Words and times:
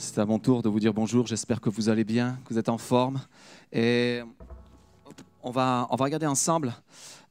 C'est 0.00 0.18
à 0.18 0.24
mon 0.24 0.38
tour 0.38 0.62
de 0.62 0.68
vous 0.68 0.78
dire 0.78 0.94
bonjour. 0.94 1.26
J'espère 1.26 1.60
que 1.60 1.68
vous 1.68 1.88
allez 1.88 2.04
bien, 2.04 2.38
que 2.44 2.54
vous 2.54 2.58
êtes 2.60 2.68
en 2.68 2.78
forme. 2.78 3.20
Et 3.72 4.20
on 5.48 5.50
va, 5.50 5.86
on 5.88 5.96
va 5.96 6.04
regarder 6.04 6.26
ensemble 6.26 6.74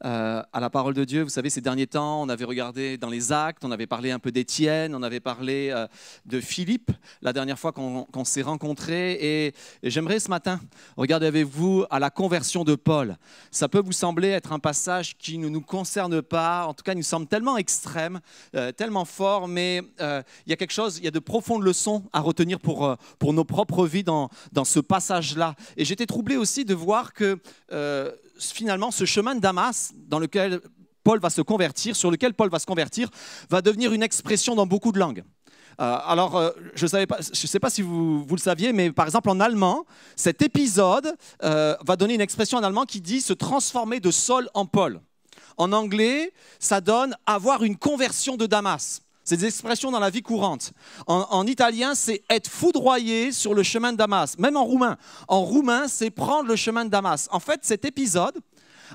euh, 0.05 0.43
à 0.53 0.59
la 0.59 0.69
parole 0.69 0.93
de 0.93 1.03
Dieu. 1.03 1.23
Vous 1.23 1.29
savez, 1.29 1.49
ces 1.49 1.61
derniers 1.61 1.87
temps, 1.87 2.21
on 2.21 2.29
avait 2.29 2.45
regardé 2.45 2.99
dans 2.99 3.09
les 3.09 3.31
actes, 3.31 3.65
on 3.65 3.71
avait 3.71 3.87
parlé 3.87 4.11
un 4.11 4.19
peu 4.19 4.31
d'Étienne, 4.31 4.93
on 4.93 5.01
avait 5.01 5.19
parlé 5.19 5.71
euh, 5.71 5.87
de 6.27 6.39
Philippe 6.39 6.91
la 7.23 7.33
dernière 7.33 7.57
fois 7.57 7.71
qu'on 7.71 8.25
s'est 8.25 8.43
rencontrés. 8.43 9.13
Et, 9.19 9.53
j'aimerais 9.81 10.19
ce 10.19 10.29
matin 10.29 10.59
regarder 10.97 11.25
avec 11.25 11.45
vous 11.45 11.83
à 11.89 11.97
la 11.97 12.11
conversion 12.11 12.63
de 12.63 12.75
Paul. 12.75 13.17
Ça 13.49 13.67
peut 13.69 13.81
vous 13.83 13.91
sembler 13.91 14.27
être 14.27 14.51
un 14.51 14.59
passage 14.59 15.17
qui 15.17 15.39
ne 15.39 15.49
nous 15.49 15.61
concerne 15.61 16.21
pas, 16.21 16.67
en 16.67 16.75
tout 16.75 16.83
cas, 16.83 16.93
il 16.93 16.97
nous 16.97 17.03
semble 17.03 17.25
tellement 17.25 17.57
extrême, 17.57 18.19
euh, 18.53 18.71
tellement 18.71 19.05
fort, 19.05 19.47
mais 19.47 19.81
il 19.99 20.49
y 20.49 20.53
a 20.53 20.55
quelque 20.55 20.73
chose, 20.73 20.99
il 20.99 21.05
y 21.05 21.07
a 21.07 21.11
de 21.11 21.19
profondes 21.19 21.63
leçons 21.63 22.03
à 22.13 22.19
retenir 22.19 22.59
pour, 22.59 22.95
pour 23.17 23.33
nos 23.33 23.45
propres 23.45 23.87
vies 23.87 24.03
dans, 24.03 24.29
dans 24.51 24.65
ce 24.65 24.79
passage-là. 24.79 25.55
Et 25.75 25.85
j'étais 25.85 26.05
troublé 26.05 26.37
aussi 26.37 26.65
de 26.65 26.75
voir 26.75 27.13
que 27.13 27.39
finalement, 28.39 28.91
ce 28.91 29.05
chemin 29.05 29.35
de 29.35 29.39
Damas 29.39 29.93
dans 30.07 30.19
lequel 30.19 30.61
Paul 31.03 31.19
va 31.19 31.29
se 31.29 31.41
convertir, 31.41 31.95
sur 31.95 32.11
lequel 32.11 32.33
Paul 32.33 32.49
va 32.49 32.59
se 32.59 32.65
convertir, 32.65 33.09
va 33.49 33.61
devenir 33.61 33.93
une 33.93 34.03
expression 34.03 34.55
dans 34.55 34.65
beaucoup 34.65 34.91
de 34.91 34.99
langues. 34.99 35.23
Euh, 35.79 35.97
alors, 36.05 36.35
euh, 36.35 36.49
je 36.73 36.85
ne 36.85 37.27
sais 37.33 37.59
pas 37.59 37.69
si 37.69 37.81
vous, 37.81 38.25
le 38.29 38.37
saviez, 38.37 38.73
mais 38.73 38.91
par 38.91 39.05
exemple 39.05 39.29
en 39.29 39.39
allemand, 39.39 39.85
cet 40.15 40.41
épisode 40.41 41.15
euh, 41.43 41.75
va 41.85 41.95
donner 41.95 42.15
une 42.15 42.21
expression 42.21 42.57
en 42.57 42.63
allemand 42.63 42.85
qui 42.85 42.99
dit 42.99 43.21
se 43.21 43.33
transformer 43.33 43.99
de 43.99 44.09
Saul 44.09 44.49
en 44.53 44.65
Paul. 44.65 44.99
En 45.57 45.71
anglais, 45.71 46.33
ça 46.59 46.81
donne 46.81 47.15
avoir 47.25 47.63
une 47.63 47.77
conversion 47.77 48.37
de 48.37 48.45
Damas. 48.45 49.01
C'est 49.27 49.35
des 49.35 49.47
expressions 49.47 49.91
dans 49.91 49.99
la 49.99 50.09
vie 50.09 50.21
courante. 50.21 50.71
En, 51.05 51.45
italien, 51.45 51.95
c'est 51.95 52.23
être 52.29 52.49
foudroyé 52.49 53.33
sur 53.33 53.53
le 53.53 53.61
chemin 53.61 53.91
de 53.91 53.97
Damas. 53.97 54.37
Même 54.37 54.55
en 54.55 54.63
roumain. 54.63 54.95
En 55.27 55.41
roumain, 55.41 55.89
c'est 55.89 56.11
prendre 56.11 56.47
le 56.47 56.55
chemin 56.55 56.85
de 56.85 56.89
Damas. 56.89 57.27
En 57.33 57.41
fait, 57.41 57.59
cet 57.63 57.83
épisode 57.83 58.39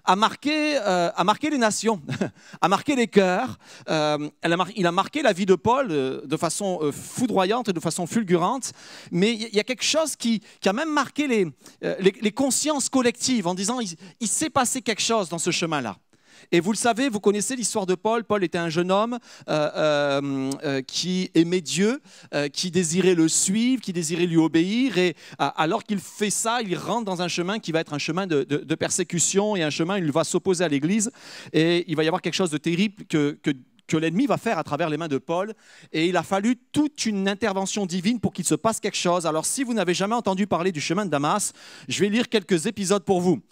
a 0.07 0.17
marqué, 0.17 0.79
euh, 0.79 1.11
a 1.15 1.23
marqué 1.23 1.51
les 1.51 1.59
nations, 1.59 2.01
a 2.63 2.69
marqué 2.69 2.97
les 2.97 3.09
cœurs. 3.09 3.59
Euh, 3.91 4.31
il 4.75 4.87
a 4.87 4.93
marqué 4.93 5.21
la 5.21 5.35
vie 5.35 5.45
de 5.45 5.55
Paul 5.55 5.89
euh, 5.91 6.23
de 6.25 6.37
façon 6.39 6.81
foudroyante 6.93 7.69
et 7.69 7.75
de 7.75 7.81
façon 7.81 8.07
fulgurante. 8.07 8.73
Mais 9.11 9.35
il 9.35 9.55
y 9.55 9.61
a 9.61 9.65
quelque 9.65 9.85
chose 9.85 10.17
qui, 10.17 10.41
a 10.65 10.73
même 10.73 10.91
marqué 10.91 11.27
les, 11.29 12.33
consciences 12.33 12.89
collectives 12.89 13.47
en 13.47 13.55
disant 13.55 13.81
il 14.19 14.29
s'est 14.29 14.49
passé 14.49 14.81
quelque 14.81 15.03
chose 15.03 15.29
dans 15.29 15.39
ce 15.39 15.51
chemin-là. 15.51 15.99
Et 16.51 16.61
vous 16.61 16.73
le 16.73 16.77
savez, 16.77 17.09
vous 17.09 17.21
connaissez 17.21 17.55
l'histoire 17.55 17.87
de 17.87 17.95
Paul. 17.95 18.25
Paul 18.25 18.43
était 18.43 18.59
un 18.59 18.69
jeune 18.69 18.91
homme 18.91 19.19
euh, 19.49 19.71
euh, 19.77 20.51
euh, 20.65 20.83
qui 20.83 21.31
aimait 21.35 21.61
Dieu, 21.61 22.01
qui 22.53 22.71
désirait 22.71 23.15
le 23.15 23.29
suivre, 23.29 23.83
qui 23.83 23.93
désirait 23.93 24.27
lui 24.27 24.37
obéir. 24.37 24.99
Et 24.99 25.15
alors 25.39 25.85
qu'il 25.85 25.99
fait 25.99 26.31
ça, 26.31 26.61
il 26.63 26.77
rentre 26.77 27.05
dans 27.05 27.23
un 27.23 27.29
chemin 27.29 27.59
qui 27.59 27.73
va 27.73 27.81
être 27.81 27.95
un 27.95 27.99
chemin 27.99 28.27
de, 28.27 28.75
persécution 28.75 29.55
et 29.55 29.63
un 29.63 29.71
chemin 29.71 30.01
où 30.01 30.05
il 30.05 30.13
va 30.13 30.25
s'opposer 30.25 30.65
à 30.65 30.69
l'Église. 30.69 31.11
Et 31.53 31.85
il 31.89 31.97
va 31.97 32.05
y 32.05 32.09
avoir 32.09 32.23
quelque 32.23 32.35
chose 32.35 32.51
de 32.51 32.59
terrible 32.59 33.05
que, 33.05 33.39
l'ennemi 33.93 34.25
va 34.25 34.39
faire 34.39 34.57
à 34.57 34.65
travers 34.65 34.89
les 34.89 34.97
mains 34.97 35.09
de 35.09 35.19
Paul. 35.19 35.53
Et 35.93 36.07
il 36.07 36.17
a 36.17 36.23
fallu 36.23 36.57
toute 36.73 37.05
une 37.05 37.29
intervention 37.29 37.85
divine 37.85 38.21
pour 38.21 38.33
qu'il 38.33 38.47
se 38.47 38.55
passe 38.55 38.81
quelque 38.81 38.97
chose. 38.97 39.27
Alors 39.27 39.45
si 39.45 39.65
vous 39.65 39.75
n'avez 39.75 39.93
jamais 39.93 40.15
entendu 40.15 40.47
parler 40.47 40.73
du 40.73 40.81
chemin 40.81 41.05
de 41.05 41.11
Damas, 41.11 41.53
je 41.89 42.01
vais 42.01 42.09
lire 42.09 42.31
quelques 42.31 42.65
épisodes 42.65 43.05
pour 43.05 43.21
vous 43.21 43.43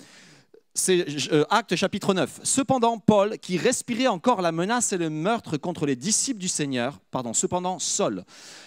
c'est 0.75 1.05
euh, 1.33 1.45
Acte 1.51 1.75
chapitre 1.75 2.15
9. 2.15 2.41
Cependant, 2.45 2.99
Paul, 2.99 3.39
qui 3.39 3.59
respirait 3.59 4.07
encore 4.07 4.41
la 4.41 4.53
menace 4.53 4.93
et 4.93 4.99
le 4.99 5.11
meurtre 5.11 5.57
contre 5.57 5.85
les 5.85 5.97
disciples 5.97 6.39
du 6.39 6.49
Seigneur, 6.49 7.01
pardon, 7.11 7.33
cependant, 7.33 7.79
Saul, 7.79 8.25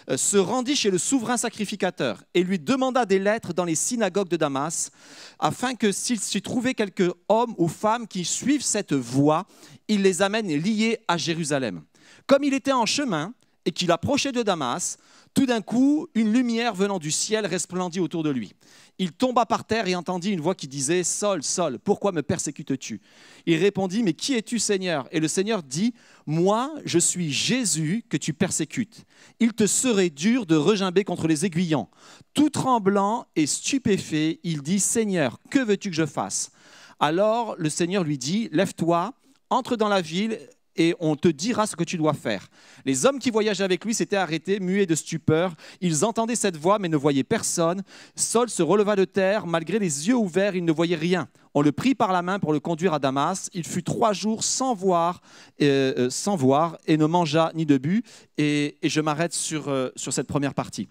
euh, 0.10 0.18
se 0.18 0.38
rendit 0.38 0.76
chez 0.76 0.92
le 0.92 0.98
souverain 0.98 1.38
sacrificateur 1.38 2.24
et 2.34 2.44
lui 2.44 2.60
demanda 2.60 3.06
des 3.06 3.20
lettres 3.20 3.54
dans 3.54 3.66
les 3.66 3.76
synagogues 3.76 4.28
de 4.28 4.38
Damas, 4.38 4.92
afin 5.40 5.76
que 5.76 5.92
s'il 5.92 6.20
s'y 6.20 6.42
trouvait 6.42 6.74
quelques 6.74 7.12
hommes 7.30 7.56
ou 7.58 7.68
femmes 7.68 8.08
qui 8.08 8.26
suivent 8.26 8.64
cette 8.64 8.94
voie, 8.94 9.46
il 9.88 10.02
les 10.02 10.22
amène 10.22 10.48
liés 10.48 11.00
à 11.08 11.18
Jérusalem. 11.18 11.84
Comme 12.28 12.44
il 12.44 12.54
était 12.54 12.74
en 12.74 12.86
chemin 12.86 13.34
et 13.66 13.72
qu'il 13.72 13.92
approchait 13.92 14.32
de 14.32 14.44
Damas, 14.44 14.98
tout 15.34 15.46
d'un 15.48 15.62
coup, 15.62 16.08
une 16.14 16.32
lumière 16.32 16.76
venant 16.76 17.00
du 17.00 17.10
ciel 17.10 17.48
resplendit 17.48 18.00
autour 18.00 18.22
de 18.22 18.30
lui. 18.30 18.54
Il 19.00 19.12
tomba 19.12 19.48
par 19.48 19.66
terre 19.66 19.88
et 19.88 19.96
entendit 19.96 20.30
une 20.30 20.42
voix 20.42 20.54
qui 20.54 20.68
disait 20.68 21.04
Saul, 21.04 21.42
Saul, 21.42 21.80
pourquoi 21.80 22.12
me 22.12 22.22
persécutes-tu? 22.22 23.02
Il 23.48 23.58
répondit 23.58 24.04
Mais 24.04 24.14
qui 24.14 24.36
es-tu, 24.36 24.60
Seigneur? 24.60 25.08
Et 25.12 25.20
le 25.20 25.28
Seigneur 25.28 25.64
dit 25.64 25.96
Moi, 26.28 26.72
je 26.86 27.00
suis 27.00 27.32
Jésus 27.32 28.06
que 28.10 28.18
tu 28.18 28.34
persécutes. 28.34 29.06
Il 29.40 29.54
te 29.54 29.66
serait 29.66 30.12
dur 30.12 30.46
de 30.46 30.56
regimber 30.56 31.04
contre 31.04 31.28
les 31.28 31.46
aiguillons. 31.46 31.88
Tout 32.36 32.52
tremblant 32.52 33.26
et 33.36 33.48
stupéfait, 33.48 34.40
il 34.44 34.62
dit 34.62 34.80
Seigneur, 34.80 35.40
que 35.50 35.60
veux-tu 35.60 35.90
que 35.90 35.96
je 35.96 36.06
fasse? 36.06 36.52
Alors 37.00 37.56
le 37.58 37.70
Seigneur 37.70 38.04
lui 38.04 38.20
dit 38.20 38.50
Lève-toi, 38.52 39.14
entre 39.50 39.76
dans 39.76 39.90
la 39.90 40.02
ville 40.02 40.40
et 40.76 40.96
on 41.00 41.16
te 41.16 41.28
dira 41.28 41.68
ce 41.68 41.76
que 41.76 41.84
tu 41.84 41.98
dois 41.98 42.14
faire. 42.14 42.48
Les 42.86 43.06
hommes 43.06 43.20
qui 43.20 43.30
voyageaient 43.30 43.64
avec 43.64 43.86
lui 43.86 43.94
s'étaient 43.94 44.16
arrêtés, 44.16 44.60
muets 44.60 44.86
de 44.86 44.96
stupeur. 44.96 45.56
Ils 45.82 46.06
entendaient 46.06 46.36
cette 46.36 46.58
voix, 46.58 46.80
mais 46.80 46.90
ne 46.90 46.98
voyaient 46.98 47.24
personne. 47.24 47.84
Saul 48.16 48.50
se 48.50 48.64
releva 48.64 48.96
de 48.96 49.06
terre. 49.06 49.46
Malgré 49.46 49.80
les 49.80 50.08
yeux 50.08 50.16
ouverts, 50.16 50.56
il 50.56 50.66
ne 50.66 50.72
voyait 50.72 50.96
rien. 50.96 51.28
On 51.54 51.62
le 51.62 51.72
prit 51.72 51.94
par 51.94 52.12
la 52.12 52.22
main 52.22 52.40
pour 52.40 52.54
le 52.54 52.60
conduire 52.60 52.94
à 52.94 53.00
Damas. 53.00 53.50
Il 53.54 53.66
fut 53.66 53.84
trois 53.84 54.14
jours 54.14 54.44
sans 54.44 54.74
voir, 54.74 55.22
euh, 55.62 55.94
euh, 55.98 56.10
sans 56.10 56.36
voir 56.36 56.78
et 56.88 56.98
ne 56.98 57.06
mangea 57.06 57.52
ni 57.54 57.66
de 57.66 57.78
but. 57.78 58.06
Et, 58.38 58.78
je 58.84 59.02
m'arrête 59.02 59.34
sur, 59.34 59.70
euh, 59.70 59.90
sur 59.96 60.14
cette 60.14 60.28
première 60.28 60.54
partie. 60.54 60.88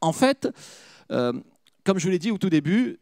En 0.00 0.12
fait, 0.12 0.48
comme 1.08 1.98
je 1.98 2.04
vous 2.04 2.10
l'ai 2.10 2.18
dit 2.18 2.30
au 2.30 2.38
tout 2.38 2.50
début, 2.50 2.98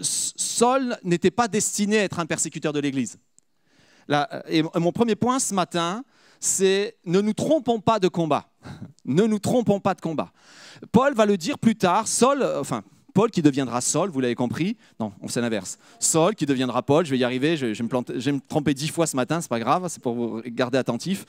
Saul 0.00 0.96
n'était 1.02 1.32
pas 1.32 1.48
destiné 1.48 1.98
à 1.98 2.04
être 2.04 2.20
un 2.20 2.26
persécuteur 2.26 2.72
de 2.72 2.78
l'Église 2.78 3.18
et 4.48 4.62
mon 4.62 4.92
premier 4.92 5.16
point 5.16 5.38
ce 5.38 5.54
matin, 5.54 6.04
c'est 6.40 6.96
ne 7.04 7.20
nous 7.20 7.32
trompons 7.32 7.80
pas 7.80 7.98
de 7.98 8.08
combat. 8.08 8.48
ne 9.04 9.24
nous 9.24 9.38
trompons 9.38 9.80
pas 9.80 9.94
de 9.94 10.00
combat. 10.00 10.32
Paul 10.92 11.14
va 11.14 11.26
le 11.26 11.36
dire 11.36 11.58
plus 11.58 11.74
tard, 11.74 12.06
Saul, 12.06 12.42
enfin, 12.42 12.82
Paul 13.14 13.30
qui 13.30 13.42
deviendra 13.42 13.80
Saul, 13.80 14.10
vous 14.10 14.20
l'avez 14.20 14.34
compris 14.34 14.76
Non, 15.00 15.12
on 15.20 15.28
fait 15.28 15.40
l'inverse. 15.40 15.78
Saul 15.98 16.34
qui 16.34 16.46
deviendra 16.46 16.82
Paul, 16.82 17.04
je 17.04 17.10
vais 17.10 17.18
y 17.18 17.24
arriver, 17.24 17.56
je, 17.56 17.66
vais, 17.66 17.82
me, 17.82 18.40
tromper 18.40 18.74
dix 18.74 18.88
fois 18.88 19.06
ce 19.06 19.16
matin, 19.16 19.40
c'est 19.40 19.48
pas 19.50 19.60
grave, 19.60 19.86
c'est 19.88 20.02
pour 20.02 20.14
vous 20.14 20.42
garder 20.46 20.78
attentif. 20.78 21.24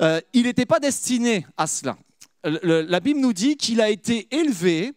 Euh, 0.00 0.20
il 0.32 0.44
n'était 0.44 0.66
pas 0.66 0.80
destiné 0.80 1.46
à 1.56 1.66
cela. 1.66 1.96
la 2.42 3.00
Bible 3.00 3.20
nous 3.20 3.32
dit 3.32 3.56
qu'il 3.56 3.80
a 3.80 3.88
été 3.88 4.26
élevé 4.34 4.92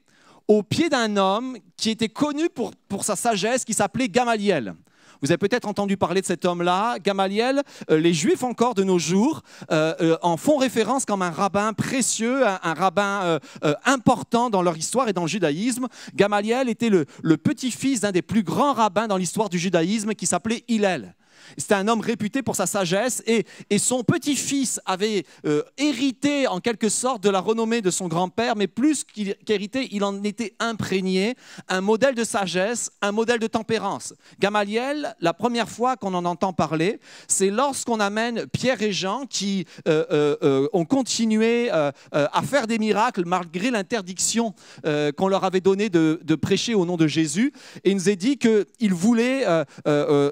au 0.47 0.63
pied 0.63 0.89
d'un 0.89 1.17
homme 1.17 1.57
qui 1.75 1.91
était 1.91 2.09
connu 2.09 2.49
pour 2.49 3.03
sa 3.03 3.15
sagesse, 3.15 3.63
qui 3.63 3.73
s'appelait 3.73 4.09
Gamaliel. 4.09 4.73
Vous 5.21 5.31
avez 5.31 5.37
peut-être 5.37 5.67
entendu 5.67 5.97
parler 5.97 6.21
de 6.21 6.25
cet 6.25 6.45
homme-là, 6.45 6.99
Gamaliel. 6.99 7.63
Euh, 7.89 7.99
les 7.99 8.13
Juifs 8.13 8.43
encore 8.43 8.75
de 8.75 8.83
nos 8.83 8.99
jours 8.99 9.41
euh, 9.71 9.93
euh, 10.01 10.17
en 10.21 10.37
font 10.37 10.57
référence 10.57 11.05
comme 11.05 11.21
un 11.21 11.31
rabbin 11.31 11.73
précieux, 11.73 12.45
un, 12.45 12.73
rabbin 12.73 13.39
important 13.85 14.49
dans 14.49 14.61
leur 14.61 14.77
histoire 14.77 15.09
et 15.09 15.13
dans 15.13 15.23
le 15.23 15.27
judaïsme. 15.27 15.87
Gamaliel 16.15 16.69
était 16.69 16.89
le, 16.89 17.05
le 17.23 17.37
petit-fils 17.37 18.01
d'un 18.01 18.11
des 18.11 18.21
plus 18.21 18.43
grands 18.43 18.73
rabbins 18.73 19.07
dans 19.07 19.17
l'histoire 19.17 19.49
du 19.49 19.57
judaïsme 19.57 20.13
qui 20.13 20.25
s'appelait 20.25 20.63
Hillel. 20.67 21.15
C'était 21.57 21.75
un 21.75 21.87
homme 21.87 22.01
réputé 22.01 22.41
pour 22.41 22.55
sa 22.55 22.65
sagesse 22.65 23.23
et, 23.25 23.45
son 23.77 24.03
petit-fils 24.03 24.81
avait 24.85 25.23
euh, 25.45 25.61
hérité 25.77 26.47
en 26.47 26.59
quelque 26.59 26.89
sorte 26.89 27.23
de 27.23 27.29
la 27.29 27.39
renommée 27.39 27.81
de 27.81 27.91
son 27.91 28.07
grand-père, 28.07 28.55
mais 28.55 28.67
plus 28.67 29.03
qu'hérité, 29.45 29.87
il 29.91 30.03
en 30.03 30.23
était 30.23 30.55
imprégné, 30.59 31.35
un 31.69 31.79
modèle 31.79 32.15
de 32.15 32.23
sagesse, 32.23 32.89
un 33.01 33.11
modèle 33.11 33.39
de 33.39 33.47
tempérance. 33.47 34.13
Gamaliel, 34.39 35.15
la 35.21 35.33
première 35.33 35.69
fois 35.69 35.95
qu'on 35.95 36.13
en 36.15 36.25
entend 36.25 36.53
parler, 36.53 36.99
c'est 37.27 37.49
lorsqu'on 37.49 37.99
amène 37.99 38.47
Pierre 38.47 38.81
et 38.81 38.91
Jean 38.91 39.25
qui 39.25 39.65
euh, 39.87 40.35
euh, 40.41 40.67
ont 40.73 40.85
continué 40.85 41.69
à 41.69 42.41
faire 42.43 42.67
des 42.67 42.79
miracles 42.79 43.23
malgré 43.25 43.71
l'interdiction 43.71 44.53
qu'on 44.83 45.27
leur 45.27 45.43
avait 45.43 45.61
donnée 45.61 45.89
de, 45.89 46.35
prêcher 46.35 46.73
au 46.73 46.85
nom 46.85 46.97
de 46.97 47.07
Jésus. 47.07 47.53
Et 47.83 47.91
il 47.91 47.95
nous 47.95 48.09
est 48.09 48.15
dit 48.15 48.37
qu'il 48.37 48.93
voulait, 48.93 49.45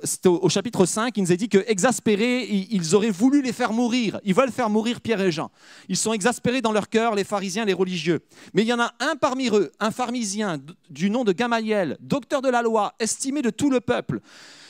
c'était 0.04 0.30
au 0.30 0.50
chapitre 0.50 0.86
5, 0.86 1.05
il 1.16 1.24
nous 1.24 1.32
a 1.32 1.36
dit 1.36 1.50
que 1.50 1.64
exaspérés, 1.68 2.44
ils 2.46 2.96
auraient 2.96 3.10
voulu 3.10 3.42
les 3.42 3.54
faire 3.54 3.74
mourir. 3.74 4.20
Ils 4.24 4.34
veulent 4.34 4.52
faire 4.52 4.70
mourir 4.70 5.02
Pierre 5.02 5.22
et 5.22 5.32
Jean. 5.32 5.52
Ils 5.90 5.98
sont 5.98 6.14
exaspérés 6.14 6.62
dans 6.62 6.72
leur 6.72 6.90
cœur, 6.90 7.16
les 7.16 7.24
pharisiens, 7.24 7.66
les 7.66 7.74
religieux. 7.74 8.20
Mais 8.54 8.64
il 8.64 8.68
y 8.68 8.74
en 8.74 8.80
a 8.80 8.94
un 9.00 9.16
parmi 9.16 9.50
eux, 9.50 9.72
un 9.80 9.92
pharisien 9.92 10.60
du 10.90 11.10
nom 11.10 11.24
de 11.24 11.32
Gamaliel, 11.32 11.98
docteur 12.00 12.42
de 12.42 12.50
la 12.50 12.62
loi, 12.62 12.94
estimé 13.00 13.42
de 13.42 13.50
tout 13.50 13.70
le 13.70 13.82
peuple. 13.82 14.22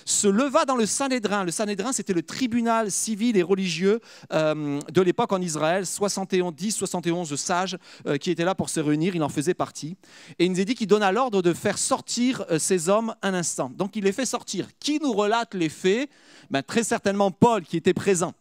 Se 0.05 0.27
leva 0.27 0.65
dans 0.65 0.75
le 0.75 0.85
Sanhédrin. 0.85 1.43
Le 1.43 1.51
Sanhédrin, 1.51 1.91
c'était 1.91 2.13
le 2.13 2.21
tribunal 2.21 2.91
civil 2.91 3.35
et 3.35 3.41
religieux 3.41 3.99
euh, 4.31 4.79
de 4.91 5.01
l'époque 5.01 5.33
en 5.33 5.41
Israël. 5.41 5.85
71, 5.85 6.73
71 6.73 7.35
sages 7.35 7.77
euh, 8.05 8.17
qui 8.17 8.29
étaient 8.29 8.45
là 8.45 8.53
pour 8.53 8.69
se 8.69 8.79
réunir. 8.79 9.15
Il 9.15 9.23
en 9.23 9.29
faisait 9.29 9.55
partie. 9.55 9.97
Et 10.37 10.45
il 10.45 10.51
nous 10.51 10.59
a 10.59 10.63
dit 10.63 10.75
qu'il 10.75 10.87
donna 10.87 11.11
l'ordre 11.11 11.41
de 11.41 11.53
faire 11.53 11.79
sortir 11.79 12.45
euh, 12.51 12.59
ces 12.59 12.87
hommes 12.87 13.15
un 13.23 13.33
instant. 13.33 13.71
Donc 13.75 13.95
il 13.95 14.03
les 14.03 14.11
fait 14.11 14.27
sortir. 14.27 14.67
Qui 14.79 14.99
nous 14.99 15.11
relate 15.11 15.55
les 15.55 15.69
faits? 15.69 16.09
Ben, 16.51 16.61
Très 16.61 16.83
certainement 16.83 17.31
Paul 17.31 17.63
qui 17.63 17.75
était 17.75 17.93
présent. 17.93 18.33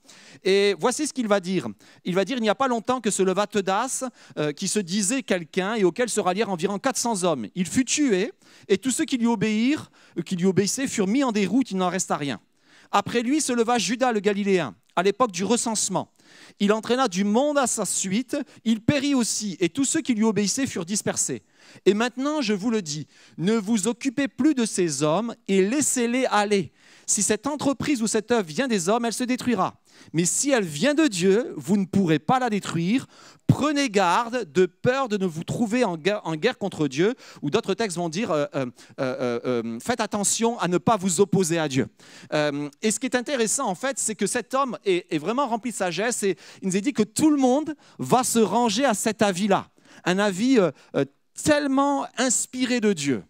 Et 0.45 0.75
voici 0.79 1.07
ce 1.07 1.15
qu'il 1.15 1.29
va 1.29 1.41
dire. 1.41 1.69
Il 2.05 2.15
va 2.15 2.27
dire, 2.27 2.37
il 2.37 2.43
n'y 2.43 2.51
a 2.51 2.55
pas 2.55 2.69
longtemps 2.69 3.01
que 3.01 3.11
se 3.11 3.23
leva 3.23 3.47
Teudas, 3.47 4.05
qui 4.57 4.69
se 4.69 4.79
disait 4.79 5.23
quelqu'un 5.23 5.75
et 5.75 5.85
auquel 5.85 6.09
se 6.09 6.21
rallièrent 6.21 6.51
environ 6.51 6.79
400 6.79 7.25
hommes. 7.25 7.47
Il 7.55 7.67
fut 7.67 7.85
tué 7.85 8.33
et 8.69 8.79
tous 8.79 8.91
ceux 8.91 9.05
qui 9.05 9.17
lui 9.17 9.27
obéirent, 9.27 9.91
qui 10.25 10.37
lui 10.37 10.47
obéissaient 10.47 10.87
furent 10.87 11.07
mis 11.07 11.25
en 11.25 11.33
déroute, 11.33 11.54
il 11.63 11.77
n'en 11.77 11.89
resta 11.89 12.17
rien. 12.17 12.41
Après 12.91 13.23
lui 13.23 13.41
se 13.41 13.53
leva 13.53 13.79
Judas 13.79 14.13
le 14.13 14.21
Galiléen, 14.21 14.75
à 14.97 15.03
l'époque 15.03 15.33
du 15.33 15.45
recensement. 15.45 16.13
Il 16.61 16.73
entraîna 16.73 17.09
du 17.09 17.25
monde 17.25 17.59
à 17.59 17.67
sa 17.67 17.85
suite, 17.85 18.37
il 18.65 18.81
périt 18.81 19.15
aussi, 19.15 19.57
et 19.61 19.69
tous 19.69 19.85
ceux 19.85 20.01
qui 20.01 20.15
lui 20.15 20.25
obéissaient 20.25 20.67
furent 20.67 20.85
dispersés. 20.85 21.43
Et 21.87 21.95
maintenant, 21.95 22.41
je 22.41 22.53
vous 22.53 22.71
le 22.71 22.83
dis, 22.83 23.07
ne 23.39 23.55
vous 23.55 23.89
occupez 23.89 24.29
plus 24.29 24.55
de 24.55 24.65
ces 24.65 25.03
hommes 25.03 25.35
et 25.49 25.63
laissez-les 25.63 26.27
aller. 26.27 26.73
Si 27.07 27.23
cette 27.23 27.47
entreprise 27.47 28.03
ou 28.03 28.07
cette 28.07 28.31
œuvre 28.31 28.47
vient 28.47 28.69
des 28.69 28.89
hommes, 28.89 29.05
elle 29.05 29.13
se 29.13 29.25
détruira. 29.25 29.75
Mais 30.13 30.25
si 30.25 30.51
elle 30.51 30.65
vient 30.65 30.95
de 30.95 31.07
Dieu, 31.07 31.53
vous 31.57 31.77
ne 31.77 31.85
pourrez 31.85 32.19
pas 32.19 32.39
la 32.39 32.51
détruire. 32.51 33.07
Prenez 33.47 33.91
garde 33.91 34.51
de 34.51 34.67
peur 34.67 35.09
de 35.09 35.17
ne 35.17 35.27
vous 35.27 35.45
trouver 35.45 35.85
en 35.85 35.97
guerre, 35.97 36.59
contre 36.59 36.89
Dieu, 36.89 37.15
ou 37.43 37.51
d'autres 37.51 37.75
textes 37.75 37.97
vont 37.97 38.09
dire, 38.09 38.31
euh, 38.31 38.47
euh, 38.55 38.71
euh, 38.99 39.79
faites 39.81 40.01
attention 40.01 40.59
à 40.59 40.69
ne 40.69 40.79
pas 40.79 40.97
vous 40.97 41.21
opposer 41.21 41.59
à 41.59 41.69
Dieu. 41.69 41.89
et 42.83 42.91
ce 42.91 42.99
qui 42.99 43.07
est 43.07 43.17
intéressant, 43.17 43.69
en 43.69 43.75
fait, 43.75 43.99
c'est 43.99 44.15
que 44.15 44.27
cet 44.27 44.55
homme 44.55 44.79
est, 44.85 45.13
est, 45.13 45.19
vraiment 45.19 45.47
rempli 45.47 45.71
de 45.71 45.77
sagesse, 45.77 46.23
et 46.23 46.37
il 46.63 46.69
nous 46.69 46.77
a 46.77 46.81
dit 46.81 46.93
que 46.93 47.03
tout 47.03 47.31
le 47.31 47.37
monde 47.37 47.75
va 47.99 48.25
se 48.25 48.39
ranger 48.39 48.85
à 48.85 48.95
cet 48.95 49.23
avis-là, 49.23 49.69
un 50.05 50.19
avis 50.19 50.59
tellement 51.43 52.07
inspiré 52.19 52.81
de 52.81 52.93
Dieu 52.93 53.25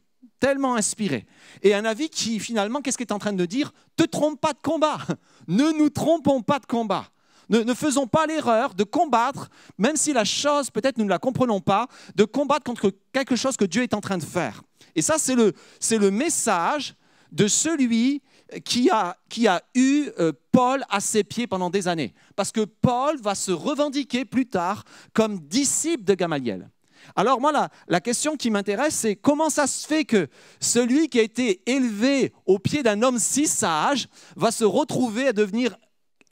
tellement 0.45 0.75
inspiré. 0.75 1.25
Et 1.63 1.73
un 1.73 1.87
avis 1.87 2.11
qui, 2.11 2.39
finalement, 2.39 2.83
qu'est-ce 2.83 2.99
qu'il 2.99 3.07
est 3.07 3.13
en 3.15 3.19
train 3.19 3.33
de 3.33 3.47
dire 3.47 3.73
Te 3.97 4.05
trompe 4.05 4.39
pas 4.39 4.53
de 4.53 4.59
combat. 4.63 4.99
Ne 5.49 5.73
nous 5.73 5.91
trompons 5.91 6.43
pas 6.43 6.59
de 6.59 6.67
combat. 6.67 7.07
Ne, 7.51 7.75
faisons 7.75 8.07
pas 8.07 8.27
l'erreur 8.27 8.75
de 8.75 8.85
combattre, 8.85 9.51
même 9.77 9.97
si 9.97 10.15
la 10.15 10.25
chose, 10.25 10.71
peut-être 10.71 10.97
nous 10.97 11.05
ne 11.05 11.11
la 11.11 11.19
comprenons 11.19 11.61
pas, 11.61 11.87
de 12.15 12.25
combattre 12.25 12.65
contre 12.65 12.91
quelque 13.13 13.37
chose 13.37 13.59
que 13.59 13.67
Dieu 13.67 13.83
est 13.83 13.93
en 13.93 14.01
train 14.01 14.17
de 14.17 14.25
faire. 14.25 14.63
Et 14.95 15.03
ça, 15.03 15.17
c'est 15.19 15.35
le, 15.35 16.11
message 16.11 16.95
de 17.31 17.47
celui 17.47 18.23
qui 18.65 18.89
a, 18.89 19.17
qui 19.29 19.47
a 19.47 19.63
eu 19.75 20.09
euh, 20.19 20.33
Paul 20.51 20.83
à 20.89 21.01
ses 21.01 21.25
pieds 21.25 21.47
pendant 21.47 21.69
des 21.69 21.89
années. 21.89 22.15
Parce 22.37 22.53
que 22.53 22.65
Paul 22.65 23.21
va 23.21 23.35
se 23.35 23.53
revendiquer 23.53 24.25
plus 24.25 24.47
tard 24.47 24.85
comme 25.13 25.41
disciple 25.41 26.05
de 26.05 26.15
Gamaliel. 26.15 26.71
Alors 27.17 27.41
moi, 27.41 27.71
la, 27.89 28.01
question 28.01 28.37
qui 28.37 28.51
m'intéresse, 28.51 28.95
c'est 28.95 29.17
comment 29.17 29.51
ça 29.51 29.67
se 29.67 29.87
fait 29.87 30.05
que 30.05 30.29
celui 30.61 31.09
qui 31.09 31.19
a 31.19 31.23
été 31.23 31.63
élevé 31.67 32.33
au 32.47 32.59
pied 32.59 32.83
d'un 32.83 33.03
homme 33.03 33.19
si 33.19 33.47
sage 33.47 34.09
va 34.37 34.51
se 34.51 34.65
retrouver 34.65 35.29
à 35.29 35.33
devenir 35.33 35.77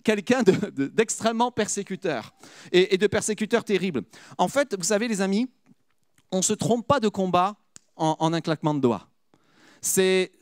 quelqu'un 0.04 0.42
d'extrêmement 0.42 1.50
persécuteur 1.50 2.34
et, 2.72 2.98
de 2.98 3.06
persécuteur 3.06 3.64
terrible. 3.64 4.02
En 4.38 4.48
fait, 4.48 4.74
vous 4.76 4.84
savez 4.84 5.08
les 5.08 5.20
amis, 5.20 5.48
on 6.30 6.38
ne 6.38 6.42
se 6.42 6.52
trompe 6.52 6.86
pas 6.86 7.00
de 7.00 7.08
combat 7.08 7.56
en 7.96 8.32
un 8.32 8.40
claquement 8.40 8.74
de 8.74 8.80
doigts. 8.80 9.08
C'est 9.80 10.32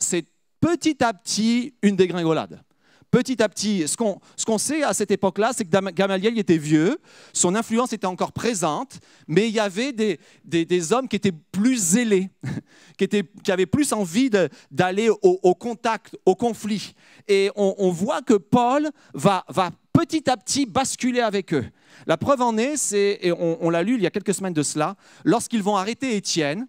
petit 0.60 1.02
à 1.02 1.12
petit 1.12 1.74
une 1.82 1.96
dégringolade 1.96 2.62
petit 3.10 3.42
à 3.42 3.48
petit, 3.48 3.86
ce 3.86 3.96
qu'on 3.96 4.58
sait 4.58 4.82
à 4.82 4.94
cette 4.94 5.10
époque-là, 5.10 5.52
c'est 5.54 5.64
que 5.64 5.90
Gamaliel 5.90 6.38
était 6.38 6.56
vieux, 6.56 6.98
son 7.32 7.54
influence 7.54 7.92
était 7.92 8.06
encore 8.06 8.32
présente, 8.32 9.00
mais 9.26 9.48
il 9.48 9.54
y 9.54 9.60
avait 9.60 9.92
des, 9.92 10.18
des, 10.44 10.92
hommes 10.92 11.08
qui 11.08 11.16
étaient 11.16 11.32
plus 11.32 11.76
zélés, 11.76 12.30
qui, 12.98 13.04
étaient, 13.04 13.24
qui 13.42 13.50
avaient 13.50 13.66
plus 13.66 13.92
envie 13.92 14.30
d'aller 14.70 15.10
au, 15.22 15.54
contact, 15.54 16.16
au 16.24 16.34
conflit. 16.34 16.94
Et 17.26 17.50
on, 17.56 17.90
voit 17.90 18.22
que 18.22 18.34
Paul 18.34 18.88
va, 19.12 19.44
va 19.48 19.70
petit 19.92 20.30
à 20.30 20.36
petit 20.36 20.66
basculer 20.66 21.20
avec 21.20 21.52
eux. 21.52 21.66
La 22.06 22.16
preuve 22.16 22.40
en 22.40 22.56
est, 22.56 22.76
c'est, 22.76 23.18
et 23.22 23.32
on, 23.32 23.70
l'a 23.70 23.82
lu 23.82 23.94
il 23.94 24.02
y 24.02 24.06
a 24.06 24.10
quelques 24.10 24.34
semaines 24.34 24.54
de 24.54 24.62
cela, 24.62 24.96
lorsqu'ils 25.24 25.62
vont 25.62 25.76
arrêter 25.76 26.16
Étienne, 26.16 26.66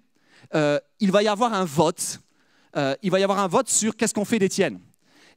euh, 0.56 0.80
il 1.00 1.12
va 1.12 1.24
y 1.24 1.28
avoir 1.28 1.54
un 1.54 1.66
vote. 1.66 2.20
Euh, 2.76 2.96
il 3.02 3.12
va 3.12 3.20
y 3.20 3.24
avoir 3.24 3.40
un 3.40 3.48
vote 3.48 3.70
sur 3.70 3.96
qu'est-ce 3.96 4.14
qu'on 4.14 4.26
fait 4.26 4.40
d'Étienne. 4.40 4.80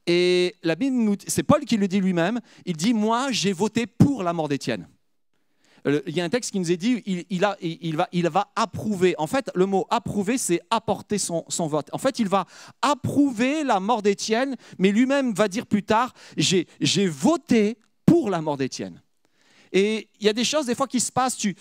Et 0.06 0.56
la 0.62 0.74
Bible, 0.74 1.16
c'est 1.26 1.42
Paul 1.42 1.64
qui 1.64 1.76
le 1.76 1.88
dit 1.88 2.00
lui-même. 2.00 2.40
Il 2.64 2.76
dit 2.76 2.94
Moi, 2.94 3.28
j'ai 3.30 3.52
voté 3.52 3.86
pour 3.86 4.22
la 4.22 4.32
mort 4.32 4.48
d'Étienne. 4.48 4.86
Il 6.06 6.16
y 6.16 6.20
a 6.22 6.24
un 6.24 6.30
texte 6.30 6.50
qui 6.50 6.58
nous 6.58 6.72
est 6.72 6.78
dit 6.78 7.02
il, 7.28 7.40
va, 8.30 8.48
approuver. 8.56 9.14
En 9.18 9.26
fait, 9.26 9.50
le 9.54 9.66
mot 9.66 9.86
approuver, 9.90 10.38
c'est 10.38 10.60
apporter 10.70 11.18
son, 11.18 11.44
vote. 11.66 11.90
En 11.92 11.98
fait, 11.98 12.18
il 12.18 12.28
va 12.28 12.46
approuver 12.80 13.64
la 13.64 13.80
mort 13.80 14.00
d'Étienne, 14.00 14.56
mais 14.78 14.92
lui-même 14.92 15.34
va 15.34 15.46
dire 15.46 15.66
plus 15.66 15.82
tard 15.82 16.14
J'ai 16.38 17.06
voté 17.06 17.76
pour 18.06 18.30
la 18.30 18.40
mort 18.40 18.56
d'Étienne. 18.56 19.02
Et 19.72 20.08
il 20.20 20.26
y 20.26 20.28
a 20.30 20.32
des 20.32 20.44
choses, 20.44 20.66
des 20.66 20.74
fois, 20.74 20.86
qui 20.86 21.00
se 21.00 21.12
passent. 21.12 21.36
Tu, 21.36 21.54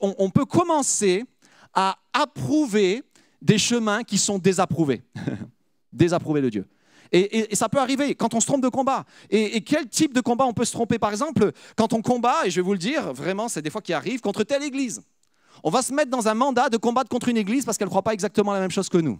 on, 0.00 0.14
on 0.18 0.30
peut 0.30 0.46
commencer 0.46 1.24
à 1.72 1.96
approuver 2.12 3.04
des 3.40 3.58
chemins 3.58 4.02
qui 4.02 4.18
sont 4.18 4.38
désapprouvés. 4.38 5.02
désapprouvés 5.92 6.42
de 6.42 6.48
Dieu. 6.48 6.66
Et, 7.12 7.54
ça 7.56 7.68
peut 7.68 7.78
arriver 7.78 8.14
quand 8.14 8.34
on 8.34 8.40
se 8.40 8.46
trompe 8.46 8.62
de 8.62 8.68
combat. 8.68 9.04
Et, 9.30 9.60
quel 9.62 9.88
type 9.88 10.14
de 10.14 10.20
combat 10.20 10.44
on 10.44 10.52
peut 10.52 10.64
se 10.64 10.72
tromper? 10.72 10.98
Par 10.98 11.10
exemple, 11.10 11.52
quand 11.76 11.92
on 11.92 12.02
combat, 12.02 12.46
et 12.46 12.50
je 12.50 12.56
vais 12.56 12.64
vous 12.64 12.72
le 12.72 12.78
dire, 12.78 13.12
vraiment, 13.12 13.48
c'est 13.48 13.62
des 13.62 13.70
fois 13.70 13.80
qui 13.80 13.92
arrivent, 13.92 14.20
contre 14.20 14.44
telle 14.44 14.62
église. 14.62 15.02
On 15.62 15.70
va 15.70 15.82
se 15.82 15.92
mettre 15.92 16.10
dans 16.10 16.28
un 16.28 16.34
mandat 16.34 16.68
de 16.68 16.76
combattre 16.76 17.10
contre 17.10 17.28
une 17.28 17.36
église 17.36 17.64
parce 17.64 17.76
qu'elle 17.76 17.88
ne 17.88 17.90
croit 17.90 18.02
pas 18.02 18.14
exactement 18.14 18.52
la 18.52 18.60
même 18.60 18.70
chose 18.70 18.88
que 18.88 18.98
nous. 18.98 19.18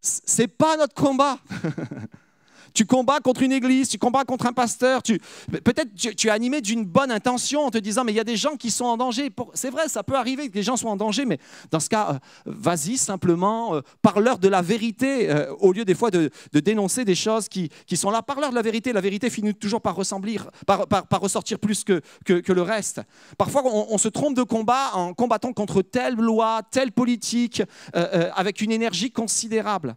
Ce 0.00 0.40
n'est 0.40 0.48
pas 0.48 0.76
notre 0.76 0.94
combat. 0.94 1.38
Tu 2.74 2.86
combats 2.86 3.20
contre 3.20 3.42
une 3.42 3.52
église, 3.52 3.88
tu 3.88 3.98
combats 3.98 4.24
contre 4.24 4.46
un 4.46 4.52
pasteur, 4.52 5.02
tu, 5.02 5.20
peut-être 5.64 5.94
tu, 5.94 6.14
tu, 6.14 6.28
es 6.28 6.30
animé 6.30 6.60
d'une 6.60 6.84
bonne 6.84 7.10
intention 7.10 7.62
en 7.62 7.70
te 7.70 7.78
disant, 7.78 8.04
mais 8.04 8.12
il 8.12 8.16
y 8.16 8.20
a 8.20 8.24
des 8.24 8.36
gens 8.36 8.56
qui 8.56 8.70
sont 8.70 8.84
en 8.84 8.96
danger. 8.96 9.30
C'est 9.54 9.70
vrai, 9.70 9.88
ça 9.88 10.02
peut 10.02 10.14
arriver 10.14 10.48
que 10.48 10.52
des 10.52 10.62
gens 10.62 10.76
soient 10.76 10.90
en 10.90 10.96
danger, 10.96 11.24
mais 11.24 11.38
dans 11.70 11.80
ce 11.80 11.88
cas, 11.88 12.12
euh, 12.12 12.18
vas-y 12.46 12.96
simplement, 12.96 13.74
euh, 13.74 13.80
parle-leur 14.02 14.38
de 14.38 14.48
la 14.48 14.62
vérité, 14.62 15.30
euh, 15.30 15.52
au 15.58 15.72
lieu 15.72 15.84
des 15.84 15.94
fois 15.94 16.10
de, 16.10 16.30
dénoncer 16.52 17.04
des 17.04 17.14
choses 17.14 17.48
qui, 17.48 17.70
sont 17.94 18.10
là. 18.10 18.22
Parle-leur 18.22 18.50
de 18.50 18.54
la 18.54 18.62
vérité. 18.62 18.92
La 18.92 19.00
vérité 19.00 19.30
finit 19.30 19.54
toujours 19.54 19.80
par, 19.80 19.94
ressembler, 19.94 20.38
par, 20.66 20.86
par, 20.86 21.20
ressortir 21.20 21.58
plus 21.58 21.84
que, 21.84 22.00
que, 22.24 22.52
le 22.52 22.62
reste. 22.62 23.00
Parfois, 23.36 23.62
on, 23.64 23.98
se 23.98 24.08
trompe 24.08 24.36
de 24.36 24.42
combat 24.42 24.90
en 24.94 25.12
combattant 25.14 25.52
contre 25.52 25.82
telle 25.82 26.14
loi, 26.14 26.62
telle 26.70 26.92
politique, 26.92 27.62
avec 27.92 28.60
une 28.60 28.72
énergie 28.72 29.10
considérable. 29.10 29.96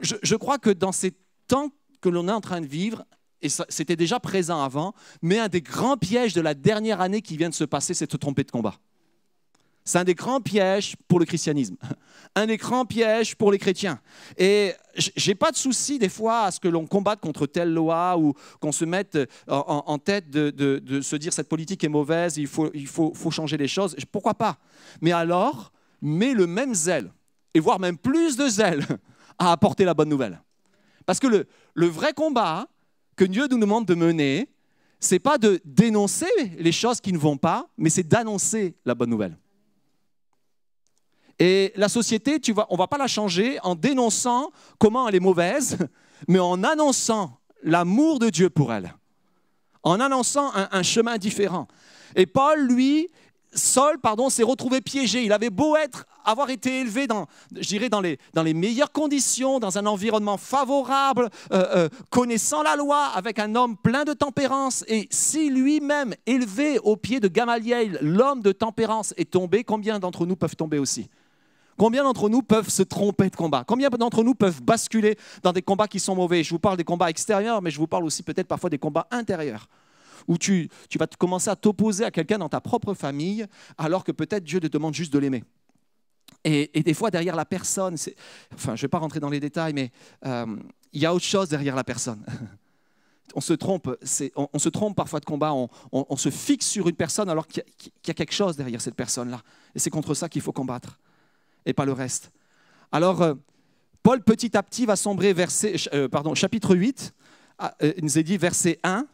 Je 0.00 0.36
crois 0.36 0.58
que 0.58 0.70
dans 0.70 0.92
ces 0.92 1.12
temps 1.46 1.70
que 2.04 2.10
l'on 2.10 2.28
est 2.28 2.32
en 2.32 2.42
train 2.42 2.60
de 2.60 2.66
vivre, 2.66 3.06
et 3.40 3.48
c'était 3.48 3.96
déjà 3.96 4.20
présent 4.20 4.62
avant, 4.62 4.92
mais 5.22 5.38
un 5.38 5.48
des 5.48 5.62
grands 5.62 5.96
pièges 5.96 6.34
de 6.34 6.42
la 6.42 6.52
dernière 6.52 7.00
année 7.00 7.22
qui 7.22 7.38
vient 7.38 7.48
de 7.48 7.54
se 7.54 7.64
passer, 7.64 7.94
c'est 7.94 8.10
de 8.10 8.16
tromper 8.18 8.44
de 8.44 8.50
combat. 8.50 8.74
C'est 9.86 9.98
un 9.98 10.04
des 10.04 10.14
grands 10.14 10.42
pièges 10.42 10.96
pour 11.08 11.18
le 11.18 11.24
christianisme, 11.24 11.76
un 12.34 12.44
des 12.44 12.58
grands 12.58 12.84
pièges 12.84 13.36
pour 13.36 13.50
les 13.50 13.58
chrétiens. 13.58 14.00
Et 14.36 14.74
j'ai 14.96 15.34
pas 15.34 15.50
de 15.50 15.56
souci 15.56 15.98
des 15.98 16.10
fois 16.10 16.42
à 16.42 16.50
ce 16.50 16.60
que 16.60 16.68
l'on 16.68 16.86
combatte 16.86 17.20
contre 17.20 17.46
telle 17.46 17.72
loi 17.72 18.18
ou 18.18 18.34
qu'on 18.60 18.72
se 18.72 18.84
mette 18.84 19.18
en, 19.48 19.98
tête 19.98 20.28
de, 20.28 21.00
se 21.00 21.16
dire 21.16 21.32
cette 21.32 21.48
politique 21.48 21.84
est 21.84 21.88
mauvaise, 21.88 22.36
il 22.36 22.48
faut, 22.48 22.70
il 22.74 22.86
faut, 22.86 23.14
faut 23.14 23.30
changer 23.30 23.56
les 23.56 23.68
choses. 23.68 23.96
Pourquoi 24.12 24.34
pas? 24.34 24.58
Mais 25.00 25.12
alors, 25.12 25.72
mets 26.02 26.34
le 26.34 26.46
même 26.46 26.74
zèle, 26.74 27.10
et 27.54 27.60
voire 27.60 27.80
même 27.80 27.96
plus 27.96 28.36
de 28.36 28.46
zèle, 28.46 28.84
à 29.38 29.52
apporter 29.52 29.86
la 29.86 29.94
bonne 29.94 30.10
nouvelle. 30.10 30.43
Parce 31.06 31.18
que 31.18 31.26
le, 31.74 31.86
vrai 31.86 32.12
combat 32.12 32.68
que 33.16 33.24
Dieu 33.24 33.46
nous 33.50 33.58
demande 33.58 33.86
de 33.86 33.94
mener, 33.94 34.48
c'est 35.00 35.18
pas 35.18 35.38
de 35.38 35.60
dénoncer 35.64 36.26
les 36.58 36.72
choses 36.72 37.00
qui 37.00 37.12
ne 37.12 37.18
vont 37.18 37.36
pas, 37.36 37.68
mais 37.76 37.90
c'est 37.90 38.02
d'annoncer 38.02 38.74
la 38.84 38.94
bonne 38.94 39.10
nouvelle. 39.10 39.36
Et 41.38 41.72
la 41.76 41.88
société, 41.88 42.38
tu 42.40 42.54
on 42.68 42.74
ne 42.74 42.78
va 42.78 42.86
pas 42.86 42.98
la 42.98 43.08
changer 43.08 43.58
en 43.62 43.74
dénonçant 43.74 44.50
comment 44.78 45.08
elle 45.08 45.16
est 45.16 45.20
mauvaise, 45.20 45.78
mais 46.28 46.38
en 46.38 46.62
annonçant 46.62 47.38
l'amour 47.62 48.18
de 48.18 48.30
Dieu 48.30 48.50
pour 48.50 48.72
elle, 48.72 48.94
en 49.82 50.00
annonçant 50.00 50.52
un 50.54 50.82
chemin 50.82 51.18
différent. 51.18 51.68
Et 52.16 52.26
Paul, 52.26 52.66
lui, 52.66 53.10
Saul, 53.54 53.98
pardon, 53.98 54.28
s'est 54.28 54.42
retrouvé 54.42 54.80
piégé. 54.80 55.22
Il 55.24 55.32
avait 55.32 55.50
beau 55.50 55.76
être, 55.76 56.06
avoir 56.24 56.50
été 56.50 56.80
élevé 56.80 57.06
dans, 57.06 57.26
dans 57.90 58.00
les, 58.00 58.18
dans 58.32 58.42
les 58.42 58.54
meilleures 58.54 58.92
conditions, 58.92 59.60
dans 59.60 59.78
un 59.78 59.86
environnement 59.86 60.36
favorable, 60.36 61.28
euh, 61.52 61.64
euh, 61.74 61.88
connaissant 62.10 62.62
la 62.62 62.76
loi, 62.76 63.06
avec 63.14 63.38
un 63.38 63.54
homme 63.54 63.76
plein 63.76 64.04
de 64.04 64.12
tempérance. 64.12 64.84
Et 64.88 65.06
si 65.10 65.50
lui-même, 65.50 66.14
élevé 66.26 66.78
au 66.80 66.96
pied 66.96 67.20
de 67.20 67.28
Gamaliel, 67.28 67.98
l'homme 68.00 68.40
de 68.40 68.52
tempérance, 68.52 69.14
est 69.16 69.30
tombé, 69.30 69.64
combien 69.64 69.98
d'entre 69.98 70.26
nous 70.26 70.36
peuvent 70.36 70.56
tomber 70.56 70.78
aussi? 70.78 71.08
Combien 71.76 72.04
d'entre 72.04 72.28
nous 72.28 72.42
peuvent 72.42 72.68
se 72.68 72.84
tromper 72.84 73.30
de 73.30 73.36
combat? 73.36 73.64
Combien 73.66 73.88
d'entre 73.88 74.22
nous 74.22 74.34
peuvent 74.34 74.62
basculer 74.62 75.16
dans 75.42 75.52
des 75.52 75.62
combats 75.62 75.88
qui 75.88 75.98
sont 75.98 76.14
mauvais? 76.14 76.44
Je 76.44 76.50
vous 76.50 76.60
parle 76.60 76.76
des 76.76 76.84
combats 76.84 77.10
extérieurs, 77.10 77.62
mais 77.62 77.70
je 77.70 77.78
vous 77.78 77.88
parle 77.88 78.04
aussi 78.04 78.22
peut-être 78.22 78.46
parfois 78.46 78.70
des 78.70 78.78
combats 78.78 79.08
intérieurs 79.10 79.68
où 80.28 80.38
tu, 80.38 80.68
tu 80.88 80.98
vas 80.98 81.06
commencer 81.06 81.50
à 81.50 81.56
t'opposer 81.56 82.04
à 82.04 82.10
quelqu'un 82.10 82.38
dans 82.38 82.48
ta 82.48 82.60
propre 82.60 82.94
famille, 82.94 83.46
alors 83.78 84.04
que 84.04 84.12
peut-être 84.12 84.44
Dieu 84.44 84.60
te 84.60 84.66
demande 84.66 84.94
juste 84.94 85.12
de 85.12 85.18
l'aimer. 85.18 85.44
Et, 86.44 86.82
des 86.82 86.92
fois, 86.92 87.10
derrière 87.10 87.36
la 87.36 87.46
personne, 87.46 87.94
enfin, 88.52 88.76
je 88.76 88.82
ne 88.82 88.86
vais 88.86 88.88
pas 88.88 88.98
rentrer 88.98 89.18
dans 89.18 89.30
les 89.30 89.40
détails, 89.40 89.72
mais 89.72 89.90
euh, 90.26 90.44
il 90.92 91.00
y 91.00 91.06
a 91.06 91.14
autre 91.14 91.24
chose 91.24 91.48
derrière 91.48 91.74
la 91.74 91.84
personne. 91.84 92.22
on 93.34 93.40
se 93.40 93.54
trompe, 93.54 93.96
on, 94.36 94.48
on, 94.52 94.58
se 94.58 94.68
trompe 94.68 94.94
parfois 94.94 95.20
de 95.20 95.24
combat, 95.24 95.54
on, 95.54 95.70
on 95.90 96.16
se 96.16 96.28
fixe 96.28 96.66
sur 96.66 96.86
une 96.86 96.96
personne 96.96 97.30
alors 97.30 97.46
qu'il 97.46 97.64
y, 98.06 98.10
a 98.10 98.14
quelque 98.14 98.34
chose 98.34 98.56
derrière 98.56 98.82
cette 98.82 98.94
personne-là. 98.94 99.40
Et 99.74 99.78
c'est 99.78 99.88
contre 99.88 100.12
ça 100.12 100.28
qu'il 100.28 100.42
faut 100.42 100.52
combattre, 100.52 100.98
et 101.64 101.72
pas 101.72 101.86
le 101.86 101.92
reste. 101.92 102.30
Alors, 102.92 103.22
euh, 103.22 103.34
Paul, 104.02 104.22
petit 104.22 104.54
à 104.54 104.62
petit, 104.62 104.84
va 104.84 104.96
sombrer, 104.96 105.32
verset, 105.32 105.76
euh, 105.94 106.08
pardon, 106.08 106.34
chapitre 106.34 106.76
8, 106.76 107.14
ah, 107.58 107.74
il 107.80 108.04
nous 108.04 108.18
est 108.18 108.22
dit, 108.22 108.36
verset 108.36 108.78
1, 108.82 109.06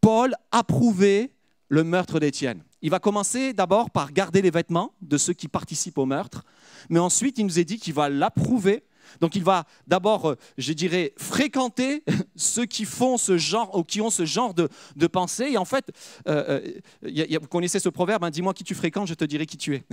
Paul 0.00 0.34
approuvait 0.50 1.32
le 1.68 1.84
meurtre 1.84 2.20
d'Étienne. 2.20 2.62
Il 2.82 2.90
va 2.90 2.98
commencer 2.98 3.52
d'abord 3.52 3.90
par 3.90 4.12
garder 4.12 4.42
les 4.42 4.50
vêtements 4.50 4.94
de 5.02 5.18
ceux 5.18 5.34
qui 5.34 5.48
participent 5.48 5.98
au 5.98 6.06
meurtre, 6.06 6.44
mais 6.88 6.98
ensuite 6.98 7.38
il 7.38 7.44
nous 7.44 7.58
est 7.58 7.64
dit 7.64 7.78
qu'il 7.78 7.94
va 7.94 8.08
l'approuver. 8.08 8.84
Donc 9.20 9.34
il 9.34 9.42
va 9.42 9.64
d'abord, 9.86 10.30
euh, 10.30 10.36
je 10.56 10.72
dirais, 10.72 11.12
fréquenter 11.16 12.04
ceux 12.36 12.66
qui 12.66 12.84
font 12.84 13.18
ce 13.18 13.38
genre 13.38 13.76
ou 13.76 13.82
qui 13.82 14.00
ont 14.00 14.10
ce 14.10 14.24
genre 14.24 14.54
de, 14.54 15.06
pensée. 15.08 15.50
Et 15.52 15.58
en 15.58 15.64
fait, 15.64 15.84
euh, 16.28 16.60
euh, 17.04 17.38
vous 17.40 17.48
connaissez 17.48 17.80
ce 17.80 17.88
proverbe, 17.88 18.24
hein, 18.24 18.30
dis-moi 18.30 18.54
qui 18.54 18.64
tu 18.64 18.74
fréquentes, 18.74 19.08
je 19.08 19.14
te 19.14 19.24
dirai 19.24 19.46
qui 19.46 19.56
tu 19.56 19.74
es. 19.74 19.84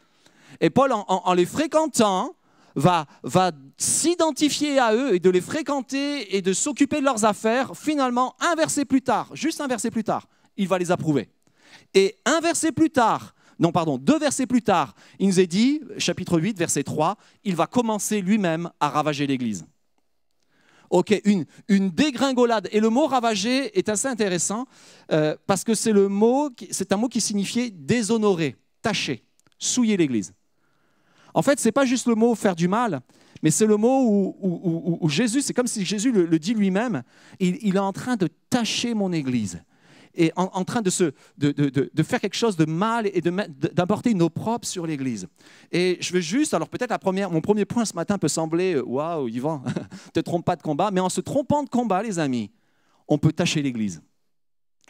et 0.60 0.70
Paul, 0.70 0.92
en, 0.92 1.34
les 1.34 1.46
fréquentant, 1.46 2.34
va, 2.74 3.06
s'identifier 3.76 4.78
à 4.78 4.94
eux 4.94 5.14
et 5.14 5.20
de 5.20 5.30
les 5.30 5.40
fréquenter 5.40 6.36
et 6.36 6.42
de 6.42 6.52
s'occuper 6.52 7.00
de 7.00 7.04
leurs 7.04 7.24
affaires. 7.24 7.72
Finalement, 7.74 8.34
un 8.40 8.54
verset 8.54 8.84
plus 8.84 9.02
tard, 9.02 9.30
juste 9.34 9.60
un 9.60 9.66
verset 9.66 9.90
plus 9.90 10.04
tard, 10.04 10.28
il 10.56 10.68
va 10.68 10.78
les 10.78 10.90
approuver. 10.90 11.28
Et 11.94 12.16
un 12.24 12.40
verset 12.40 12.72
plus 12.72 12.90
tard, 12.90 13.34
non 13.58 13.72
pardon, 13.72 13.98
deux 13.98 14.18
versets 14.18 14.46
plus 14.46 14.62
tard, 14.62 14.94
il 15.18 15.28
nous 15.28 15.40
est 15.40 15.46
dit, 15.46 15.80
chapitre 15.98 16.38
8, 16.38 16.58
verset 16.58 16.82
3, 16.82 17.16
il 17.44 17.56
va 17.56 17.66
commencer 17.66 18.20
lui-même 18.20 18.70
à 18.80 18.88
ravager 18.88 19.26
l'Église. 19.26 19.64
Ok, 20.90 21.14
une, 21.24 21.90
dégringolade. 21.90 22.68
Et 22.72 22.80
le 22.80 22.90
mot 22.90 23.06
ravager 23.06 23.78
est 23.78 23.88
assez 23.88 24.08
intéressant 24.08 24.66
euh, 25.12 25.36
parce 25.46 25.62
que 25.62 25.74
c'est 25.74 25.92
c'est 26.72 26.92
un 26.92 26.96
mot 26.96 27.08
qui 27.08 27.20
signifiait 27.20 27.70
déshonorer, 27.70 28.56
tacher, 28.82 29.22
souiller 29.56 29.96
l'Église. 29.96 30.32
En 31.34 31.42
fait, 31.42 31.60
ce 31.60 31.68
n'est 31.68 31.72
pas 31.72 31.84
juste 31.84 32.06
le 32.06 32.14
mot 32.14 32.34
faire 32.34 32.56
du 32.56 32.68
mal, 32.68 33.00
mais 33.42 33.50
c'est 33.50 33.66
le 33.66 33.76
mot 33.76 34.34
où, 34.40 35.08
Jésus, 35.08 35.42
c'est 35.42 35.54
comme 35.54 35.66
si 35.66 35.84
Jésus 35.84 36.12
le, 36.12 36.38
dit 36.38 36.54
lui-même, 36.54 37.02
il, 37.38 37.76
est 37.76 37.78
en 37.78 37.92
train 37.92 38.16
de 38.16 38.28
tacher 38.48 38.94
mon 38.94 39.12
Église 39.12 39.62
est 40.12 40.32
en, 40.36 40.64
train 40.64 40.82
de, 40.82 40.90
faire 40.90 42.20
quelque 42.20 42.34
chose 42.34 42.56
de 42.56 42.64
mal 42.64 43.06
et 43.06 43.20
d'apporter 43.20 44.10
une 44.10 44.22
opprobre 44.22 44.66
sur 44.66 44.84
l'Église. 44.84 45.28
Et 45.70 45.98
je 46.00 46.12
veux 46.12 46.20
juste, 46.20 46.52
alors 46.52 46.68
peut-être 46.68 46.92
mon 47.30 47.40
premier 47.40 47.64
point 47.64 47.84
ce 47.84 47.94
matin 47.94 48.18
peut 48.18 48.28
sembler, 48.28 48.74
euh, 48.74 48.82
waouh, 48.82 49.28
Yvan, 49.28 49.62
te 50.12 50.18
trompe 50.18 50.44
pas 50.44 50.56
de 50.56 50.62
combat, 50.62 50.90
mais 50.90 51.00
en 51.00 51.08
se 51.08 51.20
trompant 51.20 51.62
de 51.62 51.68
combat, 51.68 52.02
les 52.02 52.18
amis, 52.18 52.50
on 53.06 53.18
peut 53.18 53.32
tâcher 53.32 53.62
l'Église. 53.62 54.02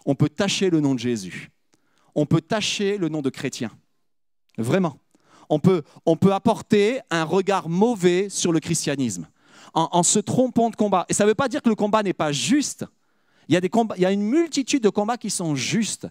On 0.06 0.14
peut 0.14 0.30
tâcher 0.30 0.70
le 0.70 0.80
nom 0.80 0.94
de 0.94 0.98
Jésus. 0.98 1.50
On 2.14 2.24
peut 2.24 2.40
tâcher 2.40 2.96
le 2.96 3.08
nom 3.08 3.20
de 3.20 3.30
chrétien. 3.30 3.70
Vraiment. 4.56 4.98
On 5.50 5.58
peut, 5.58 5.82
on 6.06 6.16
peut 6.16 6.32
apporter 6.32 7.00
un 7.10 7.24
regard 7.24 7.68
mauvais 7.68 8.28
sur 8.28 8.52
le 8.52 8.60
christianisme 8.60 9.26
en, 9.74 10.02
se 10.02 10.18
trompant 10.18 10.70
de 10.70 10.76
combat. 10.76 11.06
Et 11.08 11.14
ça 11.14 11.24
ne 11.24 11.28
veut 11.28 11.34
pas 11.34 11.48
dire 11.48 11.60
que 11.60 11.68
le 11.68 11.74
combat 11.74 12.02
n'est 12.02 12.12
pas 12.12 12.32
juste. 12.32 12.84
Il 13.48 13.54
y, 13.54 13.56
a 13.56 13.60
des 13.60 13.68
combats, 13.68 13.96
il 13.96 14.02
y 14.02 14.06
a 14.06 14.12
une 14.12 14.22
multitude 14.22 14.82
de 14.82 14.88
combats 14.88 15.16
qui 15.16 15.28
sont 15.28 15.54
justes, 15.56 16.06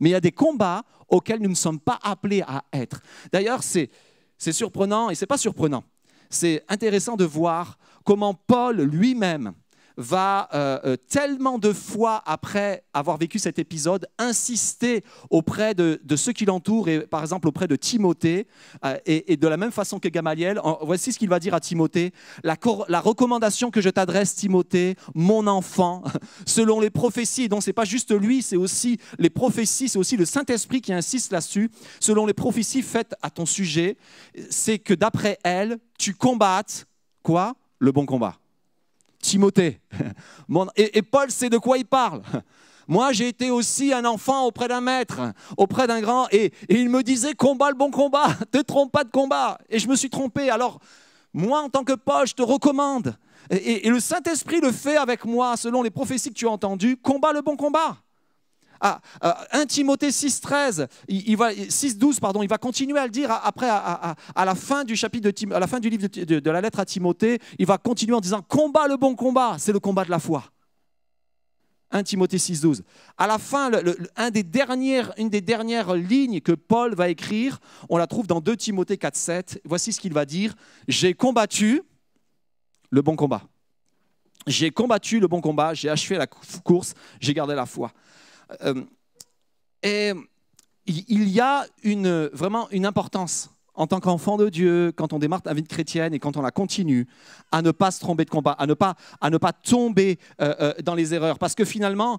mais 0.00 0.10
il 0.10 0.12
y 0.12 0.16
a 0.16 0.20
des 0.20 0.32
combats 0.32 0.82
auxquels 1.08 1.40
nous 1.40 1.48
ne 1.48 1.54
sommes 1.54 1.78
pas 1.78 1.98
appelés 2.02 2.42
à 2.42 2.64
être. 2.72 3.02
D'ailleurs, 3.32 3.62
c'est 3.62 3.90
surprenant, 4.38 5.10
et 5.10 5.14
ce 5.14 5.22
n'est 5.22 5.28
pas 5.28 5.38
surprenant, 5.38 5.84
c'est 6.28 6.64
intéressant 6.68 7.16
de 7.16 7.24
voir 7.24 7.78
comment 8.04 8.34
Paul 8.34 8.80
lui-même 8.80 9.52
va 9.96 10.48
euh, 10.54 10.78
euh, 10.84 10.96
tellement 10.96 11.58
de 11.58 11.72
fois 11.72 12.22
après 12.26 12.84
avoir 12.94 13.16
vécu 13.16 13.38
cet 13.38 13.58
épisode 13.58 14.06
insister 14.18 15.04
auprès 15.30 15.74
de, 15.74 15.98
ceux 16.16 16.32
qui 16.32 16.44
l'entourent 16.44 16.88
et 16.88 17.00
par 17.00 17.20
exemple 17.20 17.48
auprès 17.48 17.68
de 17.68 17.76
Timothée 17.76 18.46
euh, 18.84 18.96
et, 19.06 19.36
de 19.36 19.48
la 19.48 19.56
même 19.56 19.72
façon 19.72 19.98
que 19.98 20.08
Gamaliel. 20.08 20.60
voici 20.82 21.12
ce 21.12 21.18
qu'il 21.18 21.28
va 21.28 21.38
dire 21.38 21.54
à 21.54 21.60
Timothée 21.60 22.12
la, 22.42 22.56
recommandation 23.00 23.70
que 23.70 23.80
je 23.80 23.90
t'adresse, 23.90 24.34
Timothée, 24.34 24.96
mon 25.14 25.46
enfant, 25.46 26.02
selon 26.46 26.80
les 26.80 26.90
prophéties. 26.90 27.48
Donc 27.48 27.62
c'est 27.62 27.72
pas 27.72 27.84
juste 27.84 28.12
lui, 28.12 28.42
c'est 28.42 28.56
aussi 28.56 28.98
les 29.18 29.30
prophéties, 29.30 29.88
c'est 29.88 29.98
aussi 29.98 30.16
le 30.16 30.24
Saint 30.24 30.44
Esprit 30.48 30.80
qui 30.80 30.92
insiste 30.92 31.32
là-dessus. 31.32 31.70
Selon 32.00 32.26
les 32.26 32.34
prophéties 32.34 32.82
faites 32.82 33.14
à 33.22 33.30
ton 33.30 33.46
sujet, 33.46 33.96
c'est 34.50 34.78
que 34.78 34.94
d'après 34.94 35.38
elles, 35.44 35.78
tu 35.98 36.14
combattes 36.14 36.86
quoi? 37.22 37.54
Le 37.78 37.92
bon 37.92 38.06
combat. 38.06 38.41
Timothée. 39.22 39.80
Et, 40.76 41.00
Paul 41.00 41.30
sait 41.30 41.48
de 41.48 41.56
quoi 41.56 41.78
il 41.78 41.86
parle. 41.86 42.20
Moi, 42.88 43.12
j'ai 43.12 43.28
été 43.28 43.50
aussi 43.50 43.94
un 43.94 44.04
enfant 44.04 44.44
auprès 44.44 44.68
d'un 44.68 44.82
maître, 44.82 45.32
auprès 45.56 45.86
d'un 45.86 46.00
grand, 46.00 46.26
et, 46.32 46.52
il 46.68 46.90
me 46.90 47.02
disait 47.02 47.32
combat 47.32 47.70
le 47.70 47.76
bon 47.76 47.90
combat, 47.90 48.36
te 48.50 48.58
trompe 48.58 48.92
pas 48.92 49.04
de 49.04 49.10
combat. 49.10 49.56
Et 49.70 49.78
je 49.78 49.88
me 49.88 49.96
suis 49.96 50.10
trompé. 50.10 50.50
Alors, 50.50 50.80
moi, 51.32 51.62
en 51.62 51.70
tant 51.70 51.84
que 51.84 51.94
Paul, 51.94 52.26
je 52.26 52.34
te 52.34 52.42
recommande. 52.42 53.16
Et, 53.50 53.86
et 53.86 53.90
le 53.90 54.00
Saint-Esprit 54.00 54.60
le 54.60 54.72
fait 54.72 54.96
avec 54.96 55.24
moi, 55.24 55.56
selon 55.56 55.82
les 55.82 55.90
prophéties 55.90 56.30
que 56.30 56.34
tu 56.34 56.46
as 56.46 56.50
entendues, 56.50 56.96
combat 56.96 57.32
le 57.32 57.40
bon 57.40 57.56
combat. 57.56 57.96
Ah, 58.84 59.00
1 59.52 59.60
euh, 59.60 59.64
Timothée 59.66 60.08
6.13, 60.08 60.88
il, 61.06 61.36
va, 61.36 61.52
6.12, 61.52 62.18
pardon, 62.18 62.42
il 62.42 62.48
va 62.48 62.58
continuer 62.58 62.98
à 62.98 63.04
le 63.04 63.12
dire 63.12 63.30
après, 63.30 63.68
à, 63.70 64.16
la 64.44 64.54
fin 64.56 64.82
du 64.82 64.96
chapitre, 64.96 65.30
à 65.54 65.60
la 65.60 65.68
fin 65.68 65.78
du 65.78 65.88
livre 65.88 66.08
de, 66.08 66.50
la 66.50 66.60
lettre 66.60 66.80
à 66.80 66.84
Timothée, 66.84 67.38
il 67.60 67.66
va 67.66 67.78
continuer 67.78 68.16
en 68.16 68.20
disant 68.20 68.42
combat 68.42 68.88
le 68.88 68.96
bon 68.96 69.14
combat, 69.14 69.54
c'est 69.56 69.70
le 69.70 69.78
combat 69.78 70.04
de 70.04 70.10
la 70.10 70.18
foi. 70.18 70.42
1 71.92 72.02
Timothée 72.02 72.38
6.12. 72.38 72.80
À 73.16 73.28
la 73.28 73.38
fin, 73.38 73.70
une 73.70 75.28
des 75.28 75.40
dernières 75.40 75.94
lignes 75.94 76.40
que 76.40 76.52
Paul 76.52 76.96
va 76.96 77.08
écrire, 77.08 77.60
on 77.88 77.98
la 77.98 78.08
trouve 78.08 78.26
dans 78.26 78.40
2 78.40 78.56
Timothée 78.56 78.96
4.7. 78.96 79.58
Voici 79.64 79.92
ce 79.92 80.00
qu'il 80.00 80.12
va 80.12 80.24
dire. 80.24 80.54
J'ai 80.88 81.14
combattu 81.14 81.82
le 82.90 83.00
bon 83.00 83.14
combat. 83.14 83.42
J'ai 84.46 84.72
combattu 84.72 85.20
le 85.20 85.28
bon 85.28 85.40
combat, 85.40 85.72
j'ai 85.72 85.88
achevé 85.88 86.16
la 86.16 86.26
course, 86.26 86.94
j'ai 87.20 87.32
gardé 87.32 87.54
la 87.54 87.66
foi. 87.66 87.92
Euh, 88.62 88.82
et 89.82 90.12
il 90.86 91.28
y 91.28 91.40
a 91.40 91.66
une, 91.82 92.26
vraiment 92.32 92.68
une 92.70 92.86
importance 92.86 93.50
en 93.74 93.86
tant 93.86 94.00
qu'enfant 94.00 94.36
de 94.36 94.50
Dieu, 94.50 94.92
quand 94.94 95.14
on 95.14 95.18
démarre 95.18 95.40
la 95.46 95.54
vie 95.54 95.64
chrétienne 95.64 96.12
et 96.12 96.18
quand 96.18 96.36
on 96.36 96.42
la 96.42 96.50
continue, 96.50 97.06
à 97.50 97.62
ne 97.62 97.70
pas 97.70 97.90
se 97.90 98.00
tromper 98.00 98.24
de 98.24 98.30
combat, 98.30 98.52
à 98.52 98.66
ne 98.66 98.74
pas, 98.74 98.96
à 99.20 99.30
ne 99.30 99.38
pas 99.38 99.52
tomber 99.52 100.18
euh, 100.40 100.54
euh, 100.60 100.74
dans 100.84 100.94
les 100.94 101.14
erreurs. 101.14 101.38
Parce 101.38 101.54
que 101.54 101.64
finalement, 101.64 102.18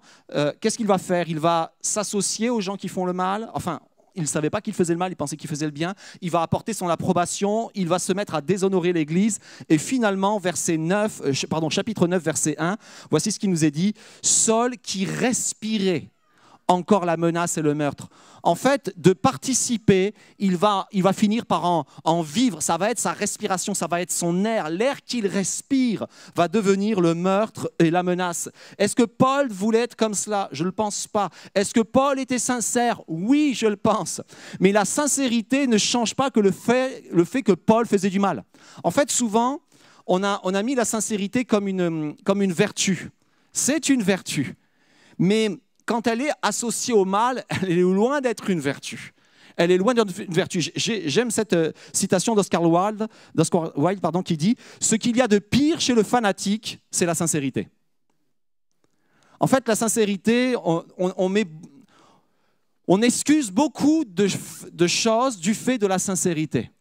qu'est-ce 0.60 0.78
qu'il 0.78 0.88
va 0.88 0.98
faire? 0.98 1.30
Il 1.30 1.40
va 1.40 1.76
s'associer 1.80 2.50
aux 2.50 2.60
gens 2.60 2.76
qui 2.76 2.88
font 2.88 3.06
le 3.06 3.14
mal. 3.14 3.52
Enfin, 3.54 3.80
il 4.16 4.22
ne 4.22 4.28
savait 4.28 4.50
pas 4.50 4.62
qu'il 4.62 4.74
faisait 4.74 4.94
le 4.94 5.00
mal, 5.00 5.12
il 5.12 5.16
pensait 5.16 5.38
qu'il 5.38 5.50
faisait 5.50 5.66
le 5.66 5.72
bien. 5.72 5.96
Il 6.22 6.32
va 6.32 6.42
apporter 6.42 6.74
son 6.74 6.88
approbation, 6.90 7.72
il 7.74 7.88
va 7.88 8.00
se 8.00 8.14
mettre 8.14 8.36
à 8.36 8.42
déshonorer 8.42 8.94
l'Église. 8.94 9.40
Et 9.70 9.78
finalement, 9.78 10.40
verset 10.40 10.78
9, 10.78 11.48
pardon, 11.50 11.70
chapitre 11.70 12.08
9, 12.08 12.22
verset 12.24 12.56
1, 12.58 12.78
voici 13.10 13.32
ce 13.32 13.40
qui 13.40 13.48
nous 13.48 13.66
est 13.66 13.72
dit. 13.72 13.94
Saul 14.22 14.78
qui 14.78 15.06
respirait 15.06 16.10
encore 16.74 17.06
la 17.06 17.18
menace 17.18 17.58
et 17.58 17.62
le 17.62 17.74
meurtre. 17.74 18.10
En 18.44 18.56
fait, 18.56 18.94
de 18.98 19.14
participer, 19.14 20.14
il 20.38 20.58
va, 20.58 20.88
il 20.92 21.02
va 21.02 21.14
finir 21.14 21.46
par 21.46 21.64
en, 21.66 22.22
vivre. 22.22 22.62
Ça 22.62 22.78
va 22.78 22.92
être 22.92 23.00
sa 23.00 23.14
respiration, 23.14 23.74
ça 23.74 23.88
va 23.88 24.02
être 24.02 24.12
son 24.12 24.44
air. 24.44 24.70
L'air 24.70 25.02
qu'il 25.02 25.28
respire 25.28 26.06
va 26.36 26.48
devenir 26.48 27.00
le 27.00 27.16
meurtre 27.16 27.72
et 27.80 27.90
la 27.90 28.04
menace. 28.04 28.50
Est-ce 28.78 28.96
que 28.96 29.04
Paul 29.04 29.50
voulait 29.50 29.80
être 29.80 29.96
comme 29.96 30.14
cela? 30.14 30.50
Je 30.52 30.64
ne 30.64 30.68
le 30.68 30.72
pense 30.74 31.08
pas. 31.08 31.30
Est-ce 31.56 31.74
que 31.74 31.82
Paul 31.82 32.20
était 32.20 32.40
sincère? 32.40 33.02
Oui, 33.08 33.54
je 33.56 33.68
le 33.68 33.78
pense. 33.78 34.22
Mais 34.60 34.72
la 34.72 34.86
sincérité 34.86 35.68
ne 35.68 35.78
change 35.78 36.16
pas 36.16 36.30
que 36.30 36.40
le 36.40 36.52
fait, 36.52 37.04
le 37.12 37.24
fait 37.24 37.44
que 37.44 37.54
Paul 37.54 37.86
faisait 37.86 38.10
du 38.10 38.20
mal. 38.20 38.44
En 38.84 38.92
fait, 38.92 39.10
souvent, 39.10 39.62
on 40.06 40.24
a, 40.24 40.42
on 40.44 40.54
a 40.54 40.64
mis 40.64 40.76
la 40.76 40.86
sincérité 40.86 41.46
comme 41.46 41.68
une, 41.68 42.16
comme 42.26 42.42
une 42.42 42.54
vertu. 42.54 43.12
C'est 43.54 43.90
une 43.90 44.02
vertu. 44.02 44.56
Mais 45.18 45.50
quand 45.86 46.08
elle 46.08 46.22
est 46.22 46.32
associée 46.42 46.94
au 46.94 47.06
mal, 47.06 47.44
elle 47.62 47.72
est 47.72 47.82
loin 47.82 48.22
d'être 48.22 48.50
une 48.50 48.60
vertu. 48.60 49.14
Elle 49.56 49.72
est 49.72 49.78
loin 49.78 49.94
d'être 49.94 50.20
une 50.20 50.34
vertu. 50.34 50.62
J'aime 50.76 51.30
cette 51.30 51.54
euh, 51.54 51.72
citation 51.92 52.34
d'Oscar 52.36 52.64
Wilde, 52.64 53.08
Wilde 53.76 54.02
pardon, 54.02 54.24
qui 54.24 54.38
dit 54.38 54.56
Ce 54.80 54.96
qu'il 54.96 55.16
y 55.16 55.22
a 55.22 55.28
de 55.28 55.40
pire 55.40 55.80
chez 55.80 55.94
le 55.94 56.04
fanatique, 56.04 56.80
c'est 56.90 57.06
la 57.06 57.16
sincérité. 57.16 57.68
En 59.40 59.48
fait, 59.48 59.68
la 59.68 59.76
sincérité, 59.76 60.56
on, 60.58 61.28
met, 61.28 61.46
on 62.88 63.02
excuse 63.02 63.52
beaucoup 63.52 64.06
de, 64.06 64.28
choses 64.88 65.38
du 65.38 65.54
fait 65.54 65.78
de 65.78 65.86
la 65.86 66.00
sincérité. 66.00 66.72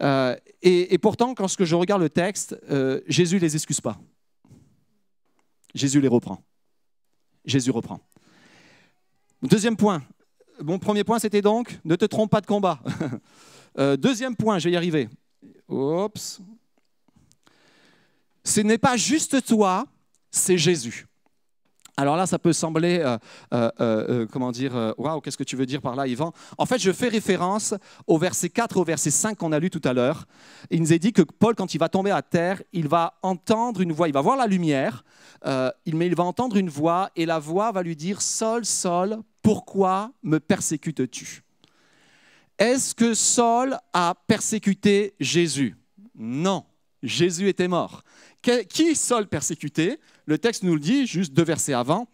Euh, 0.00 0.34
et, 0.62 0.96
pourtant, 0.96 1.34
quand 1.34 1.46
je 1.46 1.74
regarde 1.74 2.00
le 2.00 2.08
texte, 2.08 2.56
euh, 2.70 3.02
Jésus 3.06 3.36
ne 3.36 3.40
les 3.40 3.54
excuse 3.54 3.80
pas. 3.82 3.98
Jésus 5.74 6.00
les 6.00 6.08
reprend. 6.08 6.42
Jésus 7.46 7.70
reprend. 7.70 8.00
Deuxième 9.42 9.76
point. 9.76 10.02
Mon 10.62 10.78
premier 10.78 11.04
point, 11.04 11.18
c'était 11.18 11.42
donc 11.42 11.78
ne 11.84 11.96
te 11.96 12.04
trompe 12.04 12.30
pas 12.30 12.40
de 12.40 12.46
combat. 12.46 12.80
Euh, 13.78 13.94
deuxième 13.98 14.34
point, 14.34 14.58
je 14.58 14.70
vais 14.70 14.72
y 14.72 14.76
arriver. 14.76 15.06
Oups. 15.68 16.40
Ce 18.42 18.62
n'est 18.62 18.78
pas 18.78 18.96
juste 18.96 19.44
toi, 19.44 19.86
c'est 20.30 20.56
Jésus. 20.56 21.06
Alors 21.98 22.16
là, 22.16 22.26
ça 22.26 22.38
peut 22.38 22.52
sembler, 22.52 22.98
euh, 22.98 23.16
euh, 23.54 23.70
euh, 23.80 24.26
comment 24.30 24.52
dire, 24.52 24.94
waouh, 24.98 25.20
qu'est-ce 25.20 25.38
que 25.38 25.44
tu 25.44 25.56
veux 25.56 25.64
dire 25.64 25.80
par 25.80 25.96
là, 25.96 26.06
Yvan? 26.06 26.32
En 26.58 26.66
fait, 26.66 26.78
je 26.78 26.92
fais 26.92 27.08
référence 27.08 27.74
au 28.06 28.18
verset 28.18 28.50
4 28.50 28.76
et 28.76 28.80
au 28.80 28.84
verset 28.84 29.10
5 29.10 29.38
qu'on 29.38 29.52
a 29.52 29.58
lu 29.58 29.70
tout 29.70 29.80
à 29.82 29.94
l'heure. 29.94 30.26
Il 30.70 30.82
nous 30.82 30.92
est 30.92 30.98
dit 30.98 31.14
que 31.14 31.22
Paul, 31.22 31.54
quand 31.54 31.74
il 31.74 31.78
va 31.78 31.88
tomber 31.88 32.10
à 32.10 32.20
terre, 32.20 32.62
il 32.74 32.86
va 32.86 33.14
entendre 33.22 33.80
une 33.80 33.92
voix, 33.92 34.08
il 34.08 34.14
va 34.14 34.20
voir 34.20 34.36
la 34.36 34.46
lumière, 34.46 35.04
mais 35.44 36.06
il 36.06 36.14
va 36.14 36.24
entendre 36.24 36.56
une 36.56 36.68
voix 36.68 37.10
et 37.16 37.24
la 37.24 37.38
voix 37.38 37.72
va 37.72 37.82
lui 37.82 37.96
dire, 37.96 38.20
Saul, 38.20 38.66
Saul, 38.66 39.18
pourquoi 39.40 40.12
me 40.22 40.38
persécutes-tu? 40.38 41.44
Est-ce 42.58 42.94
que 42.94 43.14
Saul 43.14 43.78
a 43.92 44.14
persécuté 44.26 45.14
Jésus? 45.18 45.76
Non, 46.14 46.64
Jésus 47.02 47.48
était 47.48 47.68
mort. 47.68 48.02
Qui 48.68 48.94
Saul 48.94 49.26
persécutait 49.26 49.98
le 50.26 50.38
texte 50.38 50.62
nous 50.62 50.74
le 50.74 50.80
dit, 50.80 51.06
juste 51.06 51.32
deux 51.32 51.44
versets 51.44 51.72
avant, 51.72 52.08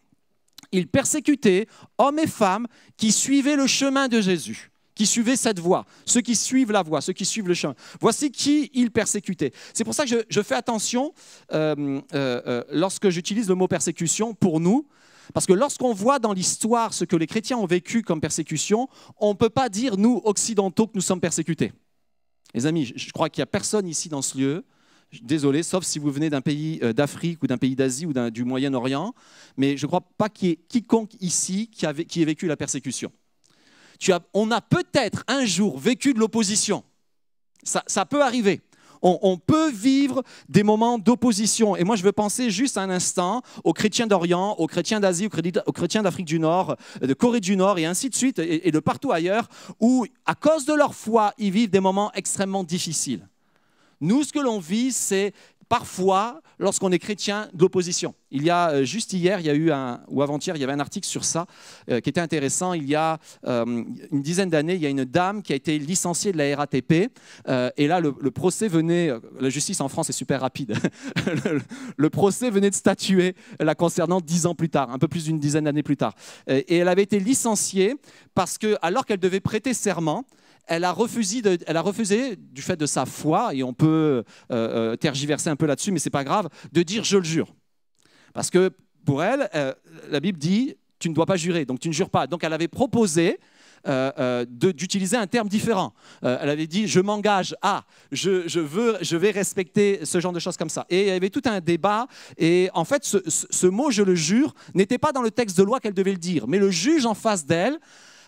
il 0.71 0.87
persécutait 0.87 1.67
hommes 1.99 2.19
et 2.19 2.27
femmes 2.27 2.67
qui 2.97 3.11
suivaient 3.11 3.57
le 3.57 3.67
chemin 3.67 4.09
de 4.09 4.21
Jésus, 4.21 4.71
qui 4.95 5.07
suivaient 5.07 5.37
cette 5.37 5.59
voie, 5.59 5.87
ceux 6.07 6.21
qui 6.21 6.37
suivent 6.37 6.73
la 6.73 6.83
voie, 6.83 7.01
ceux 7.01 7.13
qui 7.13 7.25
suivent 7.25 7.49
le 7.49 7.55
chemin. 7.55 7.75
Voici 8.01 8.31
qui 8.31 8.71
il 8.75 8.91
persécutait. 8.91 9.53
C'est 9.75 9.85
pour 9.85 9.95
ça 9.95 10.05
que 10.05 10.25
je, 10.29 10.43
fais 10.43 10.55
attention 10.55 11.13
euh, 11.53 12.01
euh, 12.15 12.43
euh, 12.47 12.65
lorsque 12.71 13.09
j'utilise 13.09 13.49
le 13.49 13.55
mot 13.55 13.67
persécution 13.67 14.35
pour 14.35 14.61
nous, 14.61 14.87
parce 15.35 15.47
que 15.47 15.53
lorsqu'on 15.53 15.95
voit 15.95 16.19
dans 16.19 16.33
l'histoire 16.33 16.93
ce 16.93 17.05
que 17.05 17.17
les 17.17 17.27
chrétiens 17.27 17.57
ont 17.57 17.67
vécu 17.67 18.03
comme 18.03 18.21
persécution, 18.21 18.89
on 19.19 19.31
ne 19.31 19.37
peut 19.37 19.51
pas 19.51 19.69
dire, 19.69 19.97
nous, 19.97 20.21
occidentaux, 20.25 20.87
que 20.87 20.93
nous 20.95 21.01
sommes 21.01 21.21
persécutés. 21.21 21.73
Les 22.55 22.67
amis, 22.67 22.93
je 22.95 23.11
crois 23.13 23.31
qu'il 23.31 23.41
n'y 23.41 23.45
a 23.45 23.47
personne 23.47 23.89
ici 23.89 24.09
dans 24.09 24.21
ce 24.21 24.37
lieu 24.37 24.65
désolé, 25.21 25.63
sauf 25.63 25.85
si 25.85 25.99
vous 25.99 26.11
venez 26.11 26.31
d'un 26.31 26.41
pays 26.41 26.79
euh, 26.83 26.93
d'Afrique 26.93 27.43
ou 27.43 27.47
d'un 27.47 27.59
pays 27.59 27.77
d'Asie 27.77 28.07
ou 28.07 28.13
du 28.31 28.45
Moyen-Orient, 28.45 29.15
mais 29.57 29.77
je 29.77 29.85
ne 29.85 29.89
crois 29.89 30.01
pas 30.17 30.29
qu'il 30.29 30.49
y 30.49 30.53
ait 30.53 30.59
quiconque 30.69 31.13
ici 31.21 31.69
qui, 31.69 31.85
ait 31.85 32.25
vécu 32.25 32.47
la 32.47 32.57
persécution. 32.57 33.13
on 34.33 34.51
a 34.51 34.61
peut-être 34.61 35.25
un 35.29 35.45
jour 35.45 35.79
vécu 35.79 36.15
de 36.15 36.19
l'opposition. 36.19 36.85
Ça, 37.65 38.07
peut 38.07 38.23
arriver. 38.23 38.61
On, 39.03 39.37
peut 39.37 39.71
vivre 39.71 40.23
des 40.49 40.63
moments 40.65 40.99
d'opposition. 40.99 41.77
Et 41.77 41.85
moi, 41.85 41.95
je 41.95 42.03
veux 42.03 42.13
penser 42.13 42.51
juste 42.51 42.77
un 42.79 42.91
instant 42.91 43.43
aux 43.63 43.73
chrétiens 43.73 44.07
d'Orient, 44.07 44.57
aux 44.59 44.67
chrétiens 44.67 44.99
d'Asie, 44.99 45.29
aux 45.67 45.73
chrétiens 45.73 46.03
d'Afrique 46.03 46.27
du 46.27 46.41
Nord, 46.41 46.77
de 47.01 47.15
Corée 47.15 47.41
du 47.41 47.57
Nord, 47.57 47.79
et 47.79 47.85
ainsi 47.85 48.11
de 48.11 48.15
suite, 48.15 48.41
et 48.41 48.71
de 48.71 48.81
partout 48.81 49.13
ailleurs, 49.13 49.49
où, 49.81 50.07
à 50.27 50.35
cause 50.35 50.65
de 50.65 50.73
leur 50.73 50.95
foi, 50.95 51.35
ils 51.39 51.53
vivent 51.53 51.71
des 51.71 51.81
moments 51.81 52.13
extrêmement 52.15 52.65
difficiles. 52.65 53.29
Nous, 54.03 54.25
ce 54.25 54.33
que 54.33 54.41
l'on 54.41 54.59
vit, 54.59 54.91
c'est 54.91 55.33
parfois, 55.69 56.43
lorsqu'on 56.59 56.91
est 56.91 56.99
chrétien, 56.99 57.49
d'opposition. 57.55 58.15
Il 58.33 58.43
y 58.43 58.51
a 58.51 58.71
euh, 58.71 58.85
juste 58.85 59.13
hier, 59.13 59.39
il 59.39 59.47
y 59.47 59.49
a 59.49 59.55
eu 59.55 59.71
un, 59.71 60.03
ou 60.09 60.21
avant-hier, 60.21 60.57
il 60.57 60.59
y 60.59 60.65
avait 60.65 60.73
un 60.73 60.81
article 60.81 61.07
sur 61.07 61.25
ça 61.25 61.47
euh, 61.89 62.01
qui 62.01 62.11
était 62.11 62.21
intéressant. 62.21 62.75
Il 62.75 62.87
y 62.87 62.97
a 62.97 63.19
euh, 63.47 63.65
une 64.11 64.23
dizaine 64.23 64.51
d'années, 64.51 64.75
il 64.75 64.83
y 64.83 64.87
a 64.87 64.91
une 64.91 65.05
dame 65.05 65.41
qui 65.41 65.53
a 65.53 65.57
été 65.57 65.79
licenciée 65.79 66.33
de 66.33 66.37
la 66.37 66.57
RATP. 66.57 66.93
et 67.77 67.87
là, 67.87 68.01
le, 68.01 68.31
procès 68.33 68.67
venait, 68.67 69.13
la 69.41 69.51
justice 69.51 69.81
en 69.81 69.89
France 69.89 70.11
est 70.11 70.13
super 70.13 70.41
rapide. 70.41 70.77
le, 71.97 72.11
procès 72.11 72.51
venait 72.51 72.71
de 72.71 72.75
statuer 72.75 73.37
la 73.61 73.77
concernant 73.77 74.21
dix 74.21 74.47
ans 74.47 74.57
plus 74.57 74.69
tard, 74.69 74.91
un 74.91 74.99
peu 74.99 75.09
plus 75.09 75.25
d'une 75.25 75.39
dizaine 75.39 75.65
d'années 75.65 75.85
plus 75.85 75.97
tard. 75.97 76.15
et 76.49 76.77
elle 76.77 76.89
avait 76.89 77.05
été 77.05 77.21
licenciée 77.21 77.95
parce 78.35 78.59
que, 78.59 78.77
alors 78.83 79.07
qu'elle 79.07 79.21
devait 79.21 79.41
prêter 79.41 79.73
serment, 79.73 80.27
elle 80.67 80.85
a, 80.85 80.93
refusé 80.93 82.37
du 82.37 82.63
fait 82.63 82.77
de 82.77 82.87
sa 82.87 83.07
foi, 83.07 83.55
et 83.55 83.63
on 83.63 83.73
peut 83.73 83.87
euh, 83.87 84.23
euh, 84.51 84.97
tergiverser 84.97 85.51
un 85.51 85.57
peu 85.57 85.67
là-dessus, 85.67 85.93
mais 85.93 85.99
c'est 85.99 86.11
pas 86.11 86.25
grave, 86.25 86.49
de 86.73 86.83
dire 86.83 87.05
je 87.05 87.19
le 87.19 87.25
jure. 87.25 87.55
Parce 88.33 88.51
que 88.51 88.71
pour 89.05 89.23
elle, 89.23 89.49
euh, 89.55 89.73
la 90.11 90.21
Bible 90.21 90.39
dit 90.39 90.75
tu 90.99 91.09
ne 91.09 91.15
dois 91.15 91.27
pas 91.27 91.37
jurer, 91.37 91.65
donc 91.65 91.81
tu 91.81 91.89
ne 91.89 91.93
jures 91.93 92.11
pas. 92.11 92.29
Donc 92.29 92.45
elle 92.45 92.53
avait 92.53 92.69
proposé 92.69 93.41
d'utiliser 94.49 95.17
un 95.17 95.27
terme 95.27 95.49
différent. 95.49 95.93
elle 96.23 96.49
avait 96.49 96.69
dit 96.69 96.87
je 96.87 97.01
m'engage 97.01 97.57
à, 97.61 97.83
je, 98.13 98.61
veux, 98.61 98.97
je 99.01 99.17
vais 99.17 99.33
respecter 99.33 100.05
ce 100.05 100.21
genre 100.21 100.33
de 100.33 100.39
choses 100.39 100.57
comme 100.57 100.71
ça. 100.71 100.87
Et 100.89 101.01
il 101.01 101.09
y 101.09 101.11
avait 101.11 101.31
tout 101.31 101.43
un 101.47 101.59
débat. 101.59 102.07
Et 102.39 102.71
en 102.75 102.85
fait, 102.85 103.05
ce, 103.05 103.19
ce 103.27 103.67
mot 103.67 103.91
je 103.91 104.05
le 104.05 104.15
jure 104.15 104.55
n'était 104.75 104.99
pas 104.99 105.11
dans 105.11 105.23
le 105.23 105.33
texte 105.33 105.59
de 105.59 105.65
loi 105.65 105.81
qu'elle 105.81 105.95
devait 105.95 106.13
le 106.13 106.19
dire, 106.19 106.47
mais 106.47 106.61
le 106.61 106.71
juge 106.71 107.05
en 107.05 107.15
face 107.15 107.45
d'elle 107.45 107.81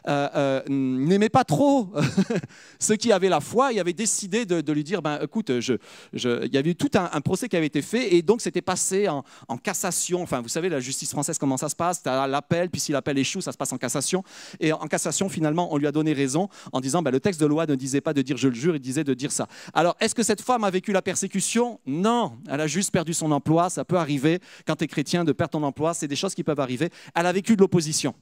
euh, 0.06 0.28
euh, 0.34 0.62
n'aimait 0.68 1.28
pas 1.28 1.44
trop 1.44 1.92
ceux 2.78 2.96
qui 2.96 3.10
avaient 3.12 3.28
la 3.28 3.40
foi 3.40 3.72
Il 3.72 3.80
avait 3.80 3.92
décidé 3.92 4.44
de, 4.44 4.72
lui 4.72 4.84
dire, 4.84 5.00
ben, 5.00 5.18
écoute, 5.22 5.60
je, 5.60 5.74
il 6.12 6.52
y 6.52 6.58
avait 6.58 6.70
eu 6.70 6.74
tout 6.74 6.90
un, 6.94 7.20
procès 7.20 7.48
qui 7.48 7.56
avait 7.56 7.66
été 7.66 7.80
fait 7.80 8.14
et 8.14 8.22
donc 8.22 8.40
c'était 8.40 8.62
passé 8.62 9.08
en, 9.08 9.22
cassation. 9.58 10.22
Enfin, 10.22 10.40
vous 10.40 10.48
savez, 10.48 10.68
la 10.68 10.80
justice 10.80 11.10
française, 11.10 11.38
comment 11.38 11.56
ça 11.56 11.68
se 11.68 11.76
passe? 11.76 12.02
Tu 12.02 12.08
as 12.08 12.26
l'appel, 12.26 12.68
puis 12.70 12.80
si 12.80 12.92
l'appel 12.92 13.16
échoue, 13.16 13.40
ça 13.40 13.52
se 13.52 13.56
passe 13.56 13.72
en 13.72 13.78
cassation. 13.78 14.22
Et 14.60 14.72
en 14.72 14.86
cassation, 14.86 15.28
finalement, 15.28 15.72
on 15.72 15.78
lui 15.78 15.86
a 15.86 15.92
donné 15.92 16.12
raison 16.12 16.48
en 16.72 16.80
disant, 16.80 17.02
ben, 17.02 17.10
le 17.10 17.20
texte 17.20 17.40
de 17.40 17.46
loi 17.46 17.66
ne 17.66 17.74
disait 17.74 18.00
pas 18.00 18.12
de 18.12 18.20
dire 18.20 18.36
je 18.36 18.48
le 18.48 18.54
jure, 18.54 18.76
il 18.76 18.80
disait 18.80 19.04
de 19.04 19.14
dire 19.14 19.32
ça. 19.32 19.46
Alors, 19.72 19.96
est-ce 20.00 20.14
que 20.14 20.22
cette 20.22 20.42
femme 20.42 20.64
a 20.64 20.70
vécu 20.70 20.92
la 20.92 21.02
persécution? 21.02 21.80
Non, 21.86 22.38
elle 22.50 22.60
a 22.60 22.66
juste 22.66 22.90
perdu 22.90 23.14
son 23.14 23.30
emploi. 23.32 23.70
Ça 23.70 23.84
peut 23.84 23.96
arriver 23.96 24.40
quand 24.66 24.76
tu 24.76 24.84
es 24.84 24.86
chrétien 24.86 25.24
de 25.24 25.32
perdre 25.32 25.52
ton 25.52 25.62
emploi, 25.62 25.94
c'est 25.94 26.08
des 26.08 26.16
choses 26.16 26.34
qui 26.34 26.44
peuvent 26.44 26.60
arriver. 26.60 26.90
Elle 27.14 27.26
a 27.26 27.32
vécu 27.32 27.56
de 27.56 27.60
l'opposition. 27.60 28.14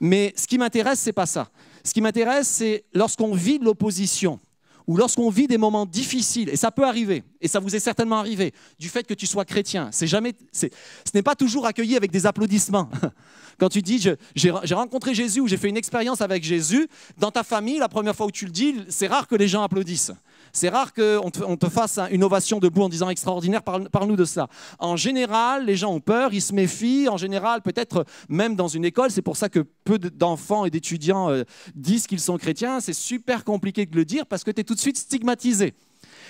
Mais 0.00 0.32
ce 0.36 0.46
qui 0.46 0.58
m'intéresse, 0.58 1.00
c'est 1.00 1.12
pas 1.12 1.26
ça. 1.26 1.50
Ce 1.84 1.92
qui 1.92 2.00
m'intéresse, 2.00 2.48
c'est 2.48 2.84
lorsqu'on 2.92 3.34
vit 3.34 3.58
de 3.58 3.64
l'opposition 3.64 4.40
ou 4.86 4.96
lorsqu'on 4.96 5.30
vit 5.30 5.46
des 5.46 5.58
moments 5.58 5.86
difficiles, 5.86 6.48
et 6.48 6.56
ça 6.56 6.72
peut 6.72 6.84
arriver, 6.84 7.22
et 7.40 7.46
ça 7.46 7.60
vous 7.60 7.76
est 7.76 7.80
certainement 7.80 8.18
arrivé, 8.18 8.52
du 8.76 8.88
fait 8.88 9.04
que 9.04 9.14
tu 9.14 9.24
sois 9.24 9.44
chrétien. 9.44 9.88
C'est 9.92 10.08
jamais, 10.08 10.32
ce 10.52 10.66
n'est 11.14 11.22
pas 11.22 11.36
toujours 11.36 11.64
accueilli 11.66 11.96
avec 11.96 12.10
des 12.10 12.26
applaudissements. 12.26 12.90
Quand 13.58 13.68
tu 13.68 13.82
dis 13.82 14.04
j'ai 14.34 14.74
rencontré 14.74 15.14
Jésus 15.14 15.40
ou 15.40 15.46
j'ai 15.46 15.58
fait 15.58 15.68
une 15.68 15.76
expérience 15.76 16.22
avec 16.22 16.42
Jésus, 16.42 16.88
dans 17.18 17.30
ta 17.30 17.44
famille, 17.44 17.78
la 17.78 17.88
première 17.88 18.16
fois 18.16 18.26
où 18.26 18.30
tu 18.32 18.46
le 18.46 18.50
dis, 18.50 18.74
c'est 18.88 19.06
rare 19.06 19.28
que 19.28 19.36
les 19.36 19.46
gens 19.46 19.62
applaudissent. 19.62 20.12
C'est 20.52 20.68
rare 20.68 20.92
qu'on 20.92 21.30
te, 21.30 21.68
fasse 21.68 21.98
une 22.10 22.24
ovation 22.24 22.58
debout 22.58 22.82
en 22.82 22.88
disant 22.88 23.08
extraordinaire, 23.08 23.62
parle-nous 23.62 24.16
de 24.16 24.24
ça. 24.24 24.48
En 24.78 24.96
général, 24.96 25.66
les 25.66 25.76
gens 25.76 25.92
ont 25.92 26.00
peur, 26.00 26.32
ils 26.32 26.42
se 26.42 26.54
méfient. 26.54 27.08
En 27.08 27.16
général, 27.16 27.62
peut-être 27.62 28.04
même 28.28 28.56
dans 28.56 28.68
une 28.68 28.84
école, 28.84 29.10
c'est 29.10 29.22
pour 29.22 29.36
ça 29.36 29.48
que 29.48 29.60
peu 29.84 29.98
d'enfants 29.98 30.64
et 30.64 30.70
d'étudiants 30.70 31.30
euh, 31.30 31.44
disent 31.74 32.06
qu'ils 32.06 32.20
sont 32.20 32.36
chrétiens. 32.36 32.80
C'est 32.80 32.92
super 32.92 33.44
compliqué 33.44 33.86
de 33.86 33.96
le 33.96 34.04
dire 34.04 34.26
parce 34.26 34.44
que 34.44 34.50
tu 34.50 34.60
es 34.60 34.64
tout 34.64 34.74
de 34.74 34.80
suite 34.80 34.98
stigmatisé. 34.98 35.74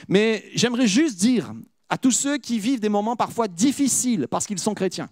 Mais 0.08 0.44
j'aimerais 0.54 0.86
juste 0.86 1.18
dire 1.18 1.52
à 1.88 1.98
tous 1.98 2.12
ceux 2.12 2.38
qui 2.38 2.58
vivent 2.58 2.80
des 2.80 2.88
moments 2.88 3.16
parfois 3.16 3.48
difficiles 3.48 4.28
parce 4.30 4.46
qu'ils 4.46 4.58
sont 4.58 4.74
chrétiens, 4.74 5.08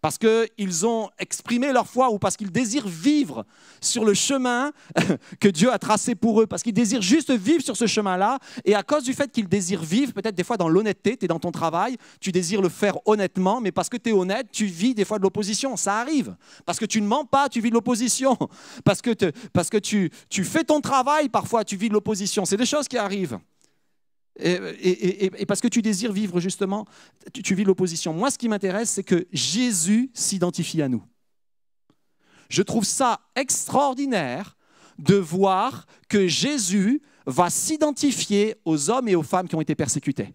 parce 0.00 0.18
qu'ils 0.18 0.86
ont 0.86 1.08
exprimé 1.18 1.72
leur 1.72 1.86
foi 1.86 2.10
ou 2.10 2.18
parce 2.18 2.36
qu'ils 2.36 2.52
désirent 2.52 2.88
vivre 2.88 3.44
sur 3.80 4.04
le 4.04 4.14
chemin 4.14 4.72
que 5.40 5.48
Dieu 5.48 5.72
a 5.72 5.78
tracé 5.78 6.14
pour 6.14 6.40
eux, 6.40 6.46
parce 6.46 6.62
qu'ils 6.62 6.72
désirent 6.72 7.02
juste 7.02 7.30
vivre 7.32 7.62
sur 7.62 7.76
ce 7.76 7.86
chemin-là, 7.86 8.38
et 8.64 8.74
à 8.74 8.82
cause 8.82 9.04
du 9.04 9.12
fait 9.12 9.30
qu'ils 9.30 9.48
désirent 9.48 9.82
vivre, 9.82 10.12
peut-être 10.12 10.34
des 10.34 10.44
fois 10.44 10.56
dans 10.56 10.68
l'honnêteté, 10.68 11.16
tu 11.16 11.24
es 11.24 11.28
dans 11.28 11.38
ton 11.38 11.52
travail, 11.52 11.96
tu 12.20 12.32
désires 12.32 12.62
le 12.62 12.68
faire 12.68 12.98
honnêtement, 13.06 13.60
mais 13.60 13.72
parce 13.72 13.88
que 13.88 13.96
tu 13.96 14.10
es 14.10 14.12
honnête, 14.12 14.48
tu 14.52 14.66
vis 14.66 14.94
des 14.94 15.04
fois 15.04 15.18
de 15.18 15.22
l'opposition, 15.22 15.76
ça 15.76 15.98
arrive. 15.98 16.36
Parce 16.64 16.78
que 16.78 16.84
tu 16.84 17.00
ne 17.00 17.06
mens 17.06 17.24
pas, 17.24 17.48
tu 17.48 17.60
vis 17.60 17.70
de 17.70 17.74
l'opposition. 17.74 18.36
Parce 18.84 19.02
que, 19.02 19.10
parce 19.52 19.70
que 19.70 19.76
tu, 19.76 20.10
tu 20.28 20.44
fais 20.44 20.64
ton 20.64 20.80
travail, 20.80 21.28
parfois 21.28 21.64
tu 21.64 21.76
vis 21.76 21.88
de 21.88 21.94
l'opposition. 21.94 22.44
C'est 22.44 22.56
des 22.56 22.66
choses 22.66 22.88
qui 22.88 22.96
arrivent. 22.96 23.38
Et, 24.38 25.46
parce 25.46 25.60
que 25.60 25.68
tu 25.68 25.82
désires 25.82 26.12
vivre 26.12 26.40
justement, 26.40 26.86
tu, 27.32 27.54
vis 27.54 27.64
l'opposition. 27.64 28.12
Moi, 28.12 28.30
ce 28.30 28.38
qui 28.38 28.48
m'intéresse, 28.48 28.90
c'est 28.90 29.02
que 29.02 29.26
Jésus 29.32 30.10
s'identifie 30.14 30.82
à 30.82 30.88
nous. 30.88 31.02
Je 32.48 32.62
trouve 32.62 32.84
ça 32.84 33.20
extraordinaire 33.34 34.56
de 34.98 35.16
voir 35.16 35.86
que 36.08 36.26
Jésus 36.26 37.02
va 37.26 37.50
s'identifier 37.50 38.56
aux 38.64 38.90
hommes 38.90 39.08
et 39.08 39.14
aux 39.14 39.22
femmes 39.22 39.48
qui 39.48 39.54
ont 39.54 39.60
été 39.60 39.74
persécutés. 39.74 40.34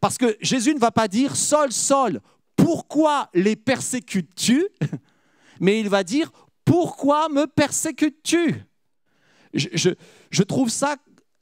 Parce 0.00 0.18
que 0.18 0.36
Jésus 0.40 0.74
ne 0.74 0.78
va 0.78 0.90
pas 0.90 1.08
dire 1.08 1.34
Sol, 1.36 1.72
Sol, 1.72 2.20
pourquoi 2.56 3.30
les 3.34 3.56
persécutes-tu? 3.56 4.68
Mais 5.60 5.80
il 5.80 5.88
va 5.88 6.04
dire 6.04 6.30
Pourquoi 6.64 7.28
me 7.28 7.46
persécutes-tu? 7.46 8.62
Je, 9.54 9.90
je, 10.30 10.42
trouve 10.42 10.68
ça 10.68 10.96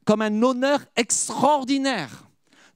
comme 0.06 0.22
un 0.22 0.42
honneur 0.42 0.80
extraordinaire 0.96 2.22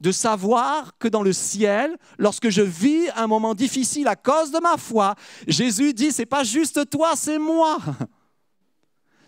de 0.00 0.12
savoir 0.12 0.98
que 0.98 1.08
dans 1.08 1.22
le 1.22 1.32
ciel, 1.32 1.96
lorsque 2.18 2.50
je 2.50 2.62
vis 2.62 3.08
un 3.16 3.26
moment 3.26 3.54
difficile 3.54 4.08
à 4.08 4.16
cause 4.16 4.50
de 4.50 4.58
ma 4.58 4.76
foi, 4.76 5.14
Jésus 5.46 5.94
dit 5.94 6.10
c'est 6.10 6.26
pas 6.26 6.44
juste 6.44 6.90
toi, 6.90 7.12
c'est 7.16 7.38
moi. 7.38 7.78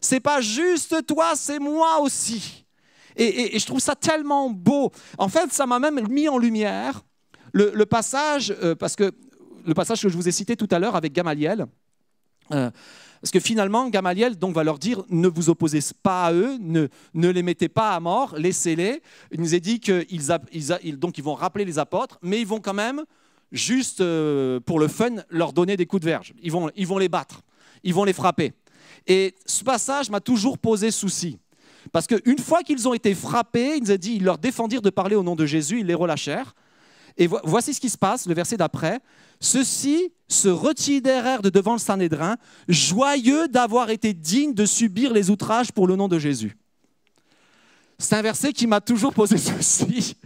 C'est 0.04 0.18
pas 0.18 0.40
juste 0.40 1.06
toi, 1.06 1.34
c'est 1.36 1.60
moi 1.60 2.00
aussi. 2.00 2.66
Et, 3.14 3.56
je 3.56 3.64
trouve 3.64 3.78
ça 3.78 3.94
tellement 3.94 4.50
beau. 4.50 4.90
En 5.16 5.28
fait, 5.28 5.52
ça 5.52 5.64
m'a 5.64 5.78
même 5.78 6.08
mis 6.08 6.28
en 6.28 6.38
lumière 6.38 7.04
le, 7.52 7.84
passage, 7.84 8.52
euh, 8.62 8.74
parce 8.74 8.96
que 8.96 9.12
le 9.64 9.74
passage 9.74 10.02
que 10.02 10.08
je 10.08 10.16
vous 10.16 10.28
ai 10.28 10.32
cité 10.32 10.56
tout 10.56 10.66
à 10.72 10.80
l'heure 10.80 10.96
avec 10.96 11.12
Gamaliel. 11.12 11.66
Euh, 12.50 12.70
parce 13.22 13.30
que 13.30 13.38
finalement, 13.38 13.88
Gamaliel 13.88 14.36
donc, 14.36 14.52
va 14.52 14.64
leur 14.64 14.80
dire 14.80 15.04
ne 15.08 15.28
vous 15.28 15.48
opposez 15.48 15.78
pas 16.02 16.24
à 16.24 16.32
eux, 16.32 16.58
ne, 16.60 16.88
les 17.14 17.42
mettez 17.44 17.68
pas 17.68 17.92
à 17.92 18.00
mort, 18.00 18.34
laissez-les. 18.36 19.00
Il 19.30 19.40
nous 19.40 19.54
a 19.54 19.60
dit 19.60 19.78
qu'ils 19.78 20.04
ils, 20.52 20.98
donc 20.98 21.18
ils 21.18 21.24
vont 21.24 21.34
rappeler 21.34 21.64
les 21.64 21.78
apôtres, 21.78 22.18
mais 22.20 22.40
ils 22.40 22.46
vont 22.46 22.58
quand 22.58 22.74
même, 22.74 23.04
juste 23.52 24.00
euh, 24.00 24.58
pour 24.58 24.80
le 24.80 24.88
fun, 24.88 25.22
leur 25.30 25.52
donner 25.52 25.76
des 25.76 25.86
coups 25.86 26.02
de 26.02 26.06
verge. 26.06 26.34
Ils 26.42 26.50
vont, 26.50 26.68
ils 26.74 26.86
vont 26.86 26.98
les 26.98 27.08
battre, 27.08 27.42
ils 27.84 27.94
vont 27.94 28.02
les 28.02 28.12
frapper. 28.12 28.54
Et 29.06 29.36
ce 29.46 29.62
passage 29.62 30.10
m'a 30.10 30.20
toujours 30.20 30.58
posé 30.58 30.90
souci. 30.90 31.38
Parce 31.92 32.08
qu'une 32.08 32.38
fois 32.38 32.64
qu'ils 32.64 32.88
ont 32.88 32.94
été 32.94 33.14
frappés, 33.14 33.76
il 33.76 33.84
nous 33.84 33.92
a 33.92 33.98
dit, 33.98 34.16
ils 34.16 34.24
leur 34.24 34.38
défendirent 34.38 34.82
de 34.82 34.90
parler 34.90 35.14
au 35.14 35.22
nom 35.22 35.36
de 35.36 35.46
Jésus, 35.46 35.78
ils 35.78 35.86
les 35.86 35.94
relâchèrent. 35.94 36.56
Et 37.16 37.28
voici 37.44 37.74
ce 37.74 37.80
qui 37.80 37.90
se 37.90 37.98
passe, 37.98 38.26
le 38.26 38.34
verset 38.34 38.56
d'après. 38.56 39.00
Ceux-ci 39.40 40.12
se 40.28 40.48
retirèrent 40.48 41.42
de 41.42 41.50
devant 41.50 41.72
le 41.72 41.78
Sanhédrin, 41.78 42.36
joyeux 42.68 43.48
d'avoir 43.48 43.90
été 43.90 44.14
dignes 44.14 44.54
de 44.54 44.64
subir 44.64 45.12
les 45.12 45.30
outrages 45.30 45.72
pour 45.72 45.86
le 45.86 45.96
nom 45.96 46.08
de 46.08 46.18
Jésus. 46.18 46.56
C'est 47.98 48.16
un 48.16 48.22
verset 48.22 48.52
qui 48.52 48.66
m'a 48.66 48.80
toujours 48.80 49.12
posé 49.12 49.36
souci. 49.38 50.16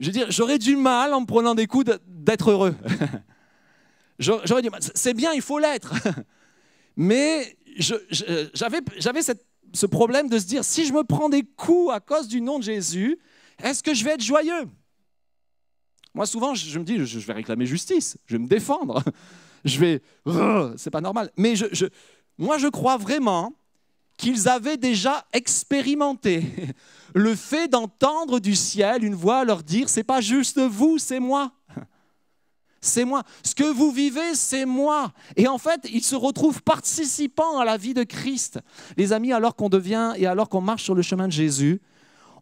Je 0.00 0.06
veux 0.06 0.12
dire, 0.12 0.30
j'aurais 0.30 0.58
du 0.58 0.76
mal 0.76 1.12
en 1.12 1.20
me 1.20 1.26
prenant 1.26 1.54
des 1.54 1.66
coups 1.66 1.90
d'être 2.06 2.50
heureux. 2.50 2.74
J'aurais 4.18 4.62
du 4.62 4.70
mal. 4.70 4.80
C'est 4.94 5.14
bien, 5.14 5.32
il 5.32 5.42
faut 5.42 5.58
l'être. 5.60 5.94
Mais 6.96 7.56
j'avais 7.78 9.22
ce 9.72 9.86
problème 9.86 10.28
de 10.28 10.38
se 10.38 10.46
dire, 10.46 10.64
si 10.64 10.84
je 10.86 10.92
me 10.92 11.04
prends 11.04 11.28
des 11.28 11.44
coups 11.44 11.92
à 11.92 12.00
cause 12.00 12.26
du 12.26 12.40
nom 12.40 12.58
de 12.58 12.64
Jésus, 12.64 13.18
est-ce 13.62 13.82
que 13.82 13.94
je 13.94 14.04
vais 14.04 14.12
être 14.12 14.22
joyeux? 14.24 14.68
Moi, 16.18 16.26
souvent, 16.26 16.52
je 16.52 16.76
me 16.80 16.84
dis, 16.84 16.98
je 17.06 17.18
vais 17.20 17.32
réclamer 17.32 17.64
justice, 17.64 18.18
je 18.26 18.34
vais 18.34 18.42
me 18.42 18.48
défendre, 18.48 19.04
je 19.64 19.78
vais. 19.78 20.02
C'est 20.76 20.90
pas 20.90 21.00
normal. 21.00 21.30
Mais 21.36 21.54
moi, 22.36 22.58
je 22.58 22.66
crois 22.66 22.96
vraiment 22.96 23.52
qu'ils 24.16 24.48
avaient 24.48 24.78
déjà 24.78 25.24
expérimenté 25.32 26.42
le 27.14 27.36
fait 27.36 27.68
d'entendre 27.68 28.40
du 28.40 28.56
ciel 28.56 29.04
une 29.04 29.14
voix 29.14 29.44
leur 29.44 29.62
dire 29.62 29.88
c'est 29.88 30.02
pas 30.02 30.20
juste 30.20 30.58
vous, 30.58 30.98
c'est 30.98 31.20
moi. 31.20 31.52
C'est 32.80 33.04
moi. 33.04 33.22
Ce 33.44 33.54
que 33.54 33.72
vous 33.72 33.92
vivez, 33.92 34.34
c'est 34.34 34.64
moi. 34.64 35.12
Et 35.36 35.46
en 35.46 35.58
fait, 35.58 35.80
ils 35.92 36.04
se 36.04 36.16
retrouvent 36.16 36.62
participants 36.62 37.58
à 37.60 37.64
la 37.64 37.76
vie 37.76 37.94
de 37.94 38.02
Christ. 38.02 38.58
Les 38.96 39.12
amis, 39.12 39.32
alors 39.32 39.54
qu'on 39.54 39.68
devient 39.68 40.14
et 40.16 40.26
alors 40.26 40.48
qu'on 40.48 40.60
marche 40.60 40.84
sur 40.84 40.94
le 40.94 41.02
chemin 41.02 41.26
de 41.26 41.32
Jésus, 41.32 41.80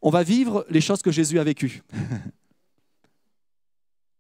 on 0.01 0.11
va 0.11 0.23
vivre 0.23 0.67
les 0.71 0.83
choses 0.83 1.01
que 1.03 1.11
Jésus 1.11 1.39
a 1.39 1.45
vécues. 1.45 1.83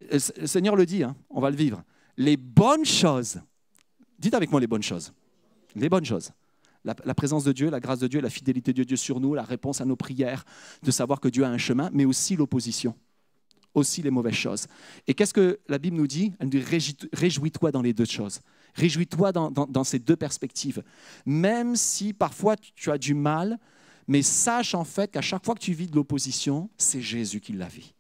Le 0.00 0.46
Seigneur 0.46 0.76
le 0.76 0.87
dit, 0.87 1.02
hein, 1.02 1.16
on 1.30 1.40
va 1.40 1.50
le 1.50 1.56
vivre. 1.56 1.82
Les 2.16 2.37
bonnes 2.37 2.85
choses, 2.85 3.40
dites 4.18 4.35
avec 4.35 4.50
moi 4.50 4.61
les 4.61 4.66
bonnes 4.66 4.82
choses. 4.82 5.12
Les 5.74 5.88
bonnes 5.88 6.04
choses. 6.04 6.30
La, 6.85 7.14
présence 7.14 7.42
de 7.42 7.50
Dieu, 7.50 7.68
la 7.68 7.80
grâce 7.80 7.98
de 7.98 8.06
Dieu, 8.06 8.20
la 8.20 8.30
fidélité 8.30 8.72
de 8.72 8.85
Dieu 8.85 8.96
sur 8.96 9.18
nous, 9.18 9.35
la 9.35 9.42
réponse 9.42 9.80
à 9.80 9.85
nos 9.85 9.96
prières, 9.96 10.44
de 10.85 10.92
savoir 10.92 11.20
que 11.20 11.26
Dieu 11.26 11.42
a 11.42 11.48
un 11.48 11.59
chemin, 11.59 11.90
mais 11.92 12.04
aussi 12.04 12.37
l'opposition, 12.37 12.94
aussi 13.74 14.02
les 14.02 14.11
mauvaises 14.11 14.35
choses. 14.35 14.68
Et 15.09 15.14
qu'est-ce 15.14 15.35
que 15.35 15.59
la 15.66 15.78
Bible 15.78 15.96
nous 15.96 16.06
dit? 16.06 16.32
Elle 16.38 16.48
nous 16.48 16.61
dit 16.61 17.09
réjouis-toi 17.12 17.72
dans 17.72 17.82
les 17.82 17.92
deux 17.92 18.04
choses. 18.04 18.40
Réjouis-toi 18.76 19.32
dans, 19.32 19.50
dans, 19.50 19.85
ces 19.85 19.98
deux 19.98 20.14
perspectives. 20.14 20.85
Même 21.24 21.74
si 21.74 22.12
parfois 22.12 22.54
tu 22.56 22.92
as 22.92 22.98
du 22.98 23.14
mal, 23.14 23.59
mais 24.06 24.22
sache 24.22 24.76
en 24.76 24.85
fait 24.85 25.11
qu'à 25.11 25.22
chaque 25.22 25.44
fois 25.44 25.56
que 25.56 25.61
tu 25.61 25.72
vis 25.72 25.88
de 25.88 25.96
l'opposition, 25.96 26.70
c'est 26.78 27.00
Jésus 27.00 27.40
qui 27.40 27.52
la 27.52 27.66
vit. 27.66 27.95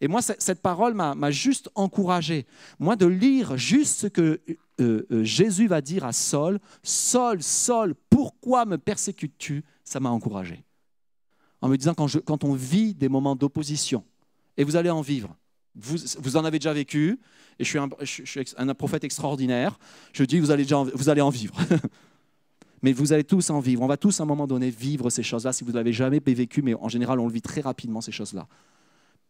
Et 0.00 0.08
moi, 0.08 0.22
cette 0.22 0.60
parole 0.60 0.94
m'a 0.94 1.30
juste 1.30 1.70
encouragé. 1.74 2.46
Moi, 2.78 2.96
de 2.96 3.06
lire 3.06 3.56
juste 3.56 4.00
ce 4.00 4.06
que 4.06 4.40
euh, 4.80 5.06
euh, 5.10 5.24
Jésus 5.24 5.68
va 5.68 5.80
dire 5.80 6.04
à 6.04 6.12
Saul, 6.12 6.58
Saul, 6.82 7.42
Saul, 7.42 7.94
pourquoi 8.10 8.64
me 8.64 8.76
persécutes-tu? 8.76 9.64
Ça 9.84 10.00
m'a 10.00 10.10
encouragé. 10.10 10.64
En 11.60 11.68
me 11.68 11.76
disant, 11.76 11.94
quand, 11.94 12.44
on 12.44 12.54
vit 12.54 12.94
des 12.94 13.08
moments 13.08 13.36
d'opposition, 13.36 14.04
et 14.56 14.64
vous 14.64 14.76
allez 14.76 14.90
en 14.90 15.00
vivre, 15.00 15.36
vous, 15.76 16.36
en 16.36 16.44
avez 16.44 16.58
déjà 16.58 16.72
vécu, 16.72 17.18
et 17.58 17.64
je 17.64 17.68
suis 17.68 17.78
un, 18.58 18.74
prophète 18.74 19.04
extraordinaire, 19.04 19.78
je 20.12 20.24
dis, 20.24 20.40
vous 20.40 20.50
allez, 20.50 20.64
déjà 20.64 20.82
vous 20.82 21.08
allez 21.08 21.20
en 21.20 21.30
vivre. 21.30 21.54
mais 22.82 22.92
vous 22.92 23.12
allez 23.12 23.24
tous 23.24 23.48
en 23.50 23.60
vivre. 23.60 23.80
On 23.82 23.86
va 23.86 23.96
tous 23.96 24.20
à 24.20 24.24
un 24.24 24.26
moment 24.26 24.46
donné 24.46 24.68
vivre 24.70 25.08
ces 25.08 25.22
choses-là, 25.22 25.52
si 25.52 25.64
vous 25.64 25.70
ne 25.70 25.76
l'avez 25.76 25.92
jamais 25.92 26.20
vécu, 26.26 26.60
mais 26.60 26.74
en 26.74 26.88
général, 26.88 27.18
on 27.18 27.26
le 27.26 27.32
vit 27.32 27.42
très 27.42 27.60
rapidement, 27.60 28.00
ces 28.00 28.12
choses-là 28.12 28.46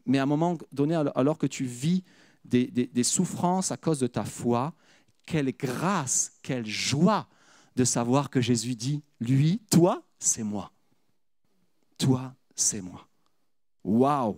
mais 0.06 0.18
à 0.18 0.24
un 0.24 0.26
moment 0.26 0.58
donné, 0.72 0.94
alors 1.14 1.38
que 1.38 1.46
tu 1.46 1.64
vis 1.64 2.04
des, 2.44 3.02
souffrances 3.02 3.72
à 3.72 3.76
cause 3.76 3.98
de 3.98 4.06
ta 4.06 4.24
foi, 4.24 4.74
quelle 5.26 5.52
grâce, 5.52 6.32
quelle 6.42 6.66
joie 6.66 7.26
de 7.76 7.84
savoir 7.84 8.30
que 8.30 8.40
Jésus 8.40 8.74
dit, 8.74 9.02
lui, 9.20 9.60
toi, 9.70 10.02
c'est 10.18 10.42
moi. 10.44 10.70
Toi, 11.98 12.34
c'est 12.54 12.82
moi. 12.82 13.08
Waouh 13.82 14.36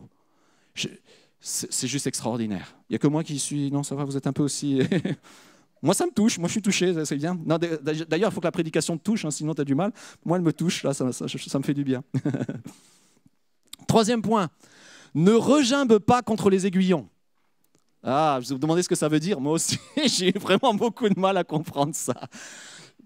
C'est 1.41 1.89
juste 1.89 2.07
extraordinaire. 2.07 2.75
Il 2.89 2.93
n'y 2.93 2.97
a 2.97 2.99
que 2.99 3.07
moi 3.07 3.25
qui 3.25 3.39
suis... 3.39 3.71
Non, 3.71 3.83
ça 3.83 3.95
va, 3.95 4.05
vous 4.05 4.17
êtes 4.17 4.27
un 4.27 4.33
peu 4.33 4.43
aussi... 4.43 4.81
moi, 5.83 5.95
ça 5.95 6.07
me 6.07 6.13
touche. 6.13 6.39
Moi, 6.39 6.49
je 6.49 6.53
suis 6.53 6.63
touché, 6.63 7.05
c'est 7.05 7.17
bien. 7.17 7.35
D'ailleurs, 7.35 8.31
il 8.31 8.35
faut 8.35 8.41
que 8.41 8.47
la 8.47 8.53
prédication 8.53 8.97
te 8.97 9.03
touche, 9.03 9.25
hein, 9.25 9.31
sinon 9.31 9.55
tu 9.55 9.61
as 9.61 9.65
du 9.65 9.75
mal. 9.75 9.93
Moi, 10.25 10.39
elle 10.39 10.45
me 10.45 10.53
touche, 10.53 10.83
là, 10.85 10.95
ça, 10.95 11.13
ça 11.13 11.59
me 11.59 11.65
fait 11.65 11.75
du 11.75 11.85
bien. 11.85 12.03
Troisième 13.87 14.23
point, 14.23 14.51
ne 15.17 15.33
regimbe 15.33 15.99
pas 15.99 16.23
contre 16.23 16.51
les 16.51 16.67
aiguillons. 16.67 17.09
Ah, 18.05 18.39
je 18.41 18.53
vous 18.53 18.59
demandez 18.59 18.83
ce 18.83 18.89
que 18.89 18.95
ça 18.95 19.09
veut 19.09 19.19
dire. 19.19 19.41
Moi 19.41 19.55
aussi, 19.55 19.79
j'ai 20.07 20.31
vraiment 20.31 20.75
beaucoup 20.75 21.09
de 21.09 21.19
mal 21.19 21.37
à 21.39 21.43
comprendre 21.43 21.95
ça. 21.95 22.15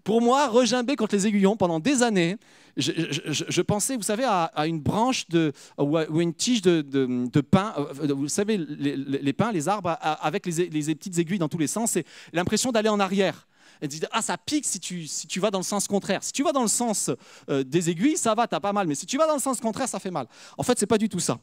Pour 0.03 0.21
moi, 0.21 0.49
regimber 0.49 0.97
contre 0.97 1.15
les 1.15 1.27
aiguillons 1.27 1.57
pendant 1.57 1.79
des 1.79 2.03
années, 2.03 2.37
je, 2.77 3.63
pensais, 3.63 3.97
vous 3.97 4.03
savez, 4.03 4.25
à, 4.25 4.67
une 4.67 4.81
branche 4.81 5.29
de, 5.29 5.53
ou, 5.79 6.21
une 6.21 6.35
tige 6.35 6.63
de, 6.63 6.81
de, 6.81 7.41
pin. 7.41 7.75
Euh, 7.77 8.13
vous 8.13 8.29
savez, 8.29 8.57
les, 8.57 9.33
pins, 9.33 9.53
les 9.53 9.69
arbres, 9.69 9.97
avec 10.01 10.47
les, 10.47 10.69
les, 10.69 10.95
petites 10.95 11.19
aiguilles 11.19 11.39
dans 11.39 11.49
tous 11.49 11.59
les 11.59 11.67
sens, 11.67 11.93
c'est 11.93 12.05
l'impression 12.33 12.73
d'aller 12.73 12.89
en 12.89 12.99
arrière. 12.99 13.47
Elle 13.81 13.89
dit 13.89 14.01
Ah, 14.11 14.23
ça 14.23 14.37
pique 14.37 14.65
si 14.65 14.79
tu, 14.79 15.07
si 15.07 15.27
tu 15.27 15.41
vas 15.41 15.51
dans 15.51 15.59
le 15.59 15.65
sens 15.65 15.87
contraire. 15.87 16.23
Si 16.23 16.33
tu 16.33 16.43
vas 16.43 16.53
dans 16.53 16.63
le 16.63 16.69
sens 16.69 17.11
euh, 17.49 17.65
des 17.65 17.91
aiguilles, 17.91 18.17
ça 18.17 18.35
va, 18.35 18.47
t'as 18.47 18.61
pas 18.61 18.73
mal. 18.73 18.87
Mais 18.87 18.95
si 18.95 19.07
tu 19.07 19.17
vas 19.17 19.27
dans 19.27 19.35
le 19.35 19.41
sens 19.41 19.61
contraire, 19.61 19.89
ça 19.89 19.99
fait 19.99 20.11
mal. 20.11 20.27
En 20.59 20.63
fait, 20.63 20.79
c'est 20.79 20.87
pas 20.87 20.99
du 20.99 21.09
tout 21.09 21.21
ça. 21.21 21.39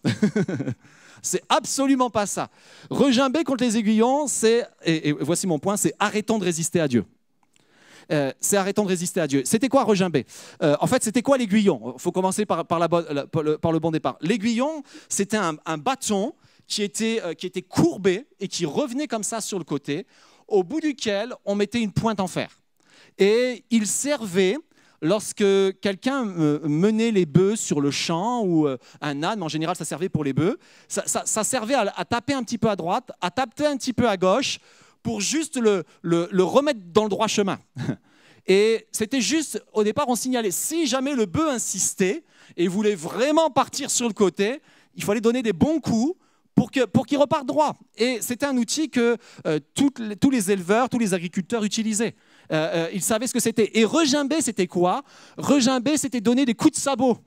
c'est 1.22 1.44
absolument 1.50 2.10
pas 2.10 2.26
ça. 2.26 2.50
Regimber 2.90 3.44
contre 3.44 3.64
les 3.64 3.78
aiguillons, 3.78 4.28
c'est, 4.28 4.68
et, 4.86 5.12
voici 5.14 5.48
mon 5.48 5.60
point, 5.60 5.78
c'est 5.78 5.94
arrêtons 6.00 6.38
de 6.38 6.44
résister 6.44 6.80
à 6.80 6.88
Dieu. 6.88 7.06
Euh, 8.12 8.32
c'est 8.40 8.56
arrêtons 8.56 8.84
de 8.84 8.90
résister 8.90 9.20
à 9.20 9.28
Dieu. 9.28 9.42
C'était 9.44 9.68
quoi 9.68 9.84
regimber 9.84 10.26
euh, 10.62 10.78
En 10.80 10.88
fait, 10.88 11.04
c'était 11.04 11.22
quoi 11.22 11.38
l'aiguillon? 11.38 11.96
Il 11.98 12.02
faut 12.02 12.12
commencer 12.12 12.46
par, 12.46 12.66
par, 12.66 12.80
le, 12.80 13.80
bon 13.80 13.92
départ. 13.92 14.18
L'aiguillon, 14.22 14.84
c'était 15.10 15.38
un, 15.38 15.78
bâton 15.78 16.34
qui 16.68 16.84
était, 16.84 17.22
qui 17.38 17.48
était 17.48 17.62
courbé 17.62 18.28
et 18.40 18.48
qui 18.48 18.66
revenait 18.66 19.08
comme 19.08 19.24
ça 19.24 19.42
sur 19.42 19.58
le 19.58 19.66
côté 19.66 20.06
au 20.48 20.64
bout 20.64 20.80
duquel 20.80 21.34
on 21.46 21.56
mettait 21.56 21.82
une 21.82 21.92
pointe 21.92 22.20
en 22.20 22.28
fer. 22.28 22.60
Et 23.18 23.64
il 23.70 23.88
servait 23.88 24.58
lorsque 25.02 25.44
quelqu'un 25.82 26.28
euh, 26.28 26.60
menait 26.64 27.12
les 27.12 27.26
bœufs 27.26 27.56
sur 27.56 27.82
le 27.82 27.92
champ 27.92 28.42
ou 28.44 28.68
euh, 28.68 28.78
un 29.02 29.24
âne, 29.24 29.44
en 29.44 29.48
général 29.48 29.76
ça 29.76 29.86
servait 29.86 30.10
pour 30.10 30.24
les 30.24 30.34
bœufs, 30.34 30.58
ça, 30.88 31.44
servait 31.44 31.76
à, 31.76 32.06
taper 32.06 32.34
un 32.34 32.44
petit 32.44 32.58
peu 32.58 32.70
à 32.70 32.76
droite, 32.76 33.12
à 33.22 33.30
taper 33.30 33.66
un 33.66 33.78
petit 33.78 33.94
peu 33.94 34.08
à 34.08 34.18
gauche 34.18 34.60
pour 35.04 35.22
juste 35.22 35.58
le, 35.58 35.84
le 36.02 36.44
remettre 36.44 36.80
dans 36.92 37.04
le 37.04 37.10
droit 37.10 37.28
chemin. 37.28 37.60
Et 38.48 38.88
c'était 38.94 39.20
juste, 39.20 39.62
au 39.74 39.84
départ, 39.84 40.06
on 40.08 40.16
signalait, 40.16 40.52
si 40.52 40.88
jamais 40.88 41.14
le 41.14 41.26
bœuf 41.26 41.50
insistait 41.50 42.24
et 42.56 42.68
voulait 42.70 42.96
vraiment 42.96 43.50
partir 43.50 43.92
sur 43.92 44.08
le 44.08 44.14
côté, 44.14 44.62
il 44.96 45.04
fallait 45.04 45.22
donner 45.22 45.44
des 45.44 45.52
bons 45.52 45.82
coups 45.82 46.18
pour 46.58 46.72
qu'il 46.72 46.88
pour 46.88 47.06
reparte 47.08 47.46
droit. 47.46 47.76
Et 47.98 48.18
c'était 48.20 48.48
un 48.48 48.58
outil 48.58 48.90
que 48.90 49.16
euh, 49.46 49.60
tous 49.76 50.30
les 50.32 50.52
éleveurs, 50.52 50.90
tous 50.90 50.98
les 50.98 51.14
agriculteurs 51.14 51.64
utilisaient. 51.64 52.16
Euh, 52.52 52.88
euh, 52.88 52.90
ils 52.94 53.04
savaient 53.04 53.28
ce 53.28 53.34
que 53.34 53.40
c'était. 53.40 53.78
Et 53.78 53.86
regimber, 53.86 54.42
c'était 54.42 54.66
quoi? 54.66 55.04
Regimber, 55.38 55.98
c'était 55.98 56.20
donner 56.20 56.46
des 56.46 56.56
coups 56.56 56.72
de 56.72 56.80
sabot. 56.80 57.20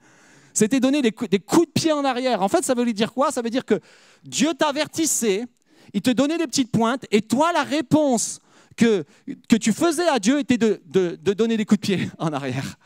c'était 0.52 0.80
donner 0.80 1.00
des 1.00 1.12
coups, 1.12 1.30
de 1.30 1.72
pied 1.72 1.92
en 1.92 2.04
arrière. 2.04 2.42
En 2.42 2.48
fait, 2.48 2.62
ça 2.62 2.74
veut 2.74 2.92
dire 2.92 3.14
quoi? 3.14 3.30
Ça 3.30 3.40
veut 3.40 3.48
dire 3.48 3.64
que 3.64 3.80
Dieu 4.22 4.52
t'avertissait, 4.52 5.46
il 5.94 6.02
te 6.02 6.10
donnait 6.10 6.36
des 6.36 6.46
petites 6.46 6.70
pointes, 6.70 7.06
et 7.10 7.22
toi, 7.22 7.52
la 7.54 7.62
réponse 7.62 8.40
que, 8.76 9.06
tu 9.48 9.72
faisais 9.72 10.08
à 10.08 10.18
Dieu 10.18 10.40
était 10.40 10.58
de, 10.58 11.16
donner 11.32 11.56
des 11.56 11.64
coups 11.64 11.80
de 11.80 11.86
pied 11.86 12.10
en 12.18 12.34
arrière. 12.34 12.76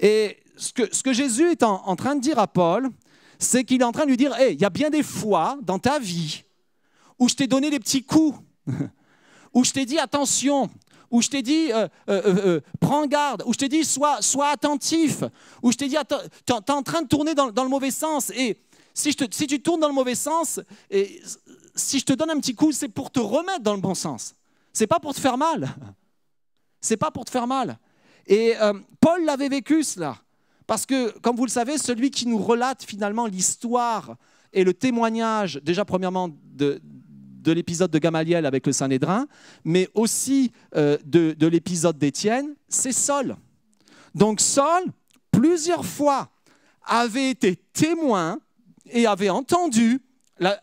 Et 0.00 0.38
ce 0.56 0.72
que, 0.72 1.12
Jésus 1.12 1.52
est 1.52 1.62
en 1.62 1.94
train 1.94 2.16
de 2.16 2.20
dire 2.20 2.40
à 2.40 2.48
Paul, 2.48 2.90
c'est 3.38 3.64
qu'il 3.64 3.80
est 3.80 3.84
en 3.84 3.92
train 3.92 4.04
de 4.04 4.10
lui 4.10 4.16
dire, 4.16 4.34
il 4.50 4.60
y 4.60 4.64
a 4.64 4.70
bien 4.70 4.90
des 4.90 5.02
fois 5.02 5.58
dans 5.62 5.78
ta 5.78 5.98
vie 5.98 6.42
où 7.18 7.28
je 7.28 7.34
t'ai 7.34 7.46
donné 7.46 7.70
des 7.70 7.80
petits 7.80 8.04
coups, 8.04 8.38
où 9.54 9.64
je 9.64 9.72
t'ai 9.72 9.84
dit, 9.84 9.98
attention, 9.98 10.70
où 11.10 11.22
je 11.22 11.28
t'ai 11.28 11.42
dit 11.42 11.72
euh, 11.72 11.88
euh, 12.08 12.22
euh, 12.24 12.60
prends 12.80 13.06
garde, 13.06 13.42
où 13.46 13.52
je 13.52 13.58
t'ai 13.58 13.68
dit 13.68 13.84
sois, 13.84 14.20
attentif, 14.46 15.24
où 15.62 15.72
je 15.72 15.76
t'ai 15.76 15.88
dit 15.88 15.96
tu 16.46 16.52
es 16.52 16.70
en 16.70 16.82
train 16.82 17.02
de 17.02 17.08
tourner 17.08 17.34
dans, 17.34 17.46
le 17.46 17.68
mauvais 17.68 17.90
sens. 17.90 18.30
Et 18.30 18.58
si, 18.94 19.14
tu 19.14 19.62
tournes 19.62 19.80
dans 19.80 19.88
le 19.88 19.94
mauvais 19.94 20.14
sens, 20.14 20.60
et 20.90 21.20
si 21.74 21.98
je 21.98 22.04
te 22.04 22.12
donne 22.12 22.30
un 22.30 22.40
petit 22.40 22.54
coup, 22.54 22.72
c'est 22.72 22.88
pour 22.88 23.10
te 23.10 23.20
remettre 23.20 23.60
dans 23.60 23.74
le 23.74 23.80
bon 23.80 23.94
sens. 23.94 24.34
C'est 24.72 24.86
pas 24.86 25.00
pour 25.00 25.14
te 25.14 25.20
faire 25.20 25.38
mal. 25.38 25.68
C'est 26.80 26.96
pas 26.96 27.10
pour 27.10 27.24
te 27.24 27.30
faire 27.30 27.48
mal. 27.48 27.76
Et 28.24 28.54
Paul 29.00 29.24
l'avait 29.24 29.48
vécu 29.48 29.82
cela. 29.82 30.16
Parce 30.68 30.84
que, 30.84 31.18
comme 31.20 31.34
vous 31.34 31.46
le 31.46 31.50
savez, 31.50 31.78
celui 31.78 32.10
qui 32.10 32.28
nous 32.28 32.36
relate 32.36 32.84
finalement 32.84 33.26
l'histoire 33.26 34.16
et 34.52 34.64
le 34.64 34.74
témoignage, 34.74 35.58
déjà 35.64 35.86
premièrement 35.86 36.28
de, 36.28 36.82
de 36.84 37.52
l'épisode 37.52 37.90
de 37.90 37.98
Gamaliel 37.98 38.44
avec 38.44 38.66
le 38.66 38.72
Sanhédrin, 38.74 39.26
mais 39.64 39.88
aussi 39.94 40.52
euh, 40.76 40.98
de, 41.06 41.32
de 41.32 41.46
l'épisode 41.46 41.96
d'Étienne, 41.96 42.54
c'est 42.68 42.92
Saul. 42.92 43.36
Donc 44.14 44.42
Saul, 44.42 44.84
plusieurs 45.30 45.86
fois, 45.86 46.28
avait 46.84 47.30
été 47.30 47.56
témoin 47.56 48.38
et 48.90 49.06
avait 49.06 49.30
entendu, 49.30 50.02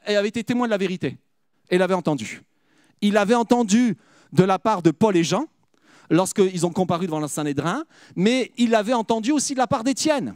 et 0.06 0.16
avait 0.16 0.28
été 0.28 0.44
témoin 0.44 0.68
de 0.68 0.72
la 0.72 0.78
vérité. 0.78 1.18
Et 1.72 1.80
l'avait 1.80 1.96
entendu. 1.96 2.44
Il 3.02 3.18
avait 3.18 3.34
entendu 3.34 3.98
de 4.34 4.44
la 4.44 4.60
part 4.60 4.84
de 4.84 4.92
Paul 4.92 5.18
et 5.18 5.24
Jean, 5.24 5.48
lorsqu'ils 6.10 6.66
ont 6.66 6.72
comparu 6.72 7.06
devant 7.06 7.20
le 7.20 7.28
Sanhédrin, 7.28 7.86
mais 8.16 8.52
il 8.58 8.70
l'avait 8.72 8.94
entendu 8.94 9.32
aussi 9.32 9.54
de 9.54 9.60
la 9.60 9.68
part 9.68 9.84
d'Étienne. 9.84 10.36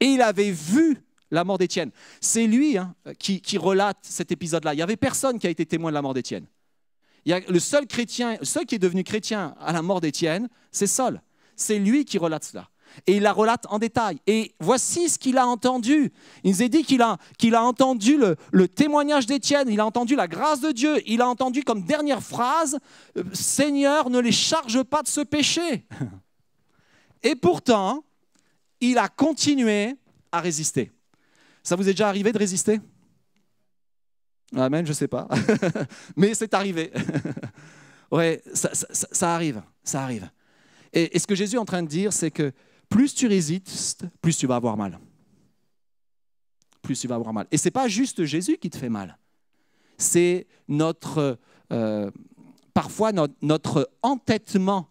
Et 0.00 0.06
il 0.06 0.22
avait 0.22 0.50
vu 0.50 0.98
la 1.30 1.44
mort 1.44 1.58
d'Étienne. 1.58 1.90
C'est 2.20 2.46
lui 2.46 2.76
hein, 2.76 2.94
qui, 3.18 3.58
relate 3.58 3.98
cet 4.02 4.32
épisode-là. 4.32 4.74
Il 4.74 4.76
n'y 4.76 4.82
avait 4.82 4.96
personne 4.96 5.38
qui 5.38 5.46
a 5.46 5.50
été 5.50 5.66
témoin 5.66 5.90
de 5.90 5.94
la 5.94 6.02
mort 6.02 6.14
d'Étienne. 6.14 6.46
Le 7.26 7.58
seul 7.58 7.86
chrétien, 7.86 8.38
seul 8.42 8.66
qui 8.66 8.76
est 8.76 8.80
devenu 8.80 9.04
chrétien 9.04 9.54
à 9.60 9.72
la 9.72 9.82
mort 9.82 10.00
d'Étienne, 10.00 10.48
c'est 10.72 10.86
Saul. 10.86 11.20
C'est 11.54 11.78
lui 11.78 12.04
qui 12.04 12.18
relate 12.18 12.44
cela. 12.44 12.68
Et 13.06 13.16
il 13.16 13.22
la 13.22 13.32
relate 13.32 13.66
en 13.68 13.78
détail. 13.78 14.18
Et 14.26 14.54
voici 14.60 15.08
ce 15.08 15.18
qu'il 15.18 15.38
a 15.38 15.46
entendu. 15.46 16.12
Il 16.44 16.50
nous 16.50 16.62
a 16.62 16.68
dit 16.68 16.84
qu'il 16.84 17.02
a, 17.02 17.18
qu'il 17.38 17.54
a 17.54 17.62
entendu 17.62 18.16
le, 18.16 18.36
le 18.52 18.68
témoignage 18.68 19.26
d'Étienne, 19.26 19.68
il 19.68 19.80
a 19.80 19.86
entendu 19.86 20.16
la 20.16 20.28
grâce 20.28 20.60
de 20.60 20.72
Dieu, 20.72 21.00
il 21.06 21.20
a 21.20 21.28
entendu 21.28 21.62
comme 21.64 21.82
dernière 21.82 22.22
phrase, 22.22 22.78
euh, 23.16 23.24
Seigneur, 23.32 24.10
ne 24.10 24.18
les 24.18 24.32
charge 24.32 24.82
pas 24.82 25.02
de 25.02 25.08
ce 25.08 25.20
péché. 25.20 25.86
Et 27.22 27.36
pourtant, 27.36 28.04
il 28.80 28.98
a 28.98 29.08
continué 29.08 29.96
à 30.32 30.40
résister. 30.40 30.90
Ça 31.62 31.76
vous 31.76 31.88
est 31.88 31.92
déjà 31.92 32.08
arrivé 32.08 32.32
de 32.32 32.38
résister? 32.38 32.80
Amen, 34.56 34.84
je 34.84 34.90
ne 34.90 34.94
sais 34.94 35.08
pas. 35.08 35.28
Mais 36.16 36.34
c'est 36.34 36.54
arrivé. 36.54 36.90
ouais, 38.10 38.42
ça, 38.52 39.34
arrive, 39.34 39.62
ça 39.84 40.02
arrive. 40.02 40.28
Et, 40.92 41.18
ce 41.18 41.26
que 41.26 41.34
Jésus 41.34 41.56
est 41.56 41.60
en 41.60 41.64
train 41.64 41.82
de 41.82 41.88
dire, 41.88 42.12
c'est 42.12 42.30
que 42.30 42.52
plus 42.90 43.14
tu 43.14 43.26
résistes, 43.26 44.04
plus 44.20 44.36
tu 44.36 44.46
vas 44.46 44.56
avoir 44.56 44.76
mal. 44.76 44.98
Plus 46.82 47.00
tu 47.00 47.08
vas 47.08 47.14
avoir 47.14 47.32
mal. 47.32 47.46
Et 47.50 47.56
ce 47.56 47.66
n'est 47.66 47.70
pas 47.70 47.88
juste 47.88 48.24
Jésus 48.24 48.58
qui 48.58 48.68
te 48.68 48.76
fait 48.76 48.90
mal. 48.90 49.16
C'est 49.96 50.46
notre, 50.68 51.38
euh, 51.72 52.10
parfois 52.74 53.12
notre, 53.12 53.90
entêtement 54.02 54.88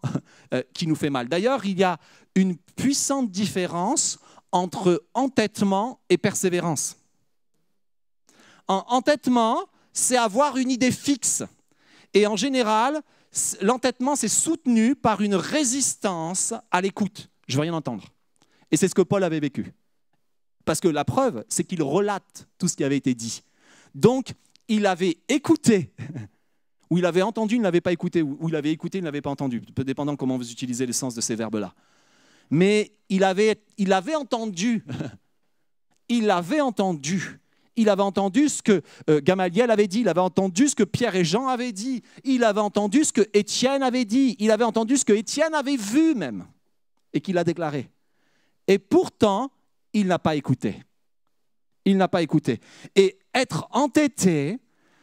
euh, 0.54 0.62
qui 0.72 0.86
nous 0.86 0.94
fait 0.96 1.10
mal. 1.10 1.28
D'ailleurs, 1.28 1.64
il 1.66 1.78
y 1.78 1.84
a 1.84 1.98
une 2.34 2.56
puissante 2.56 3.30
différence 3.30 4.18
entre 4.50 5.04
entêtement 5.14 6.00
et 6.08 6.16
persévérance. 6.16 6.96
En 8.66 8.84
entêtement, 8.88 9.66
c'est 9.92 10.16
avoir 10.16 10.56
une 10.56 10.70
idée 10.70 10.92
fixe. 10.92 11.42
Et 12.14 12.26
en 12.26 12.36
général, 12.36 13.02
l'entêtement, 13.60 14.16
c'est 14.16 14.28
soutenu 14.28 14.94
par 14.94 15.20
une 15.20 15.34
résistance 15.34 16.54
à 16.70 16.80
l'écoute. 16.80 17.28
Je 17.50 17.56
veux 17.56 17.62
rien 17.62 17.74
entendre. 17.74 18.04
Et 18.70 18.76
c'est 18.76 18.88
ce 18.88 18.94
que 18.94 19.02
Paul 19.02 19.24
avait 19.24 19.40
vécu. 19.40 19.72
Parce 20.64 20.80
que 20.80 20.88
la 20.88 21.04
preuve, 21.04 21.44
c'est 21.48 21.64
qu'il 21.64 21.82
relate 21.82 22.48
tout 22.58 22.68
ce 22.68 22.76
qui 22.76 22.84
avait 22.84 22.96
été 22.96 23.14
dit. 23.14 23.42
Donc, 23.94 24.32
il 24.68 24.86
avait 24.86 25.18
écouté, 25.28 25.92
ou 26.90 26.98
il 26.98 27.06
avait 27.06 27.22
entendu, 27.22 27.56
il 27.56 27.58
ne 27.58 27.64
l'avait 27.64 27.80
pas 27.80 27.92
écouté, 27.92 28.22
ou 28.22 28.48
il 28.48 28.54
avait 28.54 28.70
écouté, 28.70 28.98
il 28.98 29.00
ne 29.00 29.06
l'avait 29.06 29.20
pas 29.20 29.30
entendu, 29.30 29.60
peu 29.60 29.82
dépendant 29.82 30.14
comment 30.14 30.36
vous 30.36 30.52
utilisez 30.52 30.86
le 30.86 30.92
sens 30.92 31.14
de 31.14 31.20
ces 31.20 31.34
verbes-là. 31.34 31.74
Mais 32.50 32.92
il 33.08 33.24
avait, 33.24 33.62
il 33.78 33.92
avait 33.92 34.14
entendu, 34.14 34.84
il 36.08 36.30
avait 36.30 36.60
entendu, 36.60 37.40
il 37.74 37.88
avait 37.88 38.02
entendu 38.02 38.48
ce 38.48 38.62
que 38.62 38.82
euh, 39.08 39.20
Gamaliel 39.20 39.72
avait 39.72 39.88
dit, 39.88 40.00
il 40.00 40.08
avait 40.08 40.20
entendu 40.20 40.68
ce 40.68 40.76
que 40.76 40.84
Pierre 40.84 41.16
et 41.16 41.24
Jean 41.24 41.48
avaient 41.48 41.72
dit, 41.72 42.02
il 42.22 42.44
avait 42.44 42.60
entendu 42.60 43.04
ce 43.04 43.12
que 43.12 43.28
Étienne 43.32 43.82
avait 43.82 44.04
dit, 44.04 44.36
il 44.38 44.52
avait 44.52 44.64
entendu 44.64 44.96
ce 44.96 45.04
que 45.04 45.12
Étienne 45.12 45.54
avait 45.54 45.76
vu 45.76 46.14
même, 46.14 46.46
et 47.12 47.20
qu'il 47.20 47.38
a 47.38 47.44
déclaré. 47.44 47.90
Et 48.66 48.78
pourtant, 48.78 49.50
il 49.92 50.06
n'a 50.06 50.18
pas 50.18 50.36
écouté. 50.36 50.82
Il 51.84 51.96
n'a 51.96 52.08
pas 52.08 52.22
écouté. 52.22 52.60
Et 52.94 53.18
être 53.34 53.68
entêté, 53.70 54.58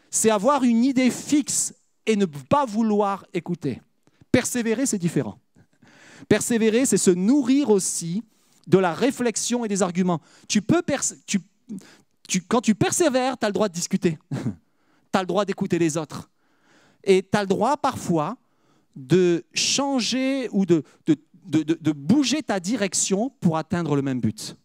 c'est 0.09 0.29
avoir 0.29 0.63
une 0.63 0.83
idée 0.83 1.11
fixe 1.11 1.73
et 2.05 2.15
ne 2.15 2.25
pas 2.25 2.65
vouloir 2.65 3.25
écouter. 3.33 3.81
Persévérer, 4.31 4.85
c'est 4.85 4.97
différent. 4.97 5.39
Persévérer, 6.29 6.85
c'est 6.85 6.97
se 6.97 7.11
nourrir 7.11 7.69
aussi 7.69 8.23
de 8.67 8.77
la 8.77 8.93
réflexion 8.93 9.65
et 9.65 9.67
des 9.67 9.81
arguments. 9.81 10.21
Tu 10.47 10.61
peux 10.61 10.81
quand 12.47 12.61
tu 12.61 12.75
persévères, 12.75 13.37
tu 13.37 13.45
as 13.45 13.49
le 13.49 13.53
droit 13.53 13.69
de 13.69 13.73
discuter. 13.73 14.17
tu 14.31 14.37
as 15.13 15.21
le 15.21 15.27
droit 15.27 15.45
d'écouter 15.45 15.79
les 15.79 15.97
autres. 15.97 16.29
Et 17.03 17.23
tu 17.23 17.37
as 17.37 17.41
le 17.41 17.47
droit 17.47 17.77
parfois 17.77 18.37
de 18.95 19.45
changer 19.53 20.49
ou 20.51 20.65
de, 20.65 20.83
de, 21.05 21.15
bouger 21.47 22.43
ta 22.43 22.59
direction 22.59 23.31
pour 23.39 23.57
atteindre 23.57 23.95
le 23.95 24.01
même 24.01 24.19
but. 24.19 24.57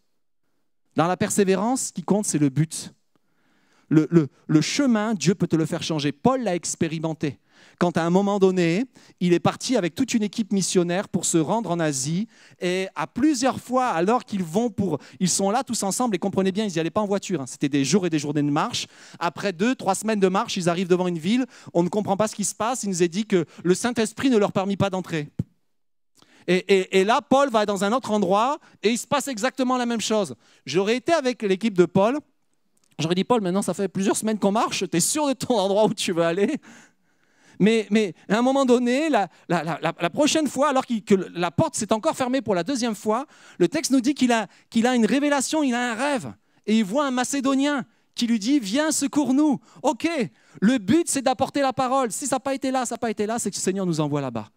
Dans 0.97 1.07
la 1.07 1.17
persévérance, 1.17 1.87
ce 1.87 1.93
qui 1.93 2.03
compte, 2.03 2.27
c'est 2.27 2.39
le 2.39 2.49
but. 2.49 2.93
Le, 3.89 4.61
chemin, 4.61 5.15
Dieu 5.15 5.35
peut 5.35 5.47
te 5.47 5.57
le 5.57 5.67
faire 5.67 5.83
changer. 5.83 6.13
Paul 6.13 6.43
l'a 6.43 6.55
expérimenté 6.55 7.39
quand 7.79 7.97
à 7.97 8.03
un 8.03 8.11
moment 8.11 8.39
donné, 8.39 8.85
il 9.21 9.33
est 9.33 9.41
parti 9.41 9.77
avec 9.77 9.95
toute 9.95 10.15
une 10.15 10.23
équipe 10.23 10.53
missionnaire 10.53 11.09
pour 11.09 11.25
se 11.25 11.39
rendre 11.39 11.71
en 11.71 11.81
Asie. 11.81 12.29
Et 12.61 12.89
à 12.95 13.07
plusieurs 13.07 13.61
fois, 13.61 13.89
alors 13.89 14.25
qu'ils 14.25 14.43
vont 14.43 14.71
pour. 14.71 14.99
Ils 15.21 15.29
sont 15.29 15.51
là 15.51 15.63
tous 15.65 15.83
ensemble, 15.83 16.17
et 16.17 16.19
comprenez 16.19 16.53
bien, 16.53 16.65
ils 16.65 16.73
n'y 16.73 16.79
allaient 16.79 16.91
pas 16.91 17.01
en 17.01 17.07
voiture. 17.07 17.41
Hein. 17.41 17.47
C'était 17.47 17.69
des 17.69 17.85
jours 17.85 18.07
et 18.07 18.11
des 18.11 18.19
journées 18.19 18.43
de 18.43 18.51
marche. 18.51 18.87
Après 19.19 19.53
deux, 19.53 19.75
trois 19.75 19.95
semaines 19.95 20.21
de 20.21 20.29
marche, 20.29 20.57
ils 20.57 20.69
arrivent 20.69 20.89
devant 20.89 21.09
une 21.09 21.19
ville. 21.19 21.47
On 21.75 21.83
ne 21.83 21.89
comprend 21.89 22.17
pas 22.17 22.29
ce 22.29 22.35
qui 22.35 22.45
se 22.45 22.55
passe. 22.55 22.85
Il 22.85 22.91
nous 22.91 23.03
est 23.03 23.09
dit 23.09 23.27
que 23.27 23.45
le 23.65 23.75
Saint-Esprit 23.75 24.31
ne 24.31 24.39
leur 24.39 24.53
permit 24.53 24.77
pas 24.77 24.91
d'entrer. 24.91 25.29
Et, 26.47 27.05
là, 27.05 27.21
Paul 27.21 27.51
va 27.51 27.67
dans 27.67 27.85
un 27.85 27.93
autre 27.93 28.11
endroit 28.11 28.59
et 28.83 28.91
il 28.91 28.99
se 28.99 29.07
passe 29.07 29.29
exactement 29.29 29.77
la 29.77 29.87
même 29.87 30.01
chose. 30.01 30.35
J'aurais 30.67 30.97
été 30.97 31.13
avec 31.13 31.43
l'équipe 31.43 31.77
de 31.77 31.85
Paul. 31.85 32.19
J'aurais 32.99 33.15
dit, 33.15 33.25
Paul, 33.25 33.41
maintenant 33.41 33.63
ça 33.63 33.75
fait 33.75 33.89
plusieurs 33.89 34.17
semaines 34.17 34.39
qu'on 34.39 34.53
marche, 34.53 34.85
tu 34.89 34.97
es 34.97 35.01
sûr 35.01 35.27
de 35.27 35.33
ton 35.33 35.59
endroit 35.59 35.85
où 35.85 35.95
tu 35.95 36.13
veux 36.13 36.23
aller? 36.23 36.57
Mais, 37.59 38.15
à 38.29 38.39
un 38.39 38.43
moment 38.43 38.65
donné, 38.65 39.09
la, 39.09 39.29
prochaine 40.11 40.49
fois, 40.49 40.71
alors 40.71 40.85
que 40.87 41.15
la 41.35 41.51
porte 41.51 41.77
s'est 41.77 41.93
encore 41.93 42.17
fermée 42.17 42.43
pour 42.43 42.55
la 42.55 42.65
deuxième 42.65 42.95
fois, 42.95 43.27
le 43.59 43.69
texte 43.69 43.93
nous 43.93 44.01
dit 44.01 44.15
qu'il 44.15 44.33
a, 44.33 44.47
qu'il 44.69 44.87
a 44.87 44.95
une 44.95 45.07
révélation, 45.07 45.63
il 45.63 45.75
a 45.75 45.93
un 45.93 45.95
rêve. 45.95 46.33
Et 46.67 46.79
il 46.79 46.85
voit 46.85 47.07
un 47.07 47.11
Macédonien 47.11 47.85
qui 48.15 48.27
lui 48.27 48.39
dit, 48.39 48.59
viens, 48.59 48.91
secours-nous. 48.91 49.61
OK, 49.83 50.09
le 50.61 50.79
but, 50.79 51.09
c'est 51.09 51.23
d'apporter 51.23 51.61
la 51.61 51.73
parole. 51.73 52.13
Si 52.13 52.27
ça 52.27 52.37
n'a 52.37 52.41
pas 52.41 52.55
été 52.55 52.71
là, 52.71 52.85
ça 52.85 52.95
n'a 52.95 52.99
pas 52.99 53.11
été 53.11 53.27
là, 53.27 53.39
c'est 53.39 53.51
que 53.51 53.57
le 53.57 53.61
Seigneur 53.61 53.87
nous 53.87 54.01
envoie 54.01 54.21
là-bas. 54.21 54.49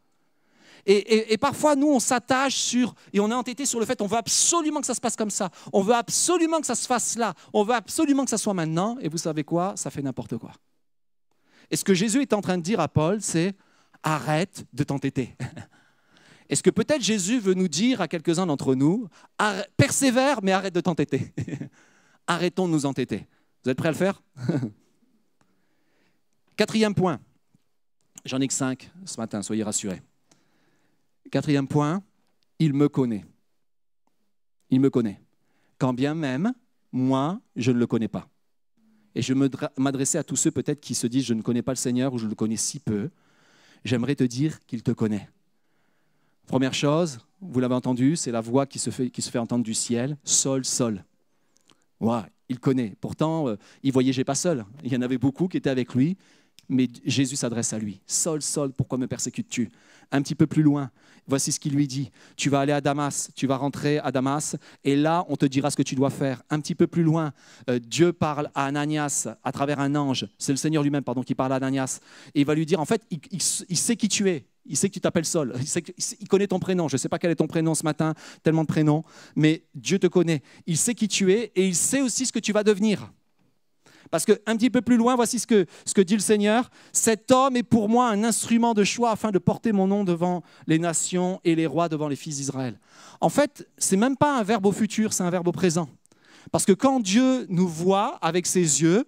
Et, 0.88 1.38
parfois, 1.40 1.76
nous, 1.76 1.88
on 1.88 2.00
s'attache 2.00 2.56
sur, 2.56 2.94
et 3.12 3.20
on 3.20 3.32
est 3.32 3.34
entêté 3.34 3.66
sur 3.66 3.80
le 3.80 3.86
fait, 3.88 4.02
on 4.02 4.08
veut 4.08 4.18
absolument 4.18 4.82
que 4.82 4.86
ça 4.86 4.94
se 4.94 5.02
passe 5.02 5.16
comme 5.16 5.32
ça. 5.32 5.50
On 5.74 5.82
veut 5.82 5.96
absolument 5.96 6.60
que 6.60 6.68
ça 6.68 6.76
se 6.76 6.86
fasse 6.86 7.18
là. 7.18 7.34
On 7.54 7.64
veut 7.64 7.74
absolument 7.74 8.24
que 8.24 8.30
ça 8.30 8.38
soit 8.38 8.54
maintenant. 8.54 8.96
Et 9.02 9.10
vous 9.10 9.18
savez 9.18 9.44
quoi? 9.44 9.74
Ça 9.78 9.90
fait 9.90 10.04
n'importe 10.04 10.38
quoi. 10.38 10.52
Et 11.72 11.76
ce 11.76 11.84
que 11.84 11.96
Jésus 11.96 12.22
est 12.22 12.34
en 12.34 12.42
train 12.42 12.58
de 12.58 12.62
dire 12.62 12.80
à 12.80 12.88
Paul, 12.88 13.20
c'est 13.22 13.56
arrête 14.04 14.66
de 14.74 14.84
t'entêter. 14.84 15.36
Est-ce 16.50 16.62
que 16.62 16.70
peut-être 16.70 17.02
Jésus 17.02 17.40
veut 17.40 17.56
nous 17.56 17.68
dire 17.68 18.02
à 18.02 18.08
quelques-uns 18.08 18.46
d'entre 18.46 18.76
nous, 18.76 19.08
persévère, 19.78 20.42
mais 20.44 20.52
arrête 20.52 20.76
de 20.76 20.82
t'entêter. 20.82 21.34
Arrêtons 22.28 22.68
de 22.68 22.74
nous 22.74 22.86
entêter. 22.86 23.28
Vous 23.64 23.72
êtes 23.72 23.78
prêts 23.78 23.90
à 23.90 23.92
le 23.92 23.98
faire? 23.98 24.22
Quatrième 26.56 26.94
point. 26.94 27.20
J'en 28.24 28.40
ai 28.40 28.48
que 28.48 28.54
cinq 28.54 28.92
ce 29.06 29.20
matin, 29.20 29.42
soyez 29.42 29.64
rassurés. 29.64 30.02
Quatrième 31.32 31.68
point, 31.68 32.04
il 32.60 32.74
me 32.74 32.88
connaît. 32.88 33.26
Il 34.70 34.80
me 34.80 34.90
connaît. 34.90 35.22
Quand 35.78 35.94
bien 35.94 36.16
même, 36.16 36.54
moi, 36.92 37.42
je 37.56 37.72
ne 37.72 37.80
le 37.80 37.88
connais 37.88 38.08
pas. 38.08 38.28
Et 39.16 39.22
je 39.22 39.34
m'adresser 39.78 40.18
à 40.18 40.24
tous 40.24 40.36
ceux 40.36 40.52
peut-être 40.52 40.82
qui 40.82 40.94
se 40.94 41.08
disent 41.08 41.26
je 41.26 41.34
ne 41.34 41.42
connais 41.42 41.62
pas 41.62 41.72
le 41.72 41.78
Seigneur 41.78 42.14
ou 42.14 42.18
je 42.18 42.28
le 42.28 42.36
connais 42.36 42.58
si 42.58 42.80
peu. 42.80 43.10
J'aimerais 43.84 44.16
te 44.16 44.24
dire 44.24 44.60
qu'il 44.66 44.84
te 44.84 44.92
connaît. 44.92 45.30
Première 46.48 46.74
chose, 46.74 47.20
vous 47.42 47.60
l'avez 47.60 47.76
entendu, 47.76 48.16
c'est 48.16 48.32
la 48.32 48.42
voix 48.42 48.66
qui 48.66 48.80
se, 48.80 48.90
fait, 48.90 49.10
qui 49.10 49.22
se 49.22 49.32
fait 49.32 49.40
entendre 49.40 49.64
du 49.64 49.74
ciel, 49.74 50.18
sol, 50.24 50.66
sol. 50.66 51.04
Ouais, 52.00 52.22
il 52.50 52.60
connaît. 52.60 52.96
Pourtant, 53.00 53.48
euh, 53.48 53.56
il 53.84 53.92
voyageait 53.92 54.24
pas 54.24 54.36
seul. 54.36 54.66
Il 54.84 54.92
y 54.92 54.98
en 54.98 55.02
avait 55.02 55.18
beaucoup 55.18 55.48
qui 55.48 55.58
étaient 55.58 55.70
avec 55.70 55.94
lui, 55.96 56.18
Mais 56.68 56.90
Jésus 57.06 57.36
s'adresse 57.36 57.74
à 57.74 57.80
lui. 57.80 58.02
Saul, 58.08 58.42
Saul, 58.42 58.74
pourquoi 58.74 58.98
me 58.98 59.08
persécutes-tu? 59.08 59.70
Un 60.12 60.22
petit 60.22 60.36
peu 60.36 60.48
plus 60.48 60.64
loin, 60.64 60.92
voici 61.28 61.52
ce 61.52 61.60
qu'il 61.60 61.74
lui 61.74 61.88
dit. 61.88 62.12
Tu 62.36 62.50
vas 62.50 62.60
aller 62.62 62.74
à 62.74 62.82
Damas, 62.82 63.30
tu 63.36 63.48
vas 63.48 63.58
rentrer 63.58 64.00
à 64.00 64.12
Damas, 64.12 64.56
et 64.84 64.96
là, 64.96 65.26
on 65.30 65.36
te 65.36 65.46
dira 65.46 65.72
ce 65.72 65.78
que 65.78 65.84
tu 65.84 65.96
dois 65.96 66.10
faire. 66.10 66.42
Un 66.50 66.60
petit 66.60 66.76
peu 66.76 66.88
plus 66.88 67.04
loin, 67.04 67.34
euh, 67.70 67.80
Dieu 67.80 68.14
parle 68.14 68.50
à 68.54 68.66
Ananias 68.66 69.28
à 69.44 69.52
travers 69.52 69.80
un 69.80 69.96
ange. 69.96 70.28
C'est 70.38 70.52
le 70.52 70.58
Seigneur 70.58 70.84
lui-même, 70.84 71.04
pardon, 71.04 71.24
qui 71.24 71.36
parle 71.36 71.54
à 71.54 71.56
Ananias. 71.56 72.00
Et 72.34 72.42
il 72.42 72.46
va 72.46 72.56
lui 72.56 72.66
dire, 72.66 72.80
en 72.80 72.86
fait, 72.86 73.02
il, 73.10 73.42
sait 73.42 73.96
qui 73.96 74.08
tu 74.08 74.30
es. 74.30 74.48
Il 74.66 74.78
sait 74.78 74.90
que 74.90 74.94
tu 74.94 75.02
t'appelles 75.02 75.26
Saul. 75.26 75.54
Il, 75.60 76.16
il, 76.20 76.28
connaît 76.28 76.48
ton 76.48 76.60
prénom. 76.60 76.88
Je 76.88 76.96
ne 76.96 76.98
sais 76.98 77.10
pas 77.10 77.20
quel 77.20 77.32
est 77.32 77.36
ton 77.36 77.48
prénom 77.48 77.76
ce 77.76 77.84
matin, 77.84 78.14
tellement 78.44 78.64
de 78.64 78.68
prénoms, 78.68 79.04
mais 79.36 79.64
Dieu 79.74 80.00
te 80.00 80.08
connaît. 80.08 80.42
Il 80.66 80.78
sait 80.78 80.96
qui 80.96 81.08
tu 81.08 81.32
es 81.32 81.52
et 81.56 81.68
il 81.68 81.76
sait 81.76 82.02
aussi 82.02 82.26
ce 82.26 82.32
que 82.32 82.40
tu 82.40 82.52
vas 82.52 82.64
devenir. 82.64 83.12
Parce 84.12 84.26
qu'un 84.26 84.56
petit 84.56 84.70
peu 84.70 84.82
plus 84.82 84.98
loin, 84.98 85.16
voici 85.16 85.40
ce 85.40 85.48
que, 85.48 85.66
ce 85.86 85.94
que 85.94 86.02
dit 86.02 86.14
le 86.14 86.20
Seigneur. 86.20 86.70
Cet 86.94 87.32
homme 87.32 87.56
est 87.56 87.64
pour 87.64 87.90
moi 87.90 88.10
un 88.10 88.24
instrument 88.24 88.74
de 88.74 88.84
choix 88.84 89.12
afin 89.12 89.32
de 89.32 89.40
porter 89.40 89.72
mon 89.72 89.88
nom 89.88 90.04
devant 90.04 90.44
les 90.68 90.80
nations 90.80 91.40
et 91.44 91.56
les 91.56 91.66
rois 91.66 91.90
devant 91.90 92.08
les 92.08 92.16
fils 92.16 92.38
d'Israël. 92.38 92.80
En 93.22 93.30
fait, 93.30 93.68
ce 93.78 93.96
n'est 93.96 94.02
même 94.02 94.18
pas 94.18 94.38
un 94.38 94.44
verbe 94.44 94.66
au 94.66 94.72
futur, 94.72 95.14
c'est 95.14 95.24
un 95.24 95.30
verbe 95.30 95.48
au 95.48 95.52
présent. 95.52 95.90
Parce 96.52 96.66
que 96.66 96.74
quand 96.74 97.00
Dieu 97.00 97.46
nous 97.50 97.68
voit 97.68 98.18
avec 98.22 98.46
ses 98.46 98.82
yeux, 98.82 99.06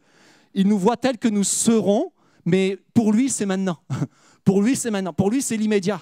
il 0.54 0.68
nous 0.68 0.80
voit 0.80 0.98
tel 0.98 1.18
que 1.18 1.28
nous 1.28 1.44
serons, 1.44 2.12
mais 2.46 2.80
pour 2.94 3.14
lui, 3.14 3.30
c'est 3.30 3.46
maintenant. 3.46 3.78
Pour 4.44 4.62
lui, 4.62 4.78
c'est 4.78 4.92
maintenant. 4.92 5.12
Pour 5.12 5.30
lui, 5.30 5.42
c'est 5.42 5.58
l'immédiat. 5.58 6.00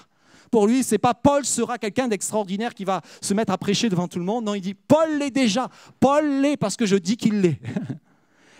Pour 0.52 0.68
lui, 0.68 0.84
c'est 0.84 0.98
pas 0.98 1.14
Paul 1.14 1.44
sera 1.44 1.78
quelqu'un 1.78 2.06
d'extraordinaire 2.06 2.74
qui 2.74 2.84
va 2.84 3.02
se 3.20 3.34
mettre 3.34 3.52
à 3.52 3.58
prêcher 3.58 3.88
devant 3.88 4.06
tout 4.06 4.20
le 4.20 4.24
monde. 4.24 4.44
Non, 4.44 4.54
il 4.54 4.60
dit 4.60 4.74
Paul 4.74 5.18
l'est 5.18 5.32
déjà. 5.32 5.68
Paul 5.98 6.24
l'est 6.40 6.56
parce 6.56 6.76
que 6.76 6.86
je 6.86 6.94
dis 6.94 7.16
qu'il 7.16 7.40
l'est. 7.40 7.58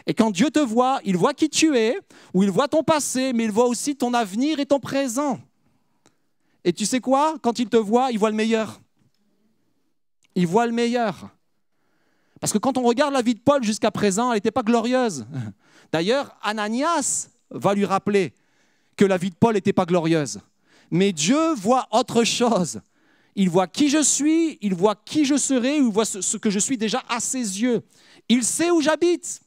Et 0.07 0.14
quand 0.14 0.31
Dieu 0.31 0.51
te 0.51 0.61
voit, 0.61 1.01
il 1.05 1.16
voit 1.16 1.35
qui 1.35 1.49
tu 1.49 1.77
es, 1.77 1.99
ou 2.33 2.42
il 2.45 2.51
voit 2.51 2.69
ton 2.69 2.83
passé, 2.83 3.33
mais 3.33 3.45
il 3.45 3.51
voit 3.51 3.66
aussi 3.66 3.97
ton 3.97 4.14
avenir 4.14 4.61
et 4.61 4.66
ton 4.66 4.79
présent. 4.79 5.40
Et 6.64 6.73
tu 6.73 6.87
sais 6.87 7.01
quoi? 7.01 7.37
Quand 7.42 7.59
il 7.59 7.69
te 7.69 7.77
voit, 7.77 8.11
il 8.12 8.19
voit 8.19 8.31
le 8.31 8.37
meilleur. 8.37 8.81
Il 10.35 10.47
voit 10.47 10.66
le 10.66 10.73
meilleur. 10.73 11.31
Parce 12.40 12.53
que 12.53 12.59
quand 12.59 12.77
on 12.77 12.83
regarde 12.83 13.14
la 13.14 13.23
vie 13.23 13.35
de 13.35 13.40
Paul 13.40 13.64
jusqu'à 13.64 13.90
présent, 13.90 14.31
elle 14.31 14.37
n'était 14.37 14.51
pas 14.51 14.62
glorieuse. 14.62 15.27
D'ailleurs, 15.92 16.37
Ananias 16.42 17.29
va 17.51 17.75
lui 17.75 17.85
rappeler 17.85 18.33
que 18.97 19.05
la 19.05 19.16
vie 19.16 19.31
de 19.31 19.37
Paul 19.37 19.55
n'était 19.55 19.73
pas 19.73 19.85
glorieuse. 19.85 20.40
Mais 20.90 21.12
Dieu 21.12 21.55
voit 21.55 21.87
autre 21.90 22.25
chose. 22.25 22.81
Il 23.35 23.51
voit 23.51 23.66
qui 23.66 23.88
je 23.88 24.03
suis, 24.03 24.59
il 24.61 24.75
voit 24.75 24.95
qui 24.95 25.25
je 25.25 25.37
serai, 25.37 25.77
il 25.77 25.85
voit 25.85 26.05
ce 26.05 26.37
que 26.37 26.51
je 26.51 26.59
suis 26.59 26.79
déjà 26.79 27.03
à 27.09 27.21
ses 27.21 27.61
yeux. 27.61 27.83
Il 28.29 28.45
sait 28.45 28.71
où 28.71 28.81
j'habite. 28.81 29.40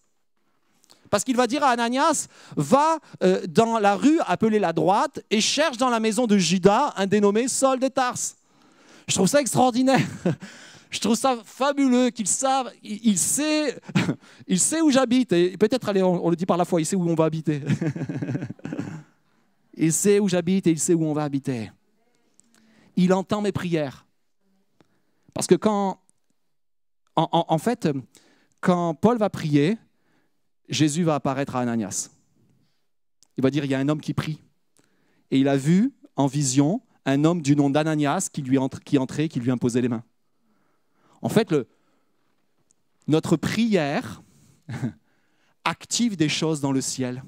Parce 1.10 1.24
qu'il 1.24 1.36
va 1.36 1.48
dire 1.48 1.63
à 1.63 1.69
Ananias, 1.69 2.28
va 2.56 3.00
euh, 3.24 3.41
dans 3.48 3.80
la 3.80 3.95
rue 3.95 4.19
appelée 4.28 4.60
la 4.60 4.74
droite 4.74 5.22
et 5.30 5.41
cherche 5.41 5.78
dans 5.78 5.89
la 5.89 6.00
maison 6.00 6.28
de 6.28 6.38
Judas 6.38 6.93
un 6.95 7.08
dénommé 7.08 7.48
Saul 7.48 7.80
de. 7.80 7.89
Je 9.08 9.15
trouve 9.15 9.28
ça 9.28 9.41
extraordinaire. 9.41 10.06
Je 10.91 11.00
trouve 11.00 11.15
ça 11.15 11.38
fabuleux 11.45 12.10
qu'il 12.10 12.26
savent, 12.26 12.72
il, 12.82 13.17
sait, 13.17 13.80
il 14.48 14.60
sait 14.60 14.82
où 14.82 14.89
j'habite. 14.89 15.32
Et 15.34 15.56
peut-être, 15.56 15.88
allez, 15.88 16.02
on, 16.02 16.30
le 16.32 16.36
dit 16.36 16.48
par 16.48 16.58
la 16.58 16.65
foi, 16.65 16.82
il 16.82 16.86
sait 16.86 16.95
où 16.95 17.08
on 17.08 17.13
va 17.13 17.26
habiter. 17.26 17.62
il 19.78 19.93
sait 19.93 20.19
où 20.19 20.28
j'habite 20.28 20.65
et 20.65 20.72
il 20.72 20.80
sait 20.80 20.95
où 20.95 21.06
on 21.06 21.13
va 21.13 21.26
habiter. 21.26 21.72
Il 22.95 23.13
entend 23.13 23.41
mes 23.41 23.52
prières. 23.52 24.08
Parce 25.32 25.45
que 25.45 25.54
quand, 25.54 26.00
en 27.15 27.58
fait, 27.60 27.88
quand 28.62 28.95
Paul 28.95 29.19
va 29.19 29.30
prier, 29.30 29.78
Jésus 30.69 31.03
va 31.03 31.15
apparaître 31.15 31.55
à 31.55 31.60
Ananias. 31.60 32.10
Il 33.38 33.43
va 33.43 33.49
dire, 33.49 33.65
il 33.65 33.71
y 33.71 33.73
a 33.73 33.79
un 33.79 33.89
homme 33.89 34.01
qui 34.01 34.13
prie. 34.13 34.39
Et 35.32 35.39
il 35.39 35.47
a 35.47 35.58
vu 35.58 35.93
en 36.15 36.27
vision 36.27 36.82
un 37.05 37.23
homme 37.23 37.41
du 37.41 37.55
nom 37.55 37.69
d'Ananias 37.69 38.29
qui, 38.32 38.41
lui 38.41 38.58
qui 38.86 38.97
entrait, 38.97 39.29
qui 39.29 39.39
lui 39.39 39.51
imposait 39.51 39.82
les 39.82 39.89
mains. 39.89 40.03
En 41.21 41.29
fait, 41.29 41.53
notre 43.08 43.36
prière 43.36 44.21
active 45.63 46.15
des 46.15 46.29
choses 46.29 46.62
dans 46.62 46.71
le 46.71 46.82
ciel. 46.82 47.23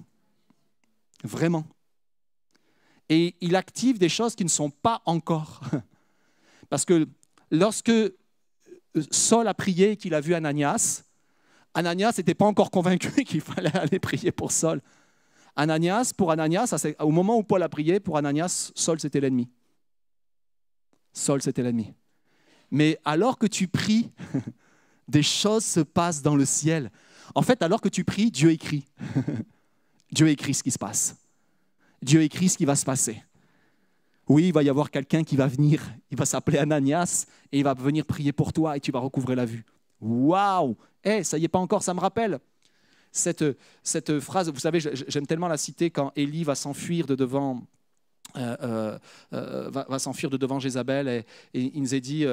Vraiment. 1.23 1.65
Et 3.09 3.35
il 3.41 3.55
active 3.55 3.97
des 3.97 4.09
choses 4.09 4.35
qui 4.35 4.43
ne 4.43 4.49
sont 4.49 4.69
pas 4.69 5.01
encore. 5.05 5.61
Parce 6.69 6.85
que 6.85 7.07
lorsque 7.49 7.91
Saul 9.11 9.47
a 9.47 9.53
prié 9.53 9.91
et 9.91 9.97
qu'il 9.97 10.13
a 10.13 10.21
vu 10.21 10.33
Ananias, 10.33 11.03
Ananias 11.73 12.13
n'était 12.17 12.35
pas 12.35 12.45
encore 12.45 12.71
convaincu 12.71 13.23
qu'il 13.25 13.41
fallait 13.41 13.75
aller 13.75 13.99
prier 13.99 14.31
pour 14.31 14.51
Saul. 14.51 14.81
Ananias, 15.55 16.13
pour 16.15 16.31
Ananias, 16.31 16.73
au 16.99 17.11
moment 17.11 17.37
où 17.37 17.43
Paul 17.43 17.61
a 17.63 17.69
prié, 17.69 17.99
pour 17.99 18.17
Ananias, 18.17 18.71
Saul 18.75 18.99
c'était 18.99 19.19
l'ennemi. 19.19 19.49
Saul 21.13 21.41
c'était 21.41 21.63
l'ennemi. 21.63 21.93
Mais 22.71 22.99
alors 23.03 23.37
que 23.37 23.47
tu 23.47 23.67
pries, 23.67 24.11
des 25.07 25.23
choses 25.23 25.65
se 25.65 25.81
passent 25.81 26.21
dans 26.21 26.35
le 26.35 26.45
ciel. 26.45 26.89
En 27.35 27.41
fait, 27.41 27.61
alors 27.61 27.81
que 27.81 27.89
tu 27.89 28.03
pries, 28.03 28.31
Dieu 28.31 28.51
écrit. 28.51 28.85
Dieu 30.11 30.29
écrit 30.29 30.53
ce 30.53 30.63
qui 30.63 30.71
se 30.71 30.79
passe. 30.79 31.15
Dieu 32.01 32.21
écrit 32.21 32.49
ce 32.49 32.57
qui 32.57 32.65
va 32.65 32.75
se 32.75 32.85
passer. 32.85 33.21
Oui, 34.27 34.47
il 34.47 34.53
va 34.53 34.63
y 34.63 34.69
avoir 34.69 34.89
quelqu'un 34.89 35.23
qui 35.23 35.35
va 35.35 35.47
venir, 35.47 35.83
il 36.09 36.17
va 36.17 36.25
s'appeler 36.25 36.57
Ananias 36.57 37.25
et 37.51 37.57
il 37.57 37.63
va 37.63 37.73
venir 37.73 38.05
prier 38.05 38.31
pour 38.31 38.53
toi 38.53 38.77
et 38.77 38.79
tu 38.79 38.91
vas 38.91 38.99
recouvrer 38.99 39.35
la 39.35 39.45
vue. 39.45 39.65
Waouh 40.01 40.75
Eh, 41.03 41.23
ça 41.23 41.37
y 41.37 41.45
est 41.45 41.49
pas 41.49 41.59
encore, 41.59 41.83
ça 41.83 41.93
me 41.93 41.99
rappelle 41.99 42.39
cette, 43.11 44.19
phrase, 44.19 44.49
vous 44.49 44.59
savez, 44.59 44.79
j'aime 44.79 45.27
tellement 45.27 45.47
la 45.47 45.57
citer 45.57 45.89
quand 45.89 46.11
Élie 46.15 46.43
va 46.43 46.55
s'enfuir 46.55 47.05
de 47.05 47.15
devant 47.15 47.61
euh, 48.37 48.55
euh, 48.63 48.99
euh, 49.33 49.69
va, 49.69 49.99
s'enfuir 49.99 50.29
de 50.29 50.37
devant 50.37 50.57
Jézabel 50.57 51.09
et, 51.09 51.25
il 51.53 51.81
nous 51.81 51.93
est 51.93 51.99
dit, 51.99 52.25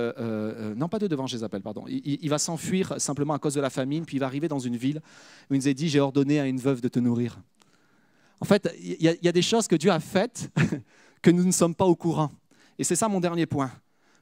non 0.76 0.88
pas 0.88 0.98
de 0.98 1.06
devant 1.08 1.26
Jézabel, 1.26 1.62
pardon, 1.62 1.84
il, 1.88 2.28
va 2.28 2.38
s'enfuir 2.38 3.00
simplement 3.00 3.34
à 3.34 3.38
cause 3.38 3.54
de 3.54 3.60
la 3.60 3.70
famine, 3.70 4.04
puis 4.04 4.16
il 4.16 4.20
va 4.20 4.26
arriver 4.26 4.48
dans 4.48 4.60
une 4.60 4.76
ville 4.76 5.00
où 5.50 5.54
il 5.54 5.58
nous 5.58 5.68
est 5.68 5.74
dit, 5.74 5.88
j'ai 5.88 6.00
ordonné 6.00 6.38
à 6.38 6.46
une 6.46 6.60
veuve 6.60 6.80
de 6.80 6.88
te 6.88 7.00
nourrir. 7.00 7.40
En 8.40 8.44
fait, 8.44 8.72
il 8.78 9.04
y, 9.04 9.18
y, 9.24 9.28
a 9.28 9.32
des 9.32 9.42
choses 9.42 9.66
que 9.66 9.74
Dieu 9.74 9.90
a 9.90 9.98
faites 9.98 10.52
que 11.22 11.30
nous 11.32 11.42
ne 11.42 11.50
sommes 11.50 11.74
pas 11.74 11.86
au 11.86 11.96
courant. 11.96 12.30
Et 12.78 12.84
c'est 12.84 12.94
ça 12.94 13.08
mon 13.08 13.18
dernier 13.18 13.46
point. 13.46 13.72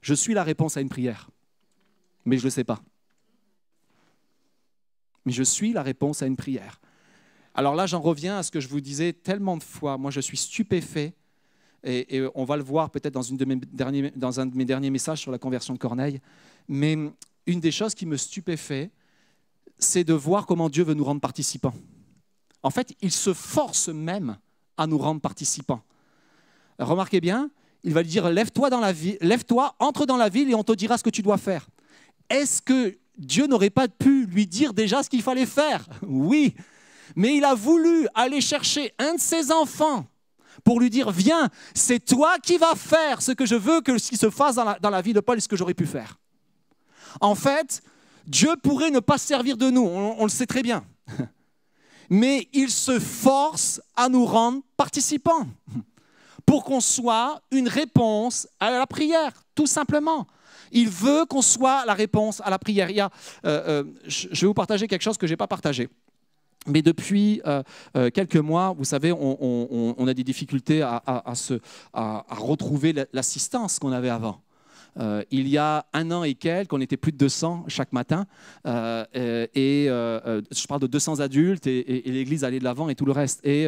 Je 0.00 0.14
suis 0.14 0.32
la 0.32 0.42
réponse 0.42 0.78
à 0.78 0.80
une 0.80 0.88
prière, 0.88 1.28
mais 2.24 2.38
je 2.38 2.42
ne 2.42 2.46
le 2.46 2.50
sais 2.50 2.64
pas 2.64 2.80
mais 5.26 5.32
je 5.32 5.42
suis 5.42 5.72
la 5.72 5.82
réponse 5.82 6.22
à 6.22 6.26
une 6.26 6.36
prière. 6.36 6.80
Alors 7.54 7.74
là, 7.74 7.86
j'en 7.86 8.00
reviens 8.00 8.38
à 8.38 8.42
ce 8.42 8.50
que 8.50 8.60
je 8.60 8.68
vous 8.68 8.80
disais 8.80 9.12
tellement 9.12 9.56
de 9.56 9.62
fois. 9.62 9.98
Moi, 9.98 10.10
je 10.10 10.20
suis 10.20 10.36
stupéfait, 10.36 11.14
et, 11.84 12.22
on 12.34 12.44
va 12.44 12.56
le 12.56 12.62
voir 12.62 12.90
peut-être 12.90 13.14
dans, 13.14 13.30
un 13.30 13.36
de 13.36 14.56
mes 14.56 14.64
derniers 14.64 14.90
messages 14.90 15.20
sur 15.20 15.30
la 15.30 15.38
conversion 15.38 15.74
de 15.74 15.78
Corneille, 15.78 16.20
mais 16.68 16.96
une 17.46 17.60
des 17.60 17.70
choses 17.70 17.94
qui 17.94 18.06
me 18.06 18.16
stupéfait, 18.16 18.90
c'est 19.78 20.04
de 20.04 20.14
voir 20.14 20.46
comment 20.46 20.68
Dieu 20.68 20.84
veut 20.84 20.94
nous 20.94 21.04
rendre 21.04 21.20
participants. 21.20 21.74
En 22.62 22.70
fait, 22.70 22.94
il 23.02 23.12
se 23.12 23.32
force 23.32 23.88
même 23.88 24.38
à 24.76 24.86
nous 24.86 24.98
rendre 24.98 25.20
participants. 25.20 25.82
Remarquez 26.78 27.20
bien, 27.20 27.50
il 27.84 27.94
va 27.94 28.02
lui 28.02 28.08
dire 28.08 28.28
lève-toi 28.28 28.68
dans 28.68 28.80
la 28.80 28.92
ville, 28.92 29.18
lève-toi, 29.20 29.76
entre 29.78 30.06
dans 30.06 30.16
la 30.16 30.28
ville 30.28 30.50
et 30.50 30.54
on 30.54 30.64
te 30.64 30.72
dira 30.72 30.98
ce 30.98 31.04
que 31.04 31.10
tu 31.10 31.22
dois 31.22 31.38
faire. 31.38 31.68
Est-ce 32.28 32.60
que 32.60 32.98
Dieu 33.16 33.46
n'aurait 33.46 33.70
pas 33.70 33.88
pu 33.88 34.26
lui 34.26 34.46
dire 34.46 34.74
déjà 34.74 35.02
ce 35.02 35.08
qu'il 35.08 35.22
fallait 35.22 35.46
faire. 35.46 35.86
Oui, 36.02 36.54
mais 37.14 37.36
il 37.36 37.44
a 37.44 37.54
voulu 37.54 38.06
aller 38.14 38.40
chercher 38.40 38.92
un 38.98 39.14
de 39.14 39.20
ses 39.20 39.50
enfants 39.52 40.06
pour 40.64 40.80
lui 40.80 40.90
dire, 40.90 41.10
viens, 41.10 41.48
c'est 41.74 42.04
toi 42.04 42.38
qui 42.38 42.58
vas 42.58 42.74
faire 42.74 43.22
ce 43.22 43.32
que 43.32 43.46
je 43.46 43.54
veux 43.54 43.80
que 43.80 43.98
ce 43.98 44.10
qui 44.10 44.16
se 44.16 44.30
fasse 44.30 44.56
dans 44.56 44.90
la, 44.90 45.02
vie 45.02 45.12
de 45.12 45.20
Paul 45.20 45.38
et 45.38 45.40
ce 45.40 45.48
que 45.48 45.56
j'aurais 45.56 45.74
pu 45.74 45.86
faire. 45.86 46.18
En 47.20 47.34
fait, 47.34 47.82
Dieu 48.26 48.54
pourrait 48.62 48.90
ne 48.90 49.00
pas 49.00 49.18
servir 49.18 49.56
de 49.56 49.70
nous, 49.70 49.82
on, 49.82 50.16
on 50.18 50.24
le 50.24 50.30
sait 50.30 50.46
très 50.46 50.62
bien. 50.62 50.84
Mais 52.10 52.48
il 52.52 52.70
se 52.70 52.98
force 52.98 53.80
à 53.94 54.08
nous 54.08 54.26
rendre 54.26 54.62
participants 54.76 55.46
pour 56.44 56.64
qu'on 56.64 56.80
soit 56.80 57.40
une 57.50 57.68
réponse 57.68 58.46
à 58.60 58.70
la 58.70 58.86
prière, 58.86 59.32
tout 59.54 59.66
simplement. 59.66 60.26
Il 60.72 60.88
veut 60.88 61.24
qu'on 61.26 61.42
soit 61.42 61.84
la 61.86 61.94
réponse 61.94 62.40
à 62.44 62.50
la 62.50 62.58
prière. 62.58 63.10
Euh, 63.44 63.82
euh, 63.82 63.84
je 64.06 64.28
vais 64.28 64.46
vous 64.46 64.54
partager 64.54 64.86
quelque 64.86 65.02
chose 65.02 65.18
que 65.18 65.26
je 65.26 65.32
n'ai 65.32 65.36
pas 65.36 65.46
partagé. 65.46 65.88
Mais 66.66 66.82
depuis 66.82 67.40
euh, 67.46 67.62
quelques 68.10 68.36
mois, 68.36 68.74
vous 68.76 68.84
savez, 68.84 69.12
on, 69.12 70.06
a 70.06 70.14
des 70.14 70.24
difficultés 70.24 70.82
à 70.82 72.24
retrouver 72.30 72.94
l'assistance 73.12 73.78
qu'on 73.78 73.92
avait 73.92 74.10
avant. 74.10 74.42
Euh, 74.98 75.22
il 75.30 75.48
y 75.48 75.58
a 75.58 75.86
un 75.92 76.10
an 76.10 76.22
et 76.22 76.34
quelques, 76.34 76.72
on 76.72 76.80
était 76.80 76.96
plus 76.96 77.12
de 77.12 77.18
200 77.18 77.64
chaque 77.68 77.92
matin. 77.92 78.26
Euh, 78.66 79.04
et 79.54 79.86
euh, 79.88 80.40
je 80.50 80.66
parle 80.66 80.80
de 80.80 80.86
200 80.86 81.20
adultes 81.20 81.66
et, 81.66 82.02
l'Église 82.06 82.44
allait 82.44 82.58
de 82.58 82.64
l'avant 82.64 82.88
et 82.88 82.94
tout 82.94 83.04
le 83.04 83.12
reste. 83.12 83.44
Et 83.46 83.66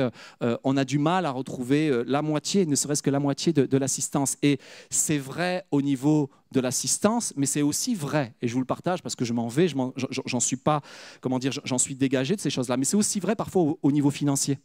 on 0.64 0.76
a 0.76 0.84
du 0.84 0.98
mal 0.98 1.26
à 1.26 1.30
retrouver 1.30 2.02
la 2.06 2.22
moitié, 2.22 2.66
ne 2.66 2.74
serait-ce 2.74 3.02
que 3.02 3.10
la 3.10 3.20
moitié 3.20 3.52
de, 3.52 3.79
l'assistance. 3.79 4.37
Et 4.42 4.58
c'est 4.90 5.18
vrai 5.18 5.64
au 5.70 5.83
niveau 5.83 6.31
de 6.52 6.60
l'assistance, 6.60 7.35
mais 7.37 7.46
c'est 7.46 7.62
aussi 7.62 7.94
vrai, 7.94 8.35
et 8.40 8.48
je 8.48 8.54
vous 8.54 8.60
le 8.60 8.66
partage 8.66 9.02
parce 9.02 9.14
que 9.14 9.24
je 9.26 9.35
m'en 9.35 9.48
vais, 9.48 9.68
j'en 9.68 10.40
suis 10.40 10.56
pas, 10.56 10.81
comment 11.20 11.38
dire, 11.38 11.52
j'en 11.64 11.76
suis 11.76 11.94
dégagé 11.94 12.37
de 12.37 12.40
ces 12.40 12.48
choses-là, 12.48 12.79
mais 12.79 12.85
c'est 12.85 12.96
aussi 12.96 13.20
vrai 13.20 13.37
parfois 13.37 13.74
au 13.83 13.92
niveau 13.92 14.10
financier. 14.10 14.58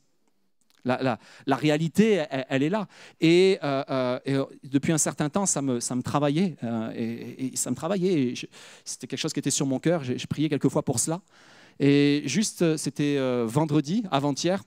La, 0.86 1.18
réalité, 1.48 2.24
elle, 2.50 2.64
est 2.64 2.70
là. 2.70 2.88
Et, 3.22 3.60
depuis 4.64 4.92
un 4.92 4.98
certain 4.98 5.30
temps, 5.30 5.46
ça 5.46 5.62
me, 5.62 5.80
ça 5.80 5.96
me 5.96 6.02
travaillait. 6.02 6.56
et, 6.96 7.52
ça 7.56 7.72
me 7.72 7.76
travaillait. 7.76 8.34
C'était 8.84 9.08
quelque 9.08 9.20
chose 9.20 9.34
qui 9.34 9.40
était 9.40 9.52
sur 9.52 9.66
mon 9.66 9.80
cœur. 9.80 10.04
J'ai 10.04 10.28
prié 10.28 10.50
quelques 10.50 10.70
fois 10.70 10.84
pour 10.84 11.00
cela. 11.00 11.22
Et 11.80 12.24
juste, 12.26 12.78
c'était 12.78 13.18
vendredi, 13.46 14.04
avant-hier, 14.12 14.64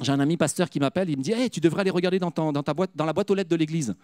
j'ai 0.00 0.12
un 0.12 0.20
ami 0.20 0.36
pasteur 0.36 0.68
qui 0.68 0.80
m'appelle, 0.80 1.08
il 1.08 1.16
me 1.16 1.22
dit 1.22 1.32
hey, 1.32 1.50
Tu 1.50 1.60
devrais 1.60 1.82
aller 1.82 1.90
regarder 1.90 2.18
dans, 2.18 2.30
dans, 2.30 2.62
ta 2.62 2.74
boîte, 2.74 2.90
dans 2.94 3.04
la 3.04 3.12
boîte 3.12 3.30
aux 3.30 3.34
lettres 3.34 3.50
de 3.50 3.56
l'église. 3.56 3.94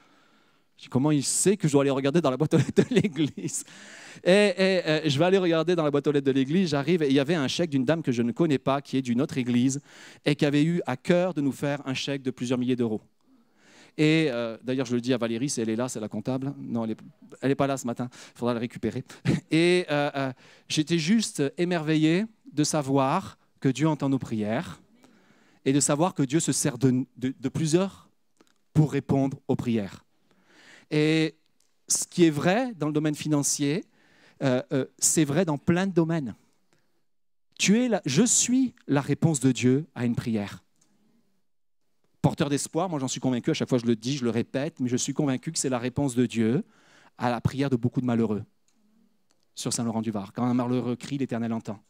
Comment 0.88 1.10
il 1.10 1.24
sait 1.24 1.56
que 1.56 1.68
je 1.68 1.72
dois 1.72 1.82
aller 1.82 1.90
regarder 1.90 2.20
dans 2.20 2.30
la 2.30 2.36
boîte 2.36 2.54
aux 2.54 2.58
lettres 2.58 2.84
de 2.88 2.94
l'église 2.94 3.64
et, 4.24 4.54
je 5.06 5.18
vais 5.18 5.24
aller 5.24 5.38
regarder 5.38 5.76
dans 5.76 5.84
la 5.84 5.90
boîte 5.90 6.06
aux 6.06 6.12
lettres 6.12 6.26
de 6.26 6.32
l'église. 6.32 6.70
J'arrive 6.70 7.02
et 7.02 7.08
il 7.08 7.14
y 7.14 7.20
avait 7.20 7.34
un 7.34 7.48
chèque 7.48 7.70
d'une 7.70 7.84
dame 7.84 8.02
que 8.02 8.12
je 8.12 8.22
ne 8.22 8.32
connais 8.32 8.58
pas, 8.58 8.80
qui 8.80 8.96
est 8.96 9.02
d'une 9.02 9.20
autre 9.20 9.38
église, 9.38 9.80
et 10.24 10.34
qui 10.34 10.44
avait 10.44 10.64
eu 10.64 10.82
à 10.86 10.96
cœur 10.96 11.32
de 11.32 11.40
nous 11.40 11.52
faire 11.52 11.80
un 11.86 11.94
chèque 11.94 12.22
de 12.22 12.30
plusieurs 12.30 12.58
milliers 12.58 12.76
d'euros. 12.76 13.00
Et 13.96 14.28
euh, 14.30 14.56
d'ailleurs, 14.62 14.86
je 14.86 14.94
le 14.94 15.00
dis 15.00 15.12
à 15.12 15.18
Valérie, 15.18 15.48
si 15.48 15.60
elle 15.60 15.68
est 15.68 15.76
là, 15.76 15.88
c'est 15.88 16.00
la 16.00 16.08
comptable. 16.08 16.54
Non, 16.58 16.86
elle 16.86 17.48
n'est 17.48 17.54
pas 17.54 17.66
là 17.66 17.76
ce 17.76 17.86
matin, 17.86 18.08
il 18.12 18.38
faudra 18.38 18.54
la 18.54 18.60
récupérer. 18.60 19.04
Et 19.50 19.86
euh, 19.90 20.10
euh, 20.14 20.32
j'étais 20.68 20.98
juste 20.98 21.42
émerveillé 21.58 22.24
de 22.52 22.64
savoir 22.64 23.38
que 23.60 23.68
Dieu 23.68 23.88
entend 23.88 24.08
nos 24.08 24.18
prières 24.18 24.80
et 25.64 25.72
de 25.72 25.80
savoir 25.80 26.14
que 26.14 26.22
Dieu 26.22 26.40
se 26.40 26.52
sert 26.52 26.78
de, 26.78 27.04
plusieurs 27.52 28.08
pour 28.72 28.92
répondre 28.92 29.38
aux 29.48 29.56
prières. 29.56 30.04
Et 30.91 31.36
ce 31.88 32.07
qui 32.07 32.24
est 32.24 32.30
vrai 32.30 32.72
dans 32.74 32.86
le 32.86 32.93
domaine 32.93 33.14
financier, 33.14 33.84
euh, 34.43 34.62
euh, 34.72 34.86
c'est 34.99 35.24
vrai 35.24 35.45
dans 35.45 35.59
plein 35.59 35.86
de 35.86 35.93
domaines. 35.93 36.34
Tu 37.59 37.78
es 37.78 37.91
je 38.07 38.22
suis 38.22 38.74
la 38.86 39.01
réponse 39.01 39.41
de 39.41 39.53
Dieu 39.53 39.86
à 39.95 40.07
une 40.07 40.16
prière. 40.16 40.62
Porteur 42.22 42.49
d'espoir, 42.49 42.88
moi 42.88 42.99
j'en 42.99 43.09
suis 43.09 43.20
convaincu, 43.20 43.51
à 43.51 43.55
chaque 43.55 43.68
fois 43.68 43.78
je 43.78 43.86
le 43.86 43.97
dis, 43.97 44.16
je 44.16 44.24
le 44.24 44.30
répète, 44.30 44.80
mais 44.80 44.88
je 44.88 44.97
suis 44.97 45.14
convaincu 45.14 45.53
que 45.53 45.59
c'est 45.59 45.68
la 45.68 45.78
réponse 45.78 46.14
de 46.14 46.26
Dieu 46.26 46.64
à 47.18 47.30
la 47.30 47.41
prière 47.41 47.70
de 47.70 47.76
beaucoup 47.76 48.01
de 48.01 48.07
malheureux 48.07 48.45
sur 49.55 49.72
Saint-Laurent-du-Var. 49.72 50.32
Quand 50.32 50.45
un 50.45 50.55
malheureux 50.55 50.97
crie, 50.97 51.18
l'Éternel 51.18 51.53
entend 51.53 51.82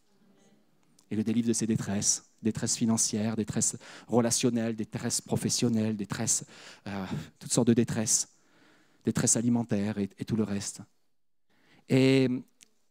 et 1.10 1.16
le 1.16 1.24
délivre 1.24 1.48
de 1.48 1.52
ses 1.52 1.66
détresses 1.66 2.24
détresse 2.42 2.76
financière, 2.76 3.36
détresse 3.36 3.76
relationnelle, 4.06 4.74
détresse 4.74 5.20
professionnelle, 5.20 5.96
détresse, 5.96 6.44
euh, 6.86 7.04
toutes 7.38 7.52
sortes 7.52 7.68
de 7.68 7.74
détresses, 7.74 8.28
détresse 9.04 9.36
alimentaire 9.36 9.98
et, 9.98 10.08
tout 10.24 10.36
le 10.36 10.44
reste. 10.44 10.80
Et, 11.88 12.28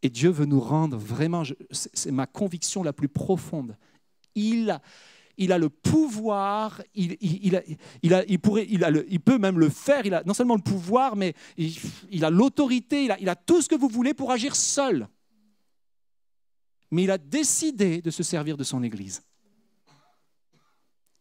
Dieu 0.02 0.30
veut 0.30 0.46
nous 0.46 0.60
rendre 0.60 0.96
vraiment, 0.96 1.42
c'est 1.70 2.10
ma 2.10 2.26
conviction 2.26 2.82
la 2.82 2.94
plus 2.94 3.08
profonde, 3.08 3.76
il, 4.34 4.78
il 5.36 5.52
a 5.52 5.58
le 5.58 5.68
pouvoir, 5.68 6.82
il, 6.94 7.18
il, 7.20 7.62
il, 8.02 8.14
a, 8.14 8.24
il, 8.26 8.38
pourrait, 8.38 8.66
il, 8.70 8.82
a 8.82 8.90
il 8.90 9.20
peut 9.20 9.38
même 9.38 9.58
le 9.58 9.68
faire, 9.68 10.06
il 10.06 10.14
a 10.14 10.22
non 10.24 10.32
seulement 10.32 10.56
le 10.56 10.62
pouvoir, 10.62 11.16
mais 11.16 11.34
il, 11.58 12.24
a 12.24 12.30
l'autorité, 12.30 13.10
a, 13.10 13.18
il 13.20 13.28
a 13.28 13.36
tout 13.36 13.60
ce 13.60 13.68
que 13.68 13.74
vous 13.74 13.88
voulez 13.88 14.14
pour 14.14 14.30
agir 14.30 14.56
seul. 14.56 15.06
Mais 16.90 17.04
il 17.04 17.10
a 17.10 17.18
décidé 17.18 18.00
de 18.00 18.10
se 18.10 18.22
servir 18.22 18.56
de 18.56 18.64
son 18.64 18.82
Église 18.82 19.22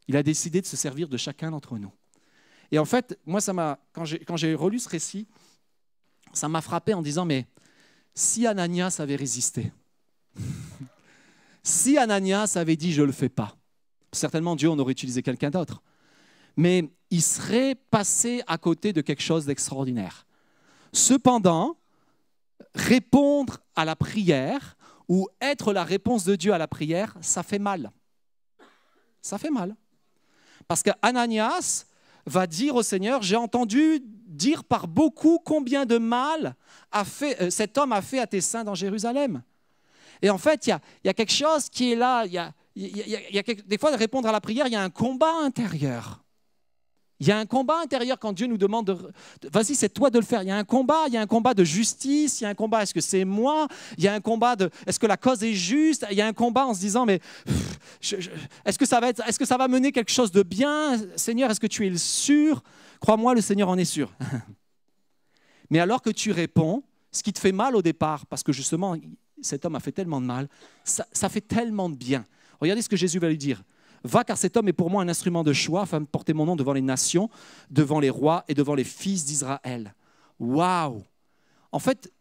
il 0.09 0.17
a 0.17 0.23
décidé 0.23 0.59
de 0.59 0.65
se 0.65 0.75
servir 0.75 1.07
de 1.07 1.17
chacun 1.17 1.51
d'entre 1.51 1.77
nous. 1.77 1.91
Et 2.71 2.79
en 2.79 2.85
fait, 2.85 3.17
moi, 3.25 3.41
ça 3.41 3.53
m'a, 3.53 3.79
quand 3.93 4.37
j'ai 4.37 4.55
relu 4.55 4.79
ce 4.79 4.89
récit, 4.89 5.27
ça 6.33 6.47
m'a 6.47 6.61
frappé 6.61 6.93
en 6.93 7.01
disant, 7.01 7.25
mais 7.25 7.47
si 8.13 8.45
Ananias 8.45 8.97
avait 8.99 9.15
résisté, 9.15 9.71
si 11.63 11.97
Ananias 11.97 12.53
avait 12.55 12.75
dit, 12.75 12.93
je 12.93 13.01
ne 13.01 13.07
le 13.07 13.11
fais 13.11 13.29
pas, 13.29 13.57
certainement 14.11 14.55
Dieu 14.55 14.69
en 14.69 14.77
aurait 14.79 14.91
utilisé 14.91 15.23
quelqu'un 15.23 15.49
d'autre, 15.49 15.81
mais 16.55 16.89
il 17.09 17.21
serait 17.21 17.75
passé 17.75 18.43
à 18.47 18.57
côté 18.57 18.93
de 18.93 19.01
quelque 19.01 19.23
chose 19.23 19.45
d'extraordinaire. 19.45 20.27
Cependant, 20.93 21.77
répondre 22.75 23.59
à 23.75 23.85
la 23.85 23.95
prière 23.95 24.77
ou 25.07 25.27
être 25.41 25.73
la 25.73 25.83
réponse 25.83 26.23
de 26.23 26.35
Dieu 26.35 26.53
à 26.53 26.57
la 26.57 26.67
prière, 26.67 27.15
ça 27.21 27.41
fait 27.41 27.59
mal. 27.59 27.91
Ça 29.21 29.37
fait 29.37 29.49
mal. 29.49 29.75
Parce 30.67 30.83
qu'Ananias 30.83 31.85
va 32.25 32.47
dire 32.47 32.75
au 32.75 32.83
Seigneur, 32.83 33.21
j'ai 33.21 33.35
entendu 33.35 34.01
dire 34.03 34.63
par 34.63 34.87
beaucoup 34.87 35.39
combien 35.43 35.85
de 35.85 35.97
mal 35.97 36.55
a 36.91 37.03
fait, 37.05 37.41
euh, 37.41 37.49
cet 37.49 37.77
homme 37.77 37.91
a 37.91 38.01
fait 38.01 38.19
à 38.19 38.27
tes 38.27 38.41
saints 38.41 38.63
dans 38.63 38.75
Jérusalem. 38.75 39.41
Et 40.21 40.29
en 40.29 40.37
fait, 40.37 40.67
il 40.67 40.77
y 41.05 41.09
a, 41.09 41.13
quelque 41.13 41.31
chose 41.31 41.69
qui 41.69 41.93
est 41.93 41.95
là. 41.95 42.25
Y 42.25 42.37
a, 42.37 42.53
des 42.75 43.77
fois, 43.77 43.95
répondre 43.95 44.27
à 44.27 44.31
la 44.31 44.41
prière, 44.41 44.67
il 44.67 44.73
y 44.73 44.75
a 44.75 44.83
un 44.83 44.89
combat 44.89 45.33
intérieur. 45.43 46.23
Il 47.19 47.27
y 47.27 47.31
a 47.31 47.37
un 47.37 47.45
combat 47.45 47.79
intérieur 47.81 48.17
quand 48.17 48.31
Dieu 48.31 48.47
nous 48.47 48.57
demande 48.57 48.87
de... 48.87 49.49
Vas-y, 49.51 49.75
c'est 49.75 49.89
toi 49.89 50.09
de 50.09 50.19
le 50.19 50.25
faire. 50.25 50.41
Il 50.41 50.47
y 50.47 50.51
a 50.51 50.57
un 50.57 50.63
combat, 50.63 51.03
il 51.07 51.13
y 51.13 51.17
a 51.17 51.21
un 51.21 51.27
combat 51.27 51.53
de 51.53 51.65
justice, 51.65 52.39
il 52.39 52.45
y 52.45 52.47
a 52.47 52.49
un 52.49 52.53
combat, 52.53 52.83
est-ce 52.83 52.93
que 52.93 53.01
c'est 53.01 53.25
moi? 53.25 53.67
Il 53.97 54.05
y 54.05 54.07
a 54.07 54.13
un 54.13 54.21
combat 54.21 54.55
de... 54.55 54.69
Est-ce 54.87 54.99
que 54.99 55.07
la 55.07 55.17
cause 55.17 55.43
est 55.43 55.53
juste? 55.53 56.05
Il 56.09 56.17
y 56.17 56.21
a 56.21 56.27
un 56.27 56.33
combat 56.33 56.65
en 56.65 56.73
se 56.73 56.79
disant, 56.79 57.05
mais 57.05 57.19
est-ce 58.01 58.77
que, 58.77 58.85
ça 58.85 59.01
va 59.01 59.09
est-ce 59.09 59.37
que 59.37 59.45
ça 59.45 59.57
va 59.57 59.67
mener 59.67 59.91
quelque 59.91 60.11
chose 60.11 60.31
de 60.31 60.43
bien? 60.43 60.97
Seigneur, 61.17 61.51
est-ce 61.51 61.59
que 61.59 61.67
tu 61.67 61.85
es 61.85 61.89
le 61.89 61.97
sûr? 61.97 62.63
Crois-moi, 63.01 63.35
le 63.35 63.41
Seigneur 63.41 63.67
en 63.67 63.77
est 63.77 63.85
sûr. 63.85 64.13
mais 65.69 65.79
alors 65.79 66.01
que 66.01 66.09
tu 66.09 66.31
réponds, 66.31 66.83
ce 67.11 67.21
qui 67.21 67.33
te 67.33 67.39
fait 67.39 67.51
mal 67.51 67.75
au 67.75 67.81
départ, 67.81 68.25
parce 68.27 68.43
que 68.43 68.53
justement, 68.53 68.95
cet 69.41 69.65
homme 69.65 69.75
a 69.75 69.81
fait 69.81 69.91
tellement 69.91 70.21
de 70.21 70.25
mal, 70.25 70.47
ça, 70.85 71.05
ça 71.11 71.27
fait 71.27 71.41
tellement 71.41 71.89
de 71.89 71.95
bien. 71.95 72.23
Regardez 72.61 72.81
ce 72.81 72.89
que 72.89 72.95
Jésus 72.95 73.19
va 73.19 73.27
lui 73.27 73.37
dire. 73.37 73.61
Va 74.03 74.23
car 74.23 74.37
cet 74.37 74.57
homme 74.57 74.67
est 74.67 74.73
pour 74.73 74.89
moi 74.89 75.01
un 75.01 75.09
instrument 75.09 75.43
de 75.43 75.53
choix 75.53 75.81
afin 75.81 76.01
de 76.01 76.05
porter 76.05 76.33
mon 76.33 76.45
nom 76.45 76.55
devant 76.55 76.73
les 76.73 76.81
nations, 76.81 77.29
devant 77.69 77.99
les 77.99 78.09
rois 78.09 78.45
et 78.47 78.53
devant 78.53 78.75
les 78.75 78.83
fils 78.83 79.25
d'Israël. 79.25 79.93
Waouh 80.39 81.03
En 81.71 81.79
fait, 81.79 82.11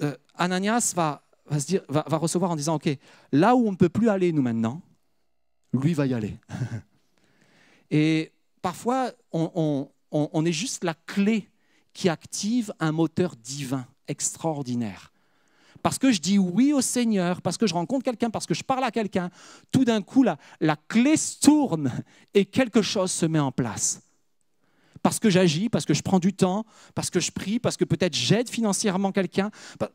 euh, 0.00 0.16
Ananias 0.34 0.92
va, 0.96 1.22
se 1.58 1.66
dire, 1.66 1.82
va, 1.88 2.04
recevoir 2.16 2.50
en 2.50 2.56
disant, 2.56 2.76
OK, 2.76 2.88
là 3.32 3.54
où 3.54 3.68
on 3.68 3.72
ne 3.72 3.76
peut 3.76 3.88
plus 3.88 4.08
aller 4.08 4.32
nous 4.32 4.42
maintenant, 4.42 4.80
lui 5.72 5.92
va 5.92 6.06
y 6.06 6.14
aller. 6.14 6.38
et 7.90 8.32
parfois, 8.62 9.12
on 9.32 10.44
est 10.44 10.52
juste 10.52 10.84
la 10.84 10.94
clé 10.94 11.50
qui 11.92 12.08
active 12.08 12.72
un 12.80 12.92
moteur 12.92 13.36
divin 13.36 13.86
extraordinaire 14.08 15.12
parce 15.82 15.98
que 15.98 16.12
je 16.12 16.20
dis 16.20 16.38
oui 16.38 16.72
au 16.72 16.80
Seigneur, 16.80 17.42
parce 17.42 17.56
que 17.56 17.66
je 17.66 17.74
rencontre 17.74 18.04
quelqu'un, 18.04 18.30
parce 18.30 18.46
que 18.46 18.54
je 18.54 18.62
parle 18.62 18.84
à 18.84 18.90
quelqu'un, 18.90 19.30
tout 19.70 19.84
d'un 19.84 20.02
coup, 20.02 20.22
la, 20.22 20.38
la 20.60 20.76
clé 20.76 21.16
se 21.16 21.38
tourne 21.38 21.92
et 22.34 22.44
quelque 22.44 22.82
chose 22.82 23.10
se 23.10 23.26
met 23.26 23.38
en 23.38 23.52
place. 23.52 24.02
Parce 25.02 25.20
que 25.20 25.30
j'agis, 25.30 25.68
parce 25.68 25.84
que 25.84 25.94
je 25.94 26.02
prends 26.02 26.18
du 26.18 26.32
temps, 26.32 26.64
parce 26.96 27.10
que 27.10 27.20
je 27.20 27.30
prie, 27.30 27.60
parce 27.60 27.76
que 27.76 27.84
peut-être 27.84 28.14
j'aide 28.14 28.48
financièrement 28.48 29.12
quelqu'un, 29.12 29.52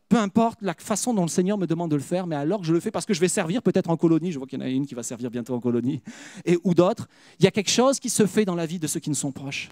peu 0.07 0.17
importe 0.17 0.61
la 0.61 0.73
façon 0.73 1.13
dont 1.13 1.23
le 1.23 1.27
Seigneur 1.27 1.57
me 1.57 1.67
demande 1.67 1.91
de 1.91 1.97
le 1.97 2.01
faire, 2.01 2.27
mais 2.27 2.37
alors 2.37 2.61
que 2.61 2.65
je 2.65 2.71
le 2.71 2.79
fais 2.79 2.91
parce 2.91 3.05
que 3.05 3.13
je 3.13 3.19
vais 3.19 3.27
servir 3.27 3.61
peut-être 3.61 3.89
en 3.89 3.97
colonie, 3.97 4.31
je 4.31 4.37
vois 4.37 4.47
qu'il 4.47 4.57
y 4.59 4.61
en 4.61 4.65
a 4.65 4.69
une 4.69 4.85
qui 4.85 4.95
va 4.95 5.03
servir 5.03 5.29
bientôt 5.29 5.53
en 5.53 5.59
colonie, 5.59 6.01
et, 6.45 6.57
ou 6.63 6.73
d'autres, 6.73 7.09
il 7.39 7.43
y 7.43 7.47
a 7.47 7.51
quelque 7.51 7.71
chose 7.71 7.99
qui 7.99 8.09
se 8.09 8.25
fait 8.25 8.45
dans 8.45 8.55
la 8.55 8.65
vie 8.65 8.79
de 8.79 8.87
ceux 8.87 9.01
qui 9.01 9.09
ne 9.09 9.15
sont 9.15 9.33
proches. 9.33 9.69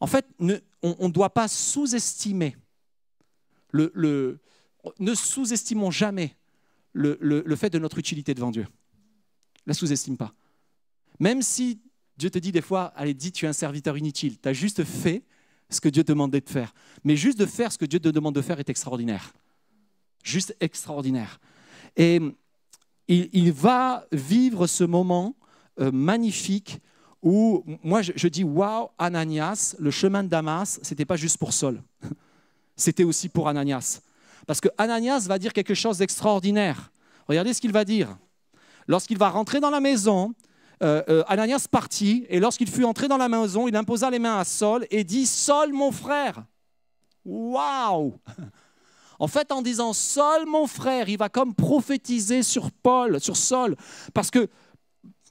En 0.00 0.08
fait, 0.08 0.26
on 0.82 1.06
ne 1.06 1.12
doit 1.12 1.30
pas 1.30 1.46
sous-estimer 1.46 2.56
le, 3.70 3.92
le, 3.94 4.40
ne 4.98 5.14
sous-estimons 5.14 5.90
jamais 5.90 6.36
le, 6.92 7.56
fait 7.56 7.70
de 7.70 7.78
notre 7.78 7.98
utilité 7.98 8.34
devant 8.34 8.50
Dieu. 8.50 8.66
La 9.66 9.74
sous-estime 9.74 10.16
pas. 10.16 10.34
Même 11.18 11.42
si 11.42 11.80
Dieu 12.16 12.30
te 12.30 12.38
dit 12.38 12.52
des 12.52 12.62
fois, 12.62 12.92
allez, 12.96 13.14
dis, 13.14 13.32
tu 13.32 13.44
es 13.44 13.48
un 13.48 13.52
serviteur 13.52 13.96
inutile, 13.96 14.38
tu 14.40 14.48
as 14.48 14.52
juste 14.52 14.84
fait 14.84 15.22
ce 15.68 15.80
que 15.80 15.88
Dieu 15.88 16.02
te 16.02 16.12
demandait 16.12 16.40
de 16.40 16.48
faire. 16.48 16.74
Mais 17.04 17.16
juste 17.16 17.38
de 17.38 17.46
faire 17.46 17.72
ce 17.72 17.78
que 17.78 17.84
Dieu 17.84 18.00
te 18.00 18.08
demande 18.08 18.34
de 18.34 18.42
faire 18.42 18.58
est 18.58 18.68
extraordinaire. 18.68 19.32
Juste 20.24 20.56
extraordinaire. 20.60 21.40
Et 21.96 22.20
il, 23.08 23.52
va 23.52 24.06
vivre 24.12 24.66
ce 24.66 24.84
moment 24.84 25.36
euh, 25.80 25.90
magnifique 25.90 26.80
où 27.22 27.64
moi 27.82 28.02
je, 28.02 28.28
dis, 28.28 28.44
waouh, 28.44 28.88
Ananias, 28.98 29.76
le 29.78 29.90
chemin 29.90 30.22
de 30.22 30.28
Damas, 30.28 30.78
c'était 30.82 31.04
pas 31.04 31.16
juste 31.16 31.38
pour 31.38 31.52
Saul, 31.52 31.82
c'était 32.76 33.04
aussi 33.04 33.28
pour 33.28 33.48
Ananias. 33.48 34.00
Parce 34.46 34.60
que 34.60 34.68
Ananias 34.78 35.26
va 35.28 35.38
dire 35.38 35.52
quelque 35.52 35.74
chose 35.74 35.98
d'extraordinaire. 35.98 36.90
Regardez 37.28 37.54
ce 37.54 37.60
qu'il 37.60 37.72
va 37.72 37.84
dire. 37.84 38.16
Lorsqu'il 38.86 39.18
va 39.18 39.30
rentrer 39.30 39.60
dans 39.60 39.70
la 39.70 39.80
maison, 39.80 40.34
euh, 40.82 41.02
euh, 41.08 41.22
Ananias 41.28 41.66
partit, 41.70 42.26
et 42.28 42.40
lorsqu'il 42.40 42.68
fut 42.68 42.84
entré 42.84 43.06
dans 43.06 43.18
la 43.18 43.28
maison, 43.28 43.68
il 43.68 43.76
imposa 43.76 44.10
les 44.10 44.18
mains 44.18 44.38
à 44.38 44.44
Saul 44.44 44.86
et 44.90 45.04
dit 45.04 45.26
Saul, 45.26 45.72
mon 45.72 45.92
frère. 45.92 46.44
Waouh 47.24 48.14
En 49.18 49.28
fait, 49.28 49.52
en 49.52 49.60
disant 49.60 49.92
Saul, 49.92 50.46
mon 50.46 50.66
frère, 50.66 51.08
il 51.10 51.18
va 51.18 51.28
comme 51.28 51.54
prophétiser 51.54 52.42
sur 52.42 52.70
Paul, 52.70 53.20
sur 53.20 53.36
Saul, 53.36 53.76
parce 54.14 54.30
que 54.30 54.48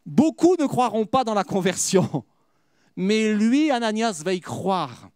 beaucoup 0.05 0.55
ne 0.59 0.67
croiront 0.67 1.07
pas 1.07 1.23
dans 1.23 1.33
la 1.33 1.43
conversion, 1.43 2.23
mais 2.95 3.33
lui, 3.33 3.71
Ananias, 3.71 4.21
va 4.23 4.33
y 4.33 4.39
croire. 4.39 5.09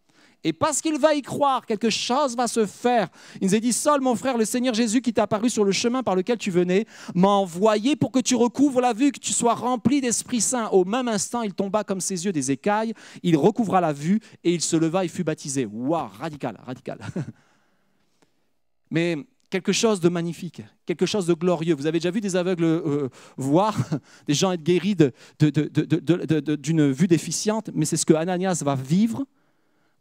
Et 0.43 0.51
parce 0.51 0.81
qu'il 0.81 0.99
va 0.99 1.13
y 1.13 1.21
croire, 1.21 1.65
quelque 1.65 1.89
chose 1.89 2.35
va 2.35 2.47
se 2.47 2.65
faire. 2.65 3.07
Il 3.39 3.47
nous 3.47 3.55
a 3.55 3.59
dit, 3.59 3.71
Saul, 3.71 4.01
mon 4.01 4.15
frère, 4.15 4.37
le 4.37 4.43
Seigneur 4.43 4.73
Jésus 4.73 5.01
qui 5.01 5.13
t'est 5.13 5.21
apparu 5.21 5.49
sur 5.49 5.63
le 5.63 5.71
chemin 5.71 6.03
par 6.03 6.15
lequel 6.15 6.37
tu 6.37 6.51
venais, 6.51 6.85
m'a 7.15 7.29
envoyé 7.29 7.95
pour 7.95 8.11
que 8.11 8.19
tu 8.19 8.35
recouvres 8.35 8.81
la 8.81 8.91
vue, 8.91 9.11
que 9.11 9.19
tu 9.19 9.31
sois 9.31 9.53
rempli 9.53 10.01
d'Esprit 10.01 10.41
Saint. 10.41 10.67
Au 10.69 10.83
même 10.83 11.07
instant, 11.07 11.43
il 11.43 11.53
tomba 11.53 11.83
comme 11.83 12.01
ses 12.01 12.25
yeux 12.25 12.33
des 12.33 12.51
écailles, 12.51 12.93
il 13.21 13.37
recouvra 13.37 13.79
la 13.79 13.93
vue 13.93 14.19
et 14.43 14.53
il 14.53 14.61
se 14.61 14.75
leva 14.75 15.05
et 15.05 15.07
fut 15.07 15.23
baptisé. 15.23 15.65
Waouh, 15.65 16.09
radical, 16.19 16.59
radical. 16.65 16.99
Mais 18.91 19.17
quelque 19.49 19.71
chose 19.71 19.99
de 19.99 20.09
magnifique, 20.09 20.61
quelque 20.85 21.05
chose 21.05 21.25
de 21.25 21.33
glorieux. 21.33 21.75
Vous 21.75 21.85
avez 21.85 21.99
déjà 21.99 22.11
vu 22.11 22.21
des 22.21 22.35
aveugles 22.35 22.63
euh, 22.63 23.09
voir, 23.37 23.77
des 24.27 24.33
gens 24.33 24.51
être 24.51 24.63
guéris 24.63 24.95
d'une 25.39 26.91
vue 26.91 27.07
déficiente, 27.07 27.69
mais 27.73 27.85
c'est 27.85 27.97
ce 27.97 28.05
que 28.05 28.13
Ananias 28.13 28.61
va 28.65 28.75
vivre 28.75 29.25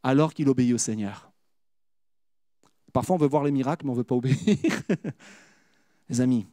alors 0.02 0.34
qu'il 0.34 0.48
obéit 0.48 0.74
au 0.74 0.78
Seigneur. 0.78 1.30
Parfois, 2.92 3.16
on 3.16 3.18
veut 3.18 3.28
voir 3.28 3.44
les 3.44 3.50
miracles, 3.50 3.86
mais 3.86 3.90
on 3.90 3.94
ne 3.94 3.98
veut 3.98 4.04
pas 4.04 4.14
obéir. 4.14 4.36
les 6.08 6.20
amis, 6.20 6.46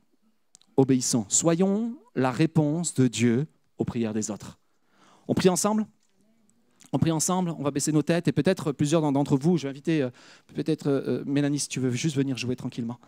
obéissons. 0.77 1.25
Soyons 1.27 1.97
la 2.15 2.31
réponse 2.31 2.93
de 2.93 3.07
Dieu 3.07 3.47
aux 3.77 3.85
prières 3.85 4.13
des 4.13 4.31
autres. 4.31 4.59
On 5.27 5.33
prie 5.33 5.49
ensemble? 5.49 5.85
On 6.91 6.97
prie 6.97 7.11
ensemble, 7.11 7.51
on 7.51 7.63
va 7.63 7.71
baisser 7.71 7.91
nos 7.91 8.01
têtes 8.01 8.27
et 8.27 8.31
peut-être 8.31 8.71
plusieurs 8.71 9.01
d'entre 9.01 9.37
vous, 9.37 9.57
je 9.57 9.63
vais 9.63 9.69
inviter 9.69 10.01
euh, 10.01 10.09
peut-être 10.55 10.87
euh, 10.87 11.23
Mélanie 11.25 11.59
si 11.59 11.67
tu 11.67 11.79
veux 11.79 11.91
juste 11.91 12.15
venir 12.15 12.35
jouer 12.35 12.55
tranquillement. 12.55 12.99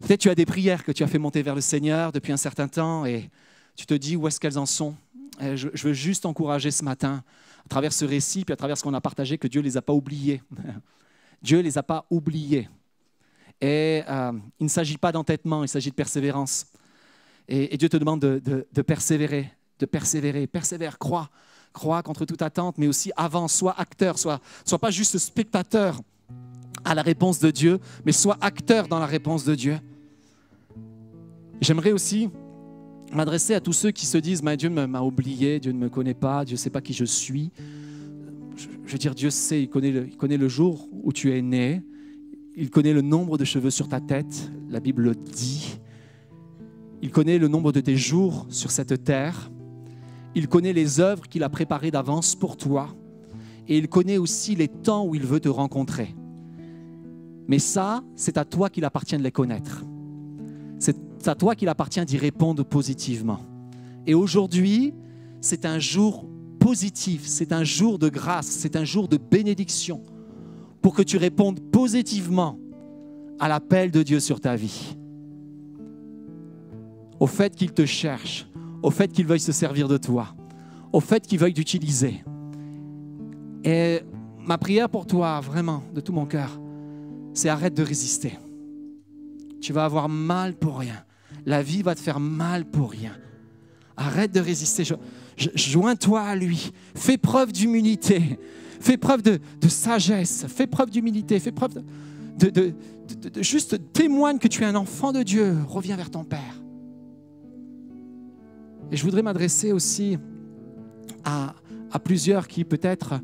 Peut-être 0.00 0.20
tu 0.20 0.28
as 0.28 0.34
des 0.34 0.44
prières 0.44 0.82
que 0.82 0.90
tu 0.90 1.04
as 1.04 1.06
fait 1.06 1.18
monter 1.18 1.42
vers 1.42 1.54
le 1.54 1.60
Seigneur 1.60 2.10
depuis 2.10 2.32
un 2.32 2.36
certain 2.36 2.66
temps 2.66 3.06
et 3.06 3.30
tu 3.76 3.86
te 3.86 3.94
dis 3.94 4.16
où 4.16 4.26
est-ce 4.26 4.40
qu'elles 4.40 4.58
en 4.58 4.66
sont? 4.66 4.96
Je, 5.40 5.68
veux 5.86 5.92
juste 5.92 6.26
encourager 6.26 6.70
ce 6.70 6.84
matin 6.84 7.22
à 7.64 7.68
travers 7.68 7.92
ce 7.92 8.04
récit, 8.04 8.44
puis 8.44 8.52
à 8.52 8.56
travers 8.56 8.76
ce 8.76 8.82
qu'on 8.82 8.94
a 8.94 9.00
partagé, 9.00 9.38
que 9.38 9.48
Dieu 9.48 9.60
ne 9.60 9.66
les 9.66 9.76
a 9.76 9.82
pas 9.82 9.92
oubliés. 9.92 10.42
Dieu 11.42 11.58
ne 11.58 11.62
les 11.62 11.78
a 11.78 11.82
pas 11.82 12.06
oubliés. 12.10 12.68
Et 13.60 14.02
euh, 14.08 14.32
il 14.60 14.64
ne 14.64 14.68
s'agit 14.68 14.98
pas 14.98 15.12
d'entêtement, 15.12 15.62
il 15.62 15.68
s'agit 15.68 15.90
de 15.90 15.94
persévérance. 15.94 16.66
Et, 17.48 17.76
Dieu 17.76 17.88
te 17.88 17.96
demande 17.96 18.20
de, 18.20 18.82
persévérer, 18.82 19.52
de 19.78 19.86
persévérer, 19.86 20.46
persévère, 20.46 20.98
crois, 20.98 21.30
crois 21.72 22.02
contre 22.02 22.24
toute 22.24 22.42
attente, 22.42 22.78
mais 22.78 22.86
aussi 22.86 23.12
avance, 23.16 23.54
sois 23.54 23.74
acteur, 23.78 24.18
sois, 24.18 24.40
sois 24.64 24.78
pas 24.78 24.90
juste 24.90 25.18
spectateur 25.18 26.00
à 26.84 26.94
la 26.94 27.02
réponse 27.02 27.38
de 27.38 27.50
Dieu, 27.50 27.80
mais 28.04 28.12
sois 28.12 28.38
acteur 28.40 28.88
dans 28.88 28.98
la 28.98 29.06
réponse 29.06 29.44
de 29.44 29.54
Dieu. 29.54 29.78
J'aimerais 31.60 31.92
aussi 31.92 32.30
m'adresser 33.14 33.54
à 33.54 33.60
tous 33.60 33.72
ceux 33.72 33.90
qui 33.90 34.06
se 34.06 34.18
disent 34.18 34.42
Dieu 34.42 34.70
m'a 34.70 35.00
oublié, 35.00 35.60
Dieu 35.60 35.72
ne 35.72 35.78
me 35.78 35.88
connaît 35.88 36.14
pas, 36.14 36.44
Dieu 36.44 36.54
ne 36.54 36.58
sait 36.58 36.70
pas 36.70 36.80
qui 36.80 36.92
je 36.92 37.04
suis. 37.04 37.50
Je 38.86 38.92
veux 38.92 38.98
dire, 38.98 39.14
Dieu 39.14 39.30
sait, 39.30 39.62
il 39.62 39.68
connaît, 39.68 39.90
le, 39.90 40.06
il 40.06 40.16
connaît 40.16 40.36
le 40.36 40.48
jour 40.48 40.88
où 40.92 41.12
tu 41.12 41.36
es 41.36 41.42
né, 41.42 41.82
il 42.56 42.70
connaît 42.70 42.92
le 42.92 43.00
nombre 43.00 43.36
de 43.36 43.44
cheveux 43.44 43.70
sur 43.70 43.88
ta 43.88 44.00
tête, 44.00 44.50
la 44.68 44.80
Bible 44.80 45.02
le 45.02 45.14
dit. 45.14 45.78
Il 47.02 47.10
connaît 47.10 47.38
le 47.38 47.48
nombre 47.48 47.72
de 47.72 47.80
tes 47.80 47.96
jours 47.96 48.46
sur 48.48 48.70
cette 48.70 49.04
terre. 49.04 49.50
Il 50.34 50.48
connaît 50.48 50.72
les 50.72 51.00
œuvres 51.00 51.28
qu'il 51.28 51.42
a 51.42 51.48
préparées 51.48 51.90
d'avance 51.90 52.34
pour 52.34 52.56
toi. 52.56 52.94
Et 53.66 53.76
il 53.76 53.88
connaît 53.88 54.18
aussi 54.18 54.54
les 54.54 54.68
temps 54.68 55.04
où 55.06 55.14
il 55.14 55.22
veut 55.22 55.40
te 55.40 55.48
rencontrer. 55.48 56.14
Mais 57.48 57.58
ça, 57.58 58.02
c'est 58.14 58.38
à 58.38 58.44
toi 58.44 58.70
qu'il 58.70 58.84
appartient 58.84 59.16
de 59.16 59.22
les 59.22 59.32
connaître. 59.32 59.84
À 61.28 61.34
toi 61.34 61.54
qu'il 61.54 61.68
appartient 61.68 62.04
d'y 62.04 62.18
répondre 62.18 62.64
positivement. 62.64 63.40
Et 64.06 64.14
aujourd'hui, 64.14 64.94
c'est 65.40 65.64
un 65.64 65.78
jour 65.78 66.26
positif, 66.58 67.22
c'est 67.26 67.52
un 67.52 67.64
jour 67.64 67.98
de 67.98 68.08
grâce, 68.08 68.46
c'est 68.46 68.76
un 68.76 68.84
jour 68.84 69.08
de 69.08 69.16
bénédiction 69.16 70.02
pour 70.80 70.94
que 70.94 71.02
tu 71.02 71.16
répondes 71.16 71.60
positivement 71.70 72.58
à 73.38 73.48
l'appel 73.48 73.90
de 73.90 74.02
Dieu 74.02 74.20
sur 74.20 74.40
ta 74.40 74.56
vie. 74.56 74.96
Au 77.20 77.26
fait 77.26 77.54
qu'il 77.54 77.72
te 77.72 77.86
cherche, 77.86 78.48
au 78.82 78.90
fait 78.90 79.08
qu'il 79.08 79.26
veuille 79.26 79.40
se 79.40 79.52
servir 79.52 79.88
de 79.88 79.96
toi, 79.96 80.34
au 80.92 81.00
fait 81.00 81.26
qu'il 81.26 81.38
veuille 81.38 81.54
t'utiliser. 81.54 82.24
Et 83.64 84.00
ma 84.38 84.58
prière 84.58 84.88
pour 84.88 85.06
toi, 85.06 85.40
vraiment, 85.40 85.82
de 85.94 86.00
tout 86.00 86.12
mon 86.12 86.26
cœur, 86.26 86.60
c'est 87.32 87.48
arrête 87.48 87.74
de 87.74 87.82
résister. 87.82 88.38
Tu 89.60 89.72
vas 89.72 89.84
avoir 89.84 90.08
mal 90.08 90.54
pour 90.54 90.78
rien. 90.78 91.04
La 91.46 91.62
vie 91.62 91.82
va 91.82 91.94
te 91.94 92.00
faire 92.00 92.20
mal 92.20 92.64
pour 92.64 92.90
rien. 92.90 93.12
Arrête 93.96 94.32
de 94.32 94.40
résister. 94.40 94.84
Joins-toi 95.36 96.20
à 96.20 96.34
lui. 96.34 96.72
Fais 96.94 97.18
preuve 97.18 97.52
d'humilité. 97.52 98.38
Fais 98.80 98.96
preuve 98.96 99.22
de, 99.22 99.40
sagesse. 99.68 100.46
Fais 100.48 100.66
preuve 100.66 100.90
d'humilité. 100.90 101.38
Fais 101.38 101.52
preuve 101.52 101.82
de, 102.38 102.74
Juste 103.40 103.92
témoigne 103.92 104.38
que 104.38 104.48
tu 104.48 104.62
es 104.62 104.66
un 104.66 104.74
enfant 104.74 105.12
de 105.12 105.22
Dieu. 105.22 105.56
Reviens 105.68 105.96
vers 105.96 106.10
ton 106.10 106.24
Père. 106.24 106.62
Et 108.90 108.96
je 108.96 109.04
voudrais 109.04 109.22
m'adresser 109.22 109.72
aussi 109.72 110.18
à 111.24 111.54
plusieurs 112.02 112.48
qui 112.48 112.64
peut-être 112.64 113.20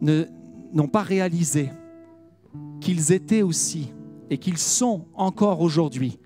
n'ont 0.00 0.88
pas 0.88 1.02
réalisé 1.02 1.70
qu'ils 2.80 3.12
étaient 3.12 3.42
aussi 3.42 3.92
et 4.30 4.38
qu'ils 4.38 4.58
sont 4.58 5.06
encore 5.14 5.60
aujourd'hui 5.60 6.18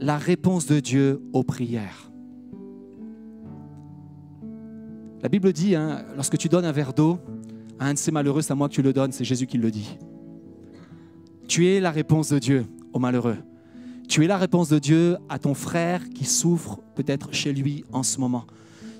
la 0.00 0.16
réponse 0.16 0.66
de 0.66 0.80
Dieu 0.80 1.22
aux 1.32 1.44
prières. 1.44 2.10
La 5.22 5.28
Bible 5.28 5.52
dit, 5.52 5.74
hein, 5.74 6.04
lorsque 6.16 6.38
tu 6.38 6.48
donnes 6.48 6.64
un 6.64 6.72
verre 6.72 6.94
d'eau 6.94 7.18
à 7.78 7.86
un 7.86 7.92
de 7.92 7.98
ces 7.98 8.10
malheureux, 8.10 8.40
c'est 8.40 8.52
à 8.52 8.56
moi 8.56 8.68
que 8.68 8.74
tu 8.74 8.82
le 8.82 8.94
donnes, 8.94 9.12
c'est 9.12 9.24
Jésus 9.24 9.46
qui 9.46 9.58
le 9.58 9.70
dit. 9.70 9.98
Tu 11.46 11.68
es 11.68 11.80
la 11.80 11.90
réponse 11.90 12.30
de 12.30 12.38
Dieu 12.38 12.64
aux 12.94 12.98
malheureux. 12.98 13.36
Tu 14.08 14.24
es 14.24 14.26
la 14.26 14.38
réponse 14.38 14.70
de 14.70 14.78
Dieu 14.78 15.18
à 15.28 15.38
ton 15.38 15.52
frère 15.52 16.08
qui 16.08 16.24
souffre 16.24 16.80
peut-être 16.94 17.32
chez 17.32 17.52
lui 17.52 17.84
en 17.92 18.02
ce 18.02 18.18
moment. 18.18 18.46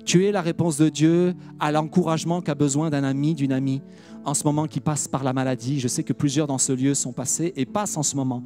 Tu 0.05 0.25
es 0.25 0.31
la 0.31 0.41
réponse 0.41 0.77
de 0.77 0.89
Dieu 0.89 1.33
à 1.59 1.71
l'encouragement 1.71 2.41
qu'a 2.41 2.55
besoin 2.55 2.89
d'un 2.89 3.03
ami, 3.03 3.33
d'une 3.33 3.51
amie 3.51 3.81
en 4.23 4.33
ce 4.33 4.43
moment 4.43 4.67
qui 4.67 4.79
passe 4.79 5.07
par 5.07 5.23
la 5.23 5.33
maladie. 5.33 5.79
Je 5.79 5.87
sais 5.87 6.03
que 6.03 6.13
plusieurs 6.13 6.47
dans 6.47 6.57
ce 6.59 6.73
lieu 6.73 6.93
sont 6.93 7.13
passés 7.13 7.53
et 7.55 7.65
passent 7.65 7.97
en 7.97 8.03
ce 8.03 8.15
moment 8.15 8.43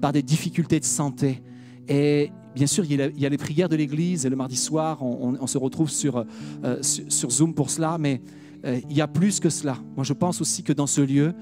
par 0.00 0.12
des 0.12 0.22
difficultés 0.22 0.80
de 0.80 0.84
santé. 0.84 1.42
Et 1.88 2.30
bien 2.54 2.66
sûr, 2.66 2.84
il 2.84 2.92
y 2.96 3.26
a, 3.26 3.28
les 3.28 3.38
prières 3.38 3.68
de 3.68 3.76
l'Église 3.76 4.26
et 4.26 4.30
le 4.30 4.36
mardi 4.36 4.56
soir, 4.56 5.02
on, 5.02 5.46
se 5.46 5.58
retrouve 5.58 5.90
sur, 5.90 6.24
euh, 6.64 6.82
sur, 6.82 7.30
Zoom 7.30 7.54
pour 7.54 7.70
cela, 7.70 7.98
mais 7.98 8.20
euh, 8.64 8.80
il 8.88 8.96
y 8.96 9.00
a 9.00 9.08
plus 9.08 9.40
que 9.40 9.50
cela. 9.50 9.76
Moi, 9.96 10.04
je 10.04 10.12
pense 10.12 10.40
aussi 10.40 10.62
que 10.62 10.72
dans 10.72 10.86
ce 10.86 11.00
lieu, 11.00 11.34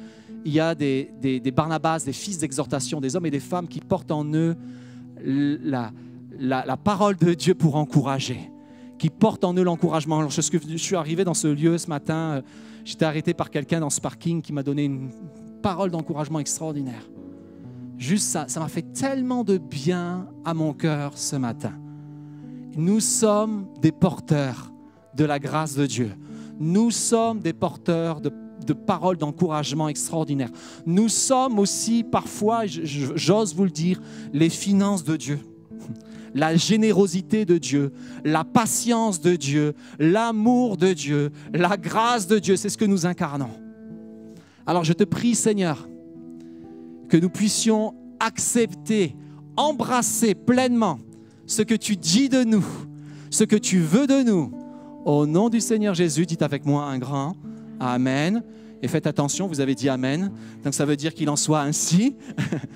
il 0.44 0.52
y 0.52 0.60
a 0.60 0.74
des, 0.74 1.10
Barnabas, 1.54 2.04
des 2.04 2.12
fils 2.12 2.38
d'exhortation, 2.38 3.00
des 3.00 3.16
hommes 3.16 3.26
et 3.26 3.30
des 3.30 3.40
femmes 3.40 3.68
qui 3.68 3.80
portent 3.80 4.10
en 4.10 4.24
eux 4.32 4.56
la, 5.22 5.92
la, 6.38 6.76
parole 6.76 7.16
de 7.16 7.34
Dieu 7.34 7.54
pour 7.54 7.76
encourager, 7.76 8.50
qui 8.98 9.10
portent 9.10 9.44
en 9.44 9.52
eux 9.54 9.62
l'encouragement. 9.62 10.18
Alors, 10.18 10.30
je 10.30 10.76
suis 10.76 10.96
arrivé 10.96 11.24
dans 11.24 11.34
ce 11.34 11.48
lieu 11.48 11.76
ce 11.76 11.88
matin, 11.88 12.14
euh, 12.14 12.42
j'étais 12.84 13.04
arrêté 13.04 13.34
par 13.34 13.50
quelqu'un 13.50 13.80
dans 13.80 13.90
ce 13.90 14.00
parking 14.00 14.40
qui 14.40 14.52
m'a 14.52 14.62
donné 14.62 14.84
une 14.84 15.10
parole 15.62 15.90
d'encouragement 15.90 16.40
extraordinaire. 16.40 17.06
Juste 18.00 18.28
ça, 18.28 18.46
ça 18.48 18.60
m'a 18.60 18.68
fait 18.68 18.94
tellement 18.94 19.44
de 19.44 19.58
bien 19.58 20.26
à 20.46 20.54
mon 20.54 20.72
cœur 20.72 21.18
ce 21.18 21.36
matin. 21.36 21.74
Nous 22.74 22.98
sommes 22.98 23.66
des 23.82 23.92
porteurs 23.92 24.72
de 25.14 25.26
la 25.26 25.38
grâce 25.38 25.74
de 25.74 25.84
Dieu. 25.84 26.10
Nous 26.58 26.90
sommes 26.90 27.40
des 27.40 27.52
porteurs 27.52 28.22
de, 28.22 28.32
paroles 28.72 29.18
d'encouragement 29.18 29.86
extraordinaires. 29.90 30.48
Nous 30.86 31.10
sommes 31.10 31.58
aussi 31.58 32.02
parfois, 32.02 32.62
j'ose 32.64 33.54
vous 33.54 33.64
le 33.64 33.70
dire, 33.70 34.00
les 34.32 34.48
finances 34.48 35.04
de 35.04 35.16
Dieu 35.16 35.38
la 36.32 36.54
générosité 36.54 37.44
de 37.44 37.58
Dieu, 37.58 37.92
la 38.24 38.44
patience 38.44 39.20
de 39.20 39.34
Dieu, 39.34 39.74
l'amour 39.98 40.76
de 40.76 40.92
Dieu, 40.92 41.32
la 41.52 41.76
grâce 41.76 42.28
de 42.28 42.38
Dieu. 42.38 42.54
C'est 42.54 42.68
ce 42.68 42.78
que 42.78 42.84
nous 42.84 43.04
incarnons. 43.04 43.50
Alors 44.64 44.84
je 44.84 44.92
te 44.92 45.02
prie, 45.02 45.34
Seigneur, 45.34 45.89
que 47.10 47.16
nous 47.16 47.28
puissions 47.28 47.94
accepter, 48.20 49.16
embrasser 49.56 50.34
pleinement 50.34 50.98
ce 51.46 51.62
que 51.62 51.74
tu 51.74 51.96
dis 51.96 52.28
de 52.28 52.44
nous, 52.44 52.64
ce 53.30 53.44
que 53.44 53.56
tu 53.56 53.80
veux 53.80 54.06
de 54.06 54.22
nous. 54.22 54.52
Au 55.04 55.26
nom 55.26 55.48
du 55.48 55.60
Seigneur 55.60 55.94
Jésus, 55.94 56.24
dites 56.24 56.42
avec 56.42 56.64
moi 56.64 56.84
un 56.84 56.98
grand 56.98 57.34
Amen. 57.80 58.42
Et 58.82 58.88
faites 58.88 59.06
attention, 59.06 59.46
vous 59.46 59.60
avez 59.60 59.74
dit 59.74 59.88
Amen. 59.88 60.30
Donc 60.64 60.74
ça 60.74 60.84
veut 60.84 60.96
dire 60.96 61.14
qu'il 61.14 61.28
en 61.28 61.36
soit 61.36 61.60
ainsi. 61.62 62.16